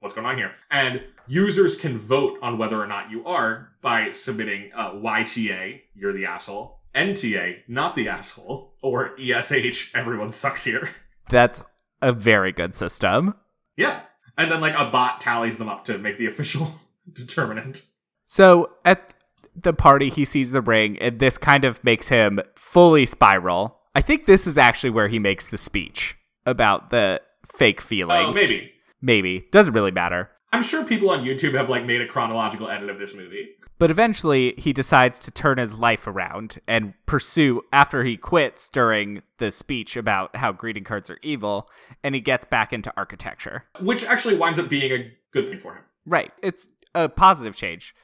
what's 0.01 0.15
going 0.15 0.27
on 0.27 0.37
here, 0.37 0.53
and 0.71 1.03
users 1.27 1.77
can 1.79 1.97
vote 1.97 2.39
on 2.43 2.59
whether 2.59 2.81
or 2.81 2.87
not 2.87 3.11
you 3.11 3.25
are 3.25 3.71
by 3.81 4.11
submitting 4.11 4.71
uh, 4.75 4.93
YTA, 4.93 5.81
you're 5.95 6.13
the 6.13 6.27
asshole, 6.27 6.81
NTA, 6.95 7.59
not 7.69 7.95
the 7.95 8.09
asshole, 8.09 8.75
or 8.83 9.15
ESH, 9.19 9.95
everyone 9.95 10.33
sucks 10.33 10.65
here. 10.65 10.91
That's 11.29 11.63
a 12.03 12.13
very 12.13 12.53
good 12.53 12.75
system. 12.75 13.35
Yeah, 13.77 14.01
and 14.39 14.51
then 14.51 14.61
like 14.61 14.75
a 14.75 14.91
bot 14.91 15.21
tallies 15.21 15.59
them 15.59 15.69
up 15.69 15.85
to 15.87 15.99
make 15.99 16.17
the 16.19 16.27
official 16.27 16.69
determinant. 17.13 17.87
So 18.27 18.71
at 18.85 19.15
the 19.55 19.73
party, 19.73 20.11
he 20.11 20.25
sees 20.25 20.51
the 20.51 20.61
ring, 20.61 20.99
and 20.99 21.19
this 21.19 21.39
kind 21.39 21.65
of 21.65 21.83
makes 21.83 22.09
him 22.09 22.41
fully 22.57 23.07
spiral. 23.07 23.79
I 23.95 24.03
think 24.03 24.27
this 24.27 24.47
is 24.47 24.59
actually 24.59 24.91
where 24.91 25.09
he 25.09 25.19
makes 25.19 25.49
the 25.49 25.59
speech 25.59 26.17
about 26.45 26.91
the 26.91 27.21
fake 27.47 27.81
oh, 27.83 27.87
feelings. 27.87 28.29
Oh, 28.29 28.33
maybe. 28.35 28.73
Maybe. 29.01 29.47
Doesn't 29.53 29.75
really 29.75 29.91
matter. 29.91 30.31
I'm 30.53 30.63
sure 30.63 30.85
people 30.85 31.11
on 31.11 31.25
YouTube 31.25 31.55
have 31.55 31.69
like 31.69 31.85
made 31.85 32.01
a 32.01 32.07
chronological 32.07 32.69
edit 32.69 32.89
of 32.89 32.99
this 32.99 33.17
movie. 33.17 33.51
But 33.79 33.91
eventually, 33.91 34.55
he 34.57 34.73
decides 34.73 35.19
to 35.21 35.31
turn 35.31 35.59
his 35.59 35.79
life 35.79 36.07
around 36.07 36.61
and 36.67 36.95
pursue 37.05 37.63
after 37.73 38.05
he 38.05 38.17
quits 38.17 38.71
during 38.71 39.23
the 39.39 39.51
speech 39.51 39.97
about 39.97 40.35
how 40.35 40.53
greeting 40.53 40.85
cards 40.85 41.11
are 41.11 41.19
evil, 41.23 41.69
and 42.03 42.15
he 42.15 42.23
gets 42.23 42.47
back 42.47 42.73
into 42.73 42.93
architecture. 42.97 43.65
Which 43.81 44.05
actually 44.05 44.37
winds 44.37 44.59
up 44.59 44.71
being 44.71 44.93
a 44.93 45.13
good 45.31 45.49
thing 45.49 45.59
for 45.59 45.75
him. 45.75 45.83
Right. 46.07 46.33
It's 46.43 46.69
a 46.97 47.09
positive 47.09 47.55
change. 47.55 47.95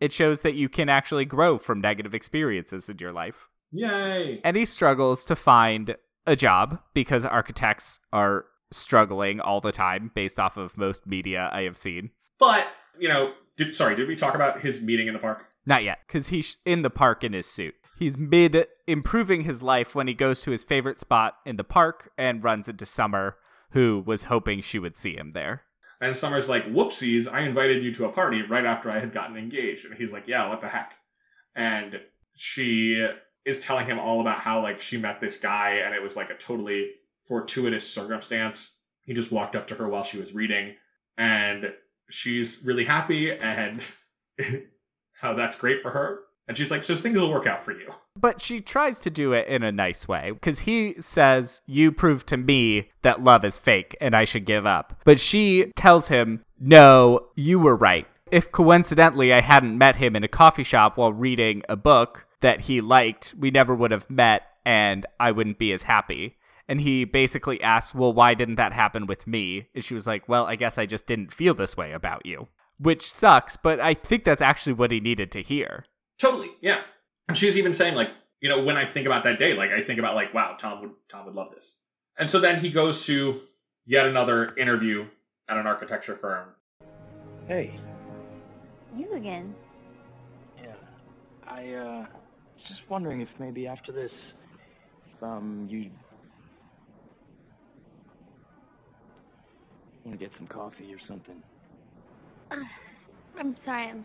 It 0.00 0.12
shows 0.12 0.42
that 0.42 0.54
you 0.54 0.68
can 0.68 0.88
actually 0.88 1.24
grow 1.24 1.58
from 1.58 1.80
negative 1.80 2.14
experiences 2.14 2.88
in 2.88 2.98
your 2.98 3.12
life. 3.12 3.48
Yay! 3.72 4.40
And 4.44 4.56
he 4.56 4.64
struggles 4.64 5.24
to 5.26 5.36
find 5.36 5.96
a 6.26 6.36
job 6.36 6.80
because 6.94 7.24
architects 7.24 7.98
are 8.12 8.46
struggling 8.70 9.40
all 9.40 9.60
the 9.60 9.72
time 9.72 10.10
based 10.14 10.38
off 10.38 10.56
of 10.56 10.76
most 10.76 11.06
media 11.06 11.48
I 11.52 11.62
have 11.62 11.76
seen. 11.76 12.10
But, 12.38 12.70
you 12.98 13.08
know, 13.08 13.32
did, 13.56 13.74
sorry, 13.74 13.96
did 13.96 14.08
we 14.08 14.16
talk 14.16 14.34
about 14.34 14.60
his 14.60 14.82
meeting 14.82 15.06
in 15.06 15.14
the 15.14 15.20
park? 15.20 15.46
Not 15.64 15.82
yet, 15.84 15.98
because 16.06 16.28
he's 16.28 16.58
in 16.64 16.82
the 16.82 16.90
park 16.90 17.24
in 17.24 17.32
his 17.32 17.46
suit. 17.46 17.74
He's 17.98 18.18
mid 18.18 18.66
improving 18.86 19.42
his 19.42 19.62
life 19.62 19.94
when 19.94 20.06
he 20.06 20.14
goes 20.14 20.42
to 20.42 20.50
his 20.50 20.64
favorite 20.64 21.00
spot 21.00 21.36
in 21.46 21.56
the 21.56 21.64
park 21.64 22.12
and 22.18 22.44
runs 22.44 22.68
into 22.68 22.84
Summer, 22.84 23.36
who 23.70 24.02
was 24.06 24.24
hoping 24.24 24.60
she 24.60 24.78
would 24.78 24.96
see 24.96 25.16
him 25.16 25.32
there. 25.32 25.62
And 26.00 26.16
Summer's 26.16 26.48
like, 26.48 26.64
whoopsies, 26.64 27.32
I 27.32 27.42
invited 27.42 27.82
you 27.82 27.92
to 27.94 28.04
a 28.04 28.12
party 28.12 28.42
right 28.42 28.64
after 28.64 28.90
I 28.90 28.98
had 28.98 29.12
gotten 29.12 29.36
engaged. 29.36 29.86
And 29.86 29.94
he's 29.94 30.12
like, 30.12 30.28
yeah, 30.28 30.48
what 30.48 30.60
the 30.60 30.68
heck? 30.68 30.92
And 31.54 32.00
she 32.34 33.08
is 33.44 33.60
telling 33.60 33.86
him 33.86 33.98
all 33.98 34.20
about 34.20 34.38
how, 34.38 34.62
like, 34.62 34.80
she 34.80 34.98
met 34.98 35.20
this 35.20 35.38
guy 35.40 35.76
and 35.84 35.94
it 35.94 36.02
was 36.02 36.16
like 36.16 36.30
a 36.30 36.36
totally 36.36 36.90
fortuitous 37.24 37.90
circumstance. 37.90 38.82
He 39.04 39.14
just 39.14 39.32
walked 39.32 39.56
up 39.56 39.66
to 39.68 39.74
her 39.76 39.88
while 39.88 40.02
she 40.02 40.18
was 40.18 40.34
reading 40.34 40.74
and 41.16 41.72
she's 42.10 42.62
really 42.64 42.84
happy 42.84 43.32
and 43.32 43.88
how 45.20 45.34
that's 45.34 45.58
great 45.58 45.80
for 45.80 45.90
her. 45.90 46.20
And 46.48 46.56
she's 46.56 46.70
like, 46.70 46.84
so 46.84 46.94
things 46.94 47.18
will 47.18 47.30
work 47.30 47.46
out 47.46 47.62
for 47.62 47.72
you. 47.72 47.92
But 48.14 48.40
she 48.40 48.60
tries 48.60 48.98
to 49.00 49.10
do 49.10 49.32
it 49.32 49.48
in 49.48 49.62
a 49.62 49.72
nice 49.72 50.06
way 50.06 50.30
because 50.30 50.60
he 50.60 50.94
says, 51.00 51.60
You 51.66 51.90
prove 51.90 52.24
to 52.26 52.36
me 52.36 52.90
that 53.02 53.24
love 53.24 53.44
is 53.44 53.58
fake 53.58 53.96
and 54.00 54.14
I 54.14 54.24
should 54.24 54.46
give 54.46 54.64
up. 54.64 55.00
But 55.04 55.18
she 55.18 55.72
tells 55.74 56.08
him, 56.08 56.44
No, 56.60 57.28
you 57.34 57.58
were 57.58 57.76
right. 57.76 58.06
If 58.30 58.52
coincidentally 58.52 59.32
I 59.32 59.40
hadn't 59.40 59.78
met 59.78 59.96
him 59.96 60.16
in 60.16 60.24
a 60.24 60.28
coffee 60.28 60.62
shop 60.62 60.96
while 60.96 61.12
reading 61.12 61.62
a 61.68 61.76
book 61.76 62.26
that 62.40 62.62
he 62.62 62.80
liked, 62.80 63.34
we 63.38 63.50
never 63.50 63.74
would 63.74 63.90
have 63.90 64.08
met 64.08 64.42
and 64.64 65.06
I 65.20 65.32
wouldn't 65.32 65.58
be 65.58 65.72
as 65.72 65.82
happy. 65.82 66.36
And 66.68 66.80
he 66.80 67.04
basically 67.04 67.60
asks, 67.62 67.94
Well, 67.94 68.12
why 68.12 68.34
didn't 68.34 68.56
that 68.56 68.72
happen 68.72 69.06
with 69.06 69.26
me? 69.26 69.68
And 69.74 69.84
she 69.84 69.94
was 69.94 70.06
like, 70.06 70.28
Well, 70.28 70.46
I 70.46 70.54
guess 70.56 70.78
I 70.78 70.86
just 70.86 71.06
didn't 71.06 71.34
feel 71.34 71.54
this 71.54 71.76
way 71.76 71.92
about 71.92 72.24
you. 72.24 72.48
Which 72.78 73.10
sucks, 73.10 73.56
but 73.56 73.80
I 73.80 73.94
think 73.94 74.24
that's 74.24 74.42
actually 74.42 74.74
what 74.74 74.90
he 74.90 75.00
needed 75.00 75.32
to 75.32 75.42
hear. 75.42 75.84
Totally, 76.18 76.50
yeah. 76.60 76.80
And 77.28 77.36
she's 77.36 77.58
even 77.58 77.74
saying, 77.74 77.94
like, 77.94 78.10
you 78.40 78.48
know, 78.48 78.62
when 78.62 78.76
I 78.76 78.84
think 78.84 79.06
about 79.06 79.24
that 79.24 79.38
day, 79.38 79.54
like 79.54 79.70
I 79.70 79.80
think 79.80 79.98
about 79.98 80.14
like, 80.14 80.32
wow, 80.32 80.56
Tom 80.58 80.80
would 80.80 80.92
Tom 81.08 81.26
would 81.26 81.34
love 81.34 81.52
this. 81.52 81.82
And 82.18 82.30
so 82.30 82.38
then 82.38 82.60
he 82.60 82.70
goes 82.70 83.06
to 83.06 83.38
yet 83.84 84.06
another 84.06 84.54
interview 84.56 85.06
at 85.48 85.56
an 85.56 85.66
architecture 85.66 86.16
firm. 86.16 86.48
Hey. 87.46 87.78
You 88.96 89.12
again? 89.12 89.54
Yeah. 90.62 90.74
I, 91.46 91.72
uh, 91.74 92.06
just 92.56 92.88
wondering 92.88 93.20
if 93.20 93.38
maybe 93.38 93.66
after 93.66 93.92
this, 93.92 94.34
if, 95.14 95.22
um, 95.22 95.66
you 95.70 95.90
want 100.04 100.18
to 100.18 100.24
get 100.24 100.32
some 100.32 100.46
coffee 100.46 100.94
or 100.94 100.98
something. 100.98 101.42
Uh, 102.50 102.56
I'm 103.38 103.54
sorry, 103.56 103.88
I'm 103.88 104.04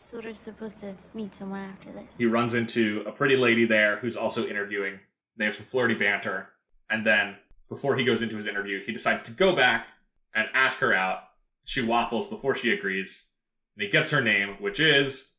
sort 0.00 0.24
of 0.24 0.36
supposed 0.36 0.80
to 0.80 0.94
meet 1.14 1.34
someone 1.34 1.60
after 1.60 1.92
this. 1.92 2.04
He 2.18 2.26
runs 2.26 2.54
into 2.54 3.04
a 3.06 3.12
pretty 3.12 3.36
lady 3.36 3.64
there 3.64 3.96
who's 3.96 4.16
also 4.16 4.46
interviewing. 4.46 4.98
They 5.36 5.44
have 5.44 5.54
some 5.54 5.66
flirty 5.66 5.94
banter. 5.94 6.48
And 6.88 7.04
then 7.06 7.36
before 7.68 7.96
he 7.96 8.04
goes 8.04 8.22
into 8.22 8.36
his 8.36 8.46
interview, 8.46 8.82
he 8.82 8.92
decides 8.92 9.22
to 9.24 9.30
go 9.30 9.54
back 9.54 9.86
and 10.34 10.48
ask 10.54 10.80
her 10.80 10.94
out. 10.94 11.20
She 11.64 11.84
waffles 11.84 12.28
before 12.28 12.54
she 12.54 12.72
agrees. 12.72 13.32
And 13.76 13.84
he 13.84 13.90
gets 13.90 14.10
her 14.10 14.20
name, 14.20 14.56
which 14.58 14.80
is 14.80 15.36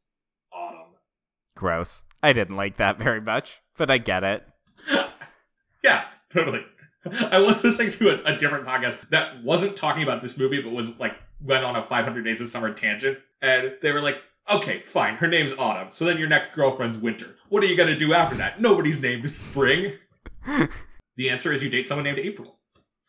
Autumn. 0.54 0.94
Gross. 1.56 2.04
I 2.24 2.34
didn't 2.34 2.56
like 2.56 2.78
that 2.78 2.98
very 2.98 3.22
much, 3.22 3.60
but 3.78 3.90
I 3.90 3.98
get 3.98 4.24
it. 4.24 4.46
yeah, 5.84 6.06
totally. 6.30 6.66
I 7.32 7.40
was 7.40 7.64
listening 7.64 7.92
to 7.92 8.10
a, 8.10 8.34
a, 8.34 8.38
different 8.38 8.66
podcast 8.66 9.10
that 9.10 9.44
wasn't 9.44 9.76
talking 9.76 10.04
about 10.04 10.22
this 10.22 10.38
movie, 10.38 10.62
but 10.62 10.72
was 10.72 11.00
like 11.00 11.16
went 11.42 11.66
on 11.66 11.76
a 11.76 11.82
500 11.82 12.24
Days 12.24 12.42
of 12.42 12.50
Summer 12.50 12.72
tangent, 12.72 13.18
and 13.42 13.74
they 13.82 13.92
were 13.92 14.02
like, 14.02 14.22
"Okay, 14.56 14.80
fine, 14.80 15.16
her 15.16 15.28
name's 15.28 15.54
Autumn. 15.58 15.90
So 15.92 16.06
then 16.06 16.18
your 16.18 16.30
next 16.30 16.54
girlfriend's 16.54 16.98
Winter. 16.98 17.28
What 17.50 17.64
are 17.64 17.68
you 17.68 17.78
gonna 17.78 17.98
do 17.98 18.14
after 18.14 18.36
that? 18.36 18.62
Nobody's 18.62 19.02
named 19.02 19.30
Spring." 19.30 19.94
the 21.16 21.30
answer 21.30 21.52
is 21.52 21.64
you 21.64 21.70
date 21.70 21.88
someone 21.88 22.04
named 22.04 22.20
April. 22.20 22.58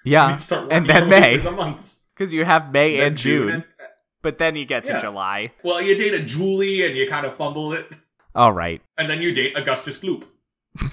Yeah, 0.05 0.38
and 0.70 0.86
then 0.86 1.09
May, 1.09 1.36
because 1.36 2.32
you 2.32 2.45
have 2.45 2.72
May 2.72 2.95
and, 2.95 3.03
and 3.05 3.16
June. 3.16 3.49
June 3.49 3.55
and, 3.55 3.64
uh, 3.80 3.84
but 4.22 4.38
then 4.38 4.57
you 4.57 4.64
get 4.64 4.84
to 4.84 4.93
yeah. 4.93 5.01
July. 5.01 5.53
Well, 5.62 5.82
you 5.82 5.97
date 5.97 6.14
a 6.14 6.24
Julie 6.24 6.86
and 6.86 6.97
you 6.97 7.09
kind 7.09 7.26
of 7.26 7.34
fumble 7.34 7.72
it. 7.72 7.86
All 8.34 8.53
right. 8.53 8.80
And 8.97 9.11
then 9.11 9.20
you 9.20 9.34
date 9.34 9.57
Augustus 9.57 10.03
Gloop. 10.03 10.24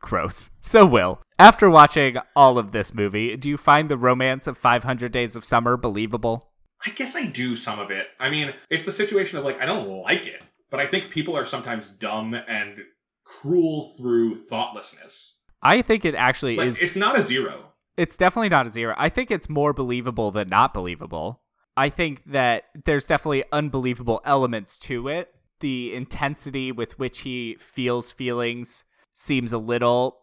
Gross. 0.00 0.50
So, 0.60 0.86
Will, 0.86 1.20
after 1.38 1.68
watching 1.68 2.16
all 2.34 2.58
of 2.58 2.72
this 2.72 2.94
movie, 2.94 3.36
do 3.36 3.48
you 3.48 3.56
find 3.56 3.88
the 3.88 3.98
romance 3.98 4.46
of 4.46 4.56
500 4.56 5.12
Days 5.12 5.36
of 5.36 5.44
Summer 5.44 5.76
believable? 5.76 6.51
I 6.84 6.90
guess 6.90 7.16
I 7.16 7.26
do 7.26 7.54
some 7.56 7.78
of 7.78 7.90
it. 7.90 8.08
I 8.18 8.30
mean, 8.30 8.52
it's 8.70 8.84
the 8.84 8.92
situation 8.92 9.38
of 9.38 9.44
like, 9.44 9.60
I 9.60 9.66
don't 9.66 9.88
like 10.02 10.26
it, 10.26 10.42
but 10.70 10.80
I 10.80 10.86
think 10.86 11.10
people 11.10 11.36
are 11.36 11.44
sometimes 11.44 11.88
dumb 11.88 12.34
and 12.34 12.78
cruel 13.24 13.92
through 13.96 14.36
thoughtlessness. 14.36 15.44
I 15.62 15.82
think 15.82 16.04
it 16.04 16.14
actually 16.14 16.56
but 16.56 16.66
is. 16.66 16.78
It's 16.78 16.96
not 16.96 17.16
a 17.16 17.22
zero. 17.22 17.72
It's 17.96 18.16
definitely 18.16 18.48
not 18.48 18.66
a 18.66 18.70
zero. 18.70 18.94
I 18.98 19.08
think 19.08 19.30
it's 19.30 19.48
more 19.48 19.72
believable 19.72 20.30
than 20.30 20.48
not 20.48 20.74
believable. 20.74 21.42
I 21.76 21.88
think 21.88 22.22
that 22.26 22.64
there's 22.84 23.06
definitely 23.06 23.44
unbelievable 23.52 24.20
elements 24.24 24.78
to 24.80 25.08
it. 25.08 25.32
The 25.60 25.94
intensity 25.94 26.72
with 26.72 26.98
which 26.98 27.20
he 27.20 27.56
feels 27.60 28.10
feelings 28.10 28.84
seems 29.14 29.52
a 29.52 29.58
little 29.58 30.18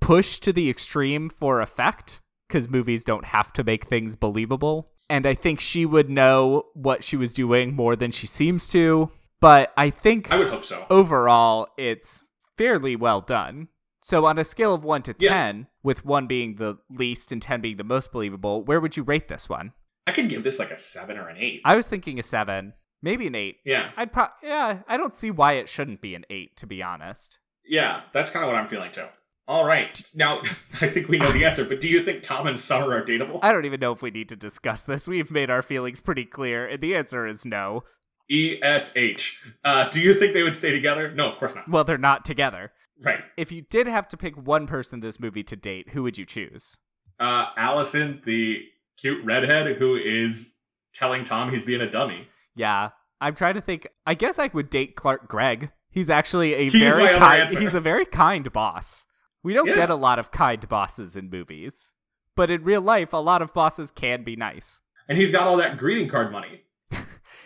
pushed 0.00 0.42
to 0.42 0.52
the 0.52 0.68
extreme 0.68 1.30
for 1.30 1.62
effect 1.62 2.20
because 2.48 2.68
movies 2.68 3.04
don't 3.04 3.24
have 3.26 3.52
to 3.54 3.64
make 3.64 3.86
things 3.86 4.16
believable. 4.16 4.90
And 5.10 5.26
I 5.26 5.34
think 5.34 5.60
she 5.60 5.86
would 5.86 6.08
know 6.08 6.64
what 6.74 7.04
she 7.04 7.16
was 7.16 7.34
doing 7.34 7.74
more 7.74 7.96
than 7.96 8.10
she 8.10 8.26
seems 8.26 8.68
to. 8.68 9.10
But 9.40 9.72
I 9.76 9.90
think 9.90 10.32
I 10.32 10.38
would 10.38 10.48
hope 10.48 10.64
so. 10.64 10.86
Overall, 10.88 11.68
it's 11.76 12.30
fairly 12.56 12.96
well 12.96 13.20
done. 13.20 13.68
So 14.02 14.26
on 14.26 14.38
a 14.38 14.44
scale 14.44 14.74
of 14.74 14.84
1 14.84 15.02
to 15.02 15.14
10, 15.14 15.66
with 15.82 16.04
1 16.04 16.26
being 16.26 16.56
the 16.56 16.76
least 16.90 17.32
and 17.32 17.40
10 17.40 17.60
being 17.60 17.76
the 17.78 17.84
most 17.84 18.12
believable, 18.12 18.62
where 18.62 18.80
would 18.80 18.96
you 18.96 19.02
rate 19.02 19.28
this 19.28 19.48
one? 19.48 19.72
I 20.06 20.12
could 20.12 20.28
give 20.28 20.44
this 20.44 20.58
like 20.58 20.70
a 20.70 20.78
7 20.78 21.16
or 21.16 21.28
an 21.28 21.38
8. 21.38 21.62
I 21.64 21.74
was 21.76 21.86
thinking 21.86 22.18
a 22.18 22.22
7, 22.22 22.74
maybe 23.02 23.26
an 23.26 23.34
8. 23.34 23.56
Yeah. 23.64 23.90
I'd 23.96 24.12
pro 24.12 24.26
Yeah, 24.42 24.80
I 24.86 24.98
don't 24.98 25.14
see 25.14 25.30
why 25.30 25.54
it 25.54 25.68
shouldn't 25.68 26.02
be 26.02 26.14
an 26.14 26.26
8 26.28 26.56
to 26.58 26.66
be 26.66 26.82
honest. 26.82 27.38
Yeah, 27.66 28.02
that's 28.12 28.30
kind 28.30 28.44
of 28.44 28.50
what 28.50 28.58
I'm 28.58 28.66
feeling 28.66 28.92
too. 28.92 29.06
All 29.46 29.64
right. 29.64 30.10
Now, 30.14 30.38
I 30.80 30.88
think 30.88 31.08
we 31.08 31.18
know 31.18 31.30
the 31.32 31.44
answer, 31.44 31.64
but 31.64 31.80
do 31.80 31.88
you 31.88 32.00
think 32.00 32.22
Tom 32.22 32.46
and 32.46 32.58
Summer 32.58 32.94
are 32.94 33.02
dateable? 33.02 33.40
I 33.42 33.52
don't 33.52 33.64
even 33.64 33.80
know 33.80 33.92
if 33.92 34.02
we 34.02 34.10
need 34.10 34.28
to 34.30 34.36
discuss 34.36 34.82
this. 34.82 35.06
We've 35.06 35.30
made 35.30 35.50
our 35.50 35.62
feelings 35.62 36.00
pretty 36.00 36.24
clear, 36.24 36.66
and 36.66 36.80
the 36.80 36.94
answer 36.94 37.26
is 37.26 37.44
no. 37.44 37.84
ESH. 38.30 39.44
Uh, 39.64 39.88
do 39.90 40.00
you 40.00 40.14
think 40.14 40.32
they 40.32 40.42
would 40.42 40.56
stay 40.56 40.70
together? 40.70 41.10
No, 41.10 41.30
of 41.30 41.38
course 41.38 41.54
not. 41.54 41.68
Well, 41.68 41.84
they're 41.84 41.98
not 41.98 42.24
together. 42.24 42.72
Right. 43.02 43.20
If 43.36 43.52
you 43.52 43.62
did 43.62 43.86
have 43.86 44.08
to 44.08 44.16
pick 44.16 44.34
one 44.36 44.66
person 44.66 44.98
in 44.98 45.00
this 45.00 45.20
movie 45.20 45.42
to 45.44 45.56
date, 45.56 45.90
who 45.90 46.02
would 46.04 46.16
you 46.16 46.24
choose? 46.24 46.76
Uh, 47.20 47.46
Allison, 47.56 48.20
the 48.24 48.64
cute 48.96 49.22
redhead 49.24 49.76
who 49.76 49.96
is 49.96 50.58
telling 50.94 51.24
Tom 51.24 51.50
he's 51.50 51.64
being 51.64 51.80
a 51.80 51.90
dummy. 51.90 52.28
Yeah, 52.54 52.90
I'm 53.20 53.34
trying 53.34 53.54
to 53.54 53.60
think. 53.60 53.88
I 54.06 54.14
guess 54.14 54.38
I 54.38 54.48
would 54.52 54.70
date 54.70 54.96
Clark 54.96 55.28
Gregg. 55.28 55.70
He's 55.90 56.08
actually 56.08 56.54
a 56.54 56.62
He's 56.64 56.72
very 56.72 57.18
kind. 57.18 57.50
He's 57.50 57.74
a 57.74 57.80
very 57.80 58.04
kind 58.04 58.50
boss. 58.52 59.06
We 59.44 59.52
don't 59.54 59.68
Yeah. 59.68 59.74
get 59.76 59.90
a 59.90 59.94
lot 59.94 60.18
of 60.18 60.30
kind 60.32 60.68
bosses 60.68 61.14
in 61.14 61.30
movies, 61.30 61.92
but 62.34 62.50
in 62.50 62.64
real 62.64 62.80
life, 62.82 63.12
a 63.12 63.18
lot 63.18 63.42
of 63.42 63.54
bosses 63.54 63.90
can 63.92 64.24
be 64.24 64.34
nice. 64.34 64.80
And 65.08 65.16
he's 65.18 65.30
got 65.30 65.46
all 65.46 65.56
that 65.58 65.76
greeting 65.76 66.08
card 66.08 66.32
money. 66.32 66.62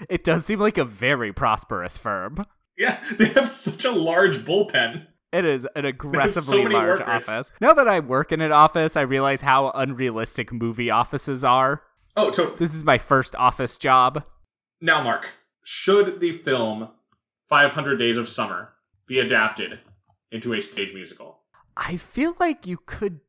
It 0.08 0.22
does 0.22 0.44
seem 0.46 0.60
like 0.60 0.78
a 0.78 0.84
very 0.84 1.32
prosperous 1.32 1.98
firm. 1.98 2.44
Yeah, 2.76 2.96
they 3.18 3.26
have 3.30 3.48
such 3.48 3.84
a 3.84 3.90
large 3.90 4.38
bullpen. 4.38 5.08
It 5.32 5.44
is 5.44 5.66
an 5.74 5.84
aggressively 5.84 6.62
many 6.62 6.74
large 6.76 7.00
workers. 7.00 7.28
office. 7.28 7.52
Now 7.60 7.72
that 7.74 7.88
I 7.88 7.98
work 7.98 8.30
in 8.30 8.40
an 8.40 8.52
office, 8.52 8.96
I 8.96 9.00
realize 9.00 9.40
how 9.40 9.70
unrealistic 9.74 10.52
movie 10.52 10.88
offices 10.90 11.42
are. 11.42 11.82
Oh, 12.16 12.30
totally. 12.30 12.56
This 12.58 12.74
is 12.76 12.84
my 12.84 12.96
first 12.98 13.34
office 13.36 13.76
job. 13.76 14.24
Now, 14.80 15.02
Mark, 15.02 15.28
should 15.64 16.20
the 16.20 16.30
film 16.32 16.88
500 17.48 17.96
Days 17.96 18.16
of 18.16 18.28
Summer 18.28 18.74
be 19.08 19.18
adapted 19.18 19.80
into 20.30 20.52
a 20.54 20.60
stage 20.60 20.94
musical? 20.94 21.37
I 21.78 21.96
feel 21.96 22.34
like 22.40 22.66
you 22.66 22.76
could 22.84 23.20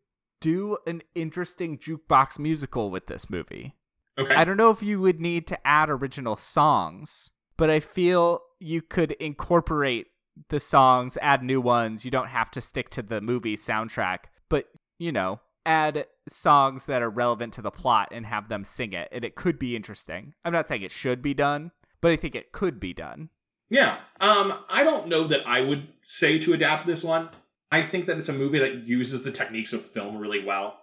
do 0.41 0.77
an 0.87 1.03
interesting 1.13 1.77
jukebox 1.77 2.39
musical 2.39 2.89
with 2.89 3.05
this 3.05 3.29
movie. 3.29 3.75
Okay. 4.17 4.33
I 4.33 4.43
don't 4.43 4.57
know 4.57 4.71
if 4.71 4.81
you 4.81 4.99
would 4.99 5.21
need 5.21 5.47
to 5.47 5.67
add 5.67 5.89
original 5.89 6.35
songs, 6.35 7.31
but 7.57 7.69
I 7.69 7.79
feel 7.79 8.41
you 8.59 8.81
could 8.81 9.11
incorporate 9.13 10.07
the 10.49 10.59
songs, 10.59 11.17
add 11.21 11.43
new 11.43 11.61
ones. 11.61 12.03
You 12.03 12.11
don't 12.11 12.29
have 12.29 12.49
to 12.51 12.61
stick 12.61 12.89
to 12.91 13.01
the 13.01 13.21
movie 13.21 13.55
soundtrack, 13.55 14.25
but 14.49 14.65
you 14.97 15.11
know, 15.11 15.39
add 15.65 16.05
songs 16.27 16.87
that 16.87 17.01
are 17.01 17.09
relevant 17.09 17.53
to 17.53 17.61
the 17.61 17.71
plot 17.71 18.09
and 18.11 18.25
have 18.25 18.49
them 18.49 18.63
sing 18.63 18.93
it, 18.93 19.09
and 19.11 19.23
it 19.23 19.35
could 19.35 19.59
be 19.59 19.75
interesting. 19.75 20.33
I'm 20.43 20.53
not 20.53 20.67
saying 20.67 20.81
it 20.81 20.91
should 20.91 21.21
be 21.21 21.33
done, 21.33 21.71
but 22.01 22.11
I 22.11 22.15
think 22.15 22.35
it 22.35 22.51
could 22.51 22.79
be 22.79 22.93
done. 22.93 23.29
Yeah. 23.69 23.97
Um, 24.19 24.53
I 24.69 24.83
don't 24.83 25.07
know 25.07 25.25
that 25.27 25.47
I 25.47 25.61
would 25.61 25.87
say 26.01 26.39
to 26.39 26.53
adapt 26.53 26.87
this 26.87 27.03
one. 27.03 27.29
I 27.71 27.81
think 27.81 28.05
that 28.07 28.17
it's 28.17 28.29
a 28.29 28.33
movie 28.33 28.59
that 28.59 28.85
uses 28.87 29.23
the 29.23 29.31
techniques 29.31 29.73
of 29.73 29.81
film 29.81 30.17
really 30.17 30.43
well. 30.43 30.75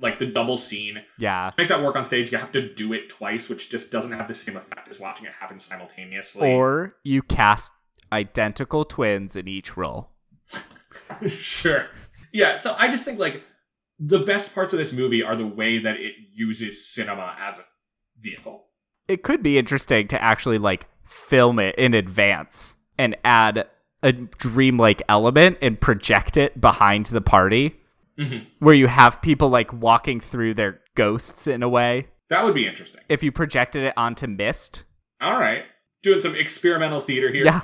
Like 0.00 0.18
the 0.18 0.26
double 0.26 0.56
scene. 0.56 1.02
Yeah. 1.20 1.50
To 1.50 1.54
make 1.56 1.68
that 1.68 1.80
work 1.80 1.94
on 1.94 2.04
stage, 2.04 2.32
you 2.32 2.38
have 2.38 2.50
to 2.52 2.74
do 2.74 2.92
it 2.92 3.08
twice, 3.08 3.48
which 3.48 3.70
just 3.70 3.92
doesn't 3.92 4.10
have 4.10 4.26
the 4.26 4.34
same 4.34 4.56
effect 4.56 4.88
as 4.88 4.98
watching 4.98 5.26
it 5.26 5.32
happen 5.32 5.60
simultaneously. 5.60 6.50
Or 6.52 6.96
you 7.04 7.22
cast 7.22 7.70
identical 8.12 8.84
twins 8.84 9.36
in 9.36 9.46
each 9.46 9.76
role. 9.76 10.10
sure. 11.28 11.86
Yeah, 12.32 12.56
so 12.56 12.74
I 12.76 12.88
just 12.88 13.04
think 13.04 13.20
like 13.20 13.44
the 14.00 14.20
best 14.20 14.52
parts 14.54 14.72
of 14.72 14.80
this 14.80 14.92
movie 14.92 15.22
are 15.22 15.36
the 15.36 15.46
way 15.46 15.78
that 15.78 15.96
it 15.96 16.14
uses 16.32 16.84
cinema 16.84 17.36
as 17.38 17.60
a 17.60 17.62
vehicle. 18.20 18.66
it 19.06 19.22
could 19.22 19.42
be 19.42 19.58
interesting 19.58 20.08
to 20.08 20.20
actually 20.20 20.58
like 20.58 20.88
film 21.04 21.58
it 21.60 21.74
in 21.76 21.94
advance 21.94 22.74
and 22.98 23.16
add 23.24 23.68
a 24.04 24.12
dreamlike 24.12 25.02
element 25.08 25.58
and 25.60 25.80
project 25.80 26.36
it 26.36 26.60
behind 26.60 27.06
the 27.06 27.20
party 27.20 27.80
Mhm. 28.18 28.46
where 28.60 28.74
you 28.74 28.86
have 28.86 29.20
people 29.22 29.48
like 29.48 29.72
walking 29.72 30.20
through 30.20 30.54
their 30.54 30.80
ghosts 30.94 31.48
in 31.48 31.62
a 31.64 31.68
way 31.68 32.08
That 32.28 32.44
would 32.44 32.54
be 32.54 32.66
interesting. 32.68 33.02
if 33.08 33.24
you 33.24 33.32
projected 33.32 33.82
it 33.82 33.94
onto 33.96 34.28
mist 34.28 34.84
All 35.20 35.40
right. 35.40 35.64
Doing 36.04 36.20
some 36.20 36.36
experimental 36.36 37.00
theater 37.00 37.32
here 37.32 37.44
yeah 37.44 37.62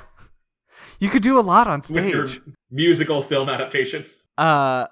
you 0.99 1.09
could 1.09 1.23
do 1.23 1.39
a 1.39 1.41
lot 1.41 1.67
on 1.67 1.79
with 1.89 2.09
your 2.09 2.27
stage 2.27 2.41
musical 2.69 3.21
film 3.21 3.47
adaptation. 3.49 4.03
uh 4.37 4.87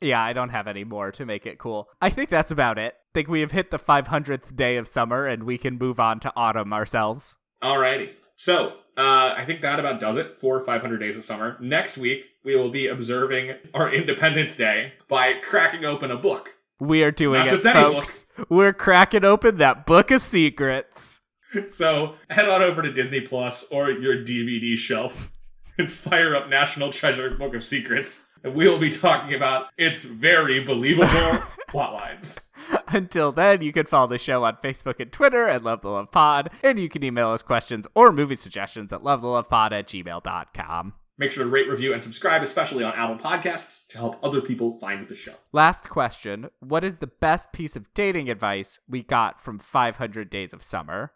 yeah 0.00 0.22
i 0.22 0.32
don't 0.32 0.50
have 0.50 0.66
any 0.68 0.84
more 0.84 1.10
to 1.10 1.24
make 1.26 1.46
it 1.46 1.58
cool 1.58 1.88
i 2.02 2.10
think 2.10 2.28
that's 2.30 2.50
about 2.52 2.78
it 2.78 2.94
I 3.14 3.18
think 3.20 3.28
we 3.30 3.40
have 3.40 3.52
hit 3.52 3.70
the 3.70 3.78
500th 3.78 4.54
day 4.54 4.76
of 4.76 4.86
summer 4.86 5.24
and 5.26 5.44
we 5.44 5.56
can 5.56 5.78
move 5.78 5.98
on 5.98 6.20
to 6.20 6.32
autumn 6.36 6.74
ourselves 6.74 7.36
Alrighty. 7.64 8.10
So, 8.36 8.76
uh, 8.96 9.34
I 9.36 9.44
think 9.44 9.60
that 9.60 9.78
about 9.78 10.00
does 10.00 10.16
it 10.16 10.36
for 10.36 10.58
500 10.60 10.98
Days 10.98 11.16
of 11.16 11.24
Summer. 11.24 11.56
Next 11.60 11.98
week, 11.98 12.30
we 12.44 12.56
will 12.56 12.70
be 12.70 12.86
observing 12.86 13.54
our 13.74 13.92
Independence 13.92 14.56
Day 14.56 14.94
by 15.08 15.34
cracking 15.34 15.84
open 15.84 16.10
a 16.10 16.16
book. 16.16 16.54
we 16.80 17.02
are 17.02 17.10
doing 17.10 17.38
Not 17.38 17.46
it 17.46 17.50
just 17.50 17.66
any 17.66 17.82
book. 17.82 17.92
folks 17.94 18.24
we're 18.50 18.72
cracking 18.72 19.24
open 19.24 19.56
that 19.56 19.86
book 19.86 20.10
of 20.10 20.20
secrets 20.20 21.20
So, 21.70 22.14
head 22.28 22.48
on 22.48 22.60
over 22.62 22.82
to 22.82 22.92
Disney 22.92 23.20
Plus 23.22 23.70
or 23.72 23.90
your 23.90 24.16
DVD 24.16 24.76
shelf 24.76 25.30
and 25.78 25.90
fire 25.90 26.34
up 26.36 26.48
National 26.48 26.90
Treasure 26.90 27.30
Book 27.36 27.54
of 27.54 27.62
Secrets. 27.64 28.32
And 28.44 28.54
we 28.54 28.68
will 28.68 28.78
be 28.78 28.90
talking 28.90 29.34
about 29.34 29.68
its 29.78 30.04
very 30.04 30.62
believable 30.64 31.42
plot 31.68 31.92
lines. 31.94 32.52
Until 32.88 33.32
then, 33.32 33.62
you 33.62 33.72
can 33.72 33.86
follow 33.86 34.06
the 34.06 34.18
show 34.18 34.44
on 34.44 34.56
Facebook 34.62 35.00
and 35.00 35.12
Twitter 35.12 35.48
at 35.48 35.62
Love 35.62 35.82
the 35.82 35.88
Love 35.88 36.10
Pod, 36.10 36.50
and 36.62 36.78
you 36.78 36.88
can 36.88 37.02
email 37.02 37.30
us 37.30 37.42
questions 37.42 37.86
or 37.94 38.12
movie 38.12 38.36
suggestions 38.36 38.92
at 38.92 39.02
lovethelovepod 39.02 39.72
at 39.72 39.86
gmail.com. 39.88 40.94
Make 41.18 41.30
sure 41.30 41.44
to 41.44 41.50
rate, 41.50 41.68
review, 41.68 41.94
and 41.94 42.02
subscribe, 42.02 42.42
especially 42.42 42.84
on 42.84 42.92
Apple 42.92 43.16
Podcasts, 43.16 43.88
to 43.88 43.98
help 43.98 44.22
other 44.22 44.42
people 44.42 44.72
find 44.72 45.08
the 45.08 45.14
show. 45.14 45.32
Last 45.52 45.88
question 45.88 46.50
What 46.60 46.84
is 46.84 46.98
the 46.98 47.06
best 47.06 47.52
piece 47.52 47.74
of 47.74 47.92
dating 47.94 48.28
advice 48.28 48.80
we 48.88 49.02
got 49.02 49.40
from 49.40 49.58
500 49.58 50.28
Days 50.28 50.52
of 50.52 50.62
Summer? 50.62 51.12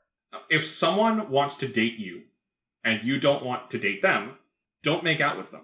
If 0.48 0.64
someone 0.64 1.30
wants 1.30 1.58
to 1.58 1.68
date 1.68 1.98
you 1.98 2.22
and 2.82 3.02
you 3.02 3.20
don't 3.20 3.44
want 3.44 3.70
to 3.70 3.78
date 3.78 4.00
them, 4.00 4.38
don't 4.82 5.04
make 5.04 5.20
out 5.20 5.36
with 5.36 5.50
them. 5.50 5.62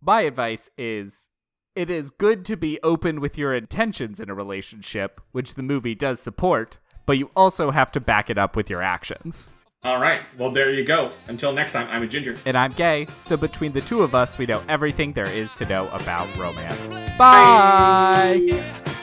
My 0.00 0.22
advice 0.22 0.70
is 0.78 1.28
it 1.74 1.90
is 1.90 2.10
good 2.10 2.44
to 2.46 2.56
be 2.56 2.78
open 2.82 3.20
with 3.20 3.38
your 3.38 3.54
intentions 3.54 4.20
in 4.20 4.28
a 4.28 4.34
relationship, 4.34 5.20
which 5.32 5.54
the 5.54 5.62
movie 5.62 5.94
does 5.94 6.20
support, 6.20 6.78
but 7.06 7.18
you 7.18 7.30
also 7.34 7.70
have 7.70 7.90
to 7.92 8.00
back 8.00 8.30
it 8.30 8.38
up 8.38 8.56
with 8.56 8.68
your 8.68 8.82
actions. 8.82 9.50
All 9.84 10.00
right, 10.00 10.20
well, 10.38 10.50
there 10.50 10.72
you 10.72 10.84
go. 10.84 11.10
Until 11.26 11.52
next 11.52 11.72
time, 11.72 11.88
I'm 11.90 12.02
a 12.02 12.06
ginger. 12.06 12.36
And 12.46 12.56
I'm 12.56 12.72
gay, 12.72 13.08
so 13.20 13.36
between 13.36 13.72
the 13.72 13.80
two 13.80 14.02
of 14.02 14.14
us, 14.14 14.38
we 14.38 14.46
know 14.46 14.62
everything 14.68 15.12
there 15.12 15.28
is 15.28 15.52
to 15.54 15.64
know 15.64 15.88
about 15.92 16.28
romance. 16.36 16.86
Bye! 17.18 18.46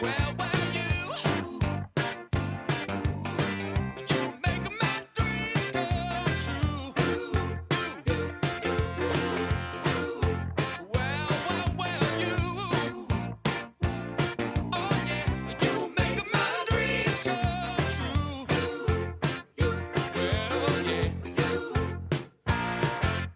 Bye. 0.02 0.50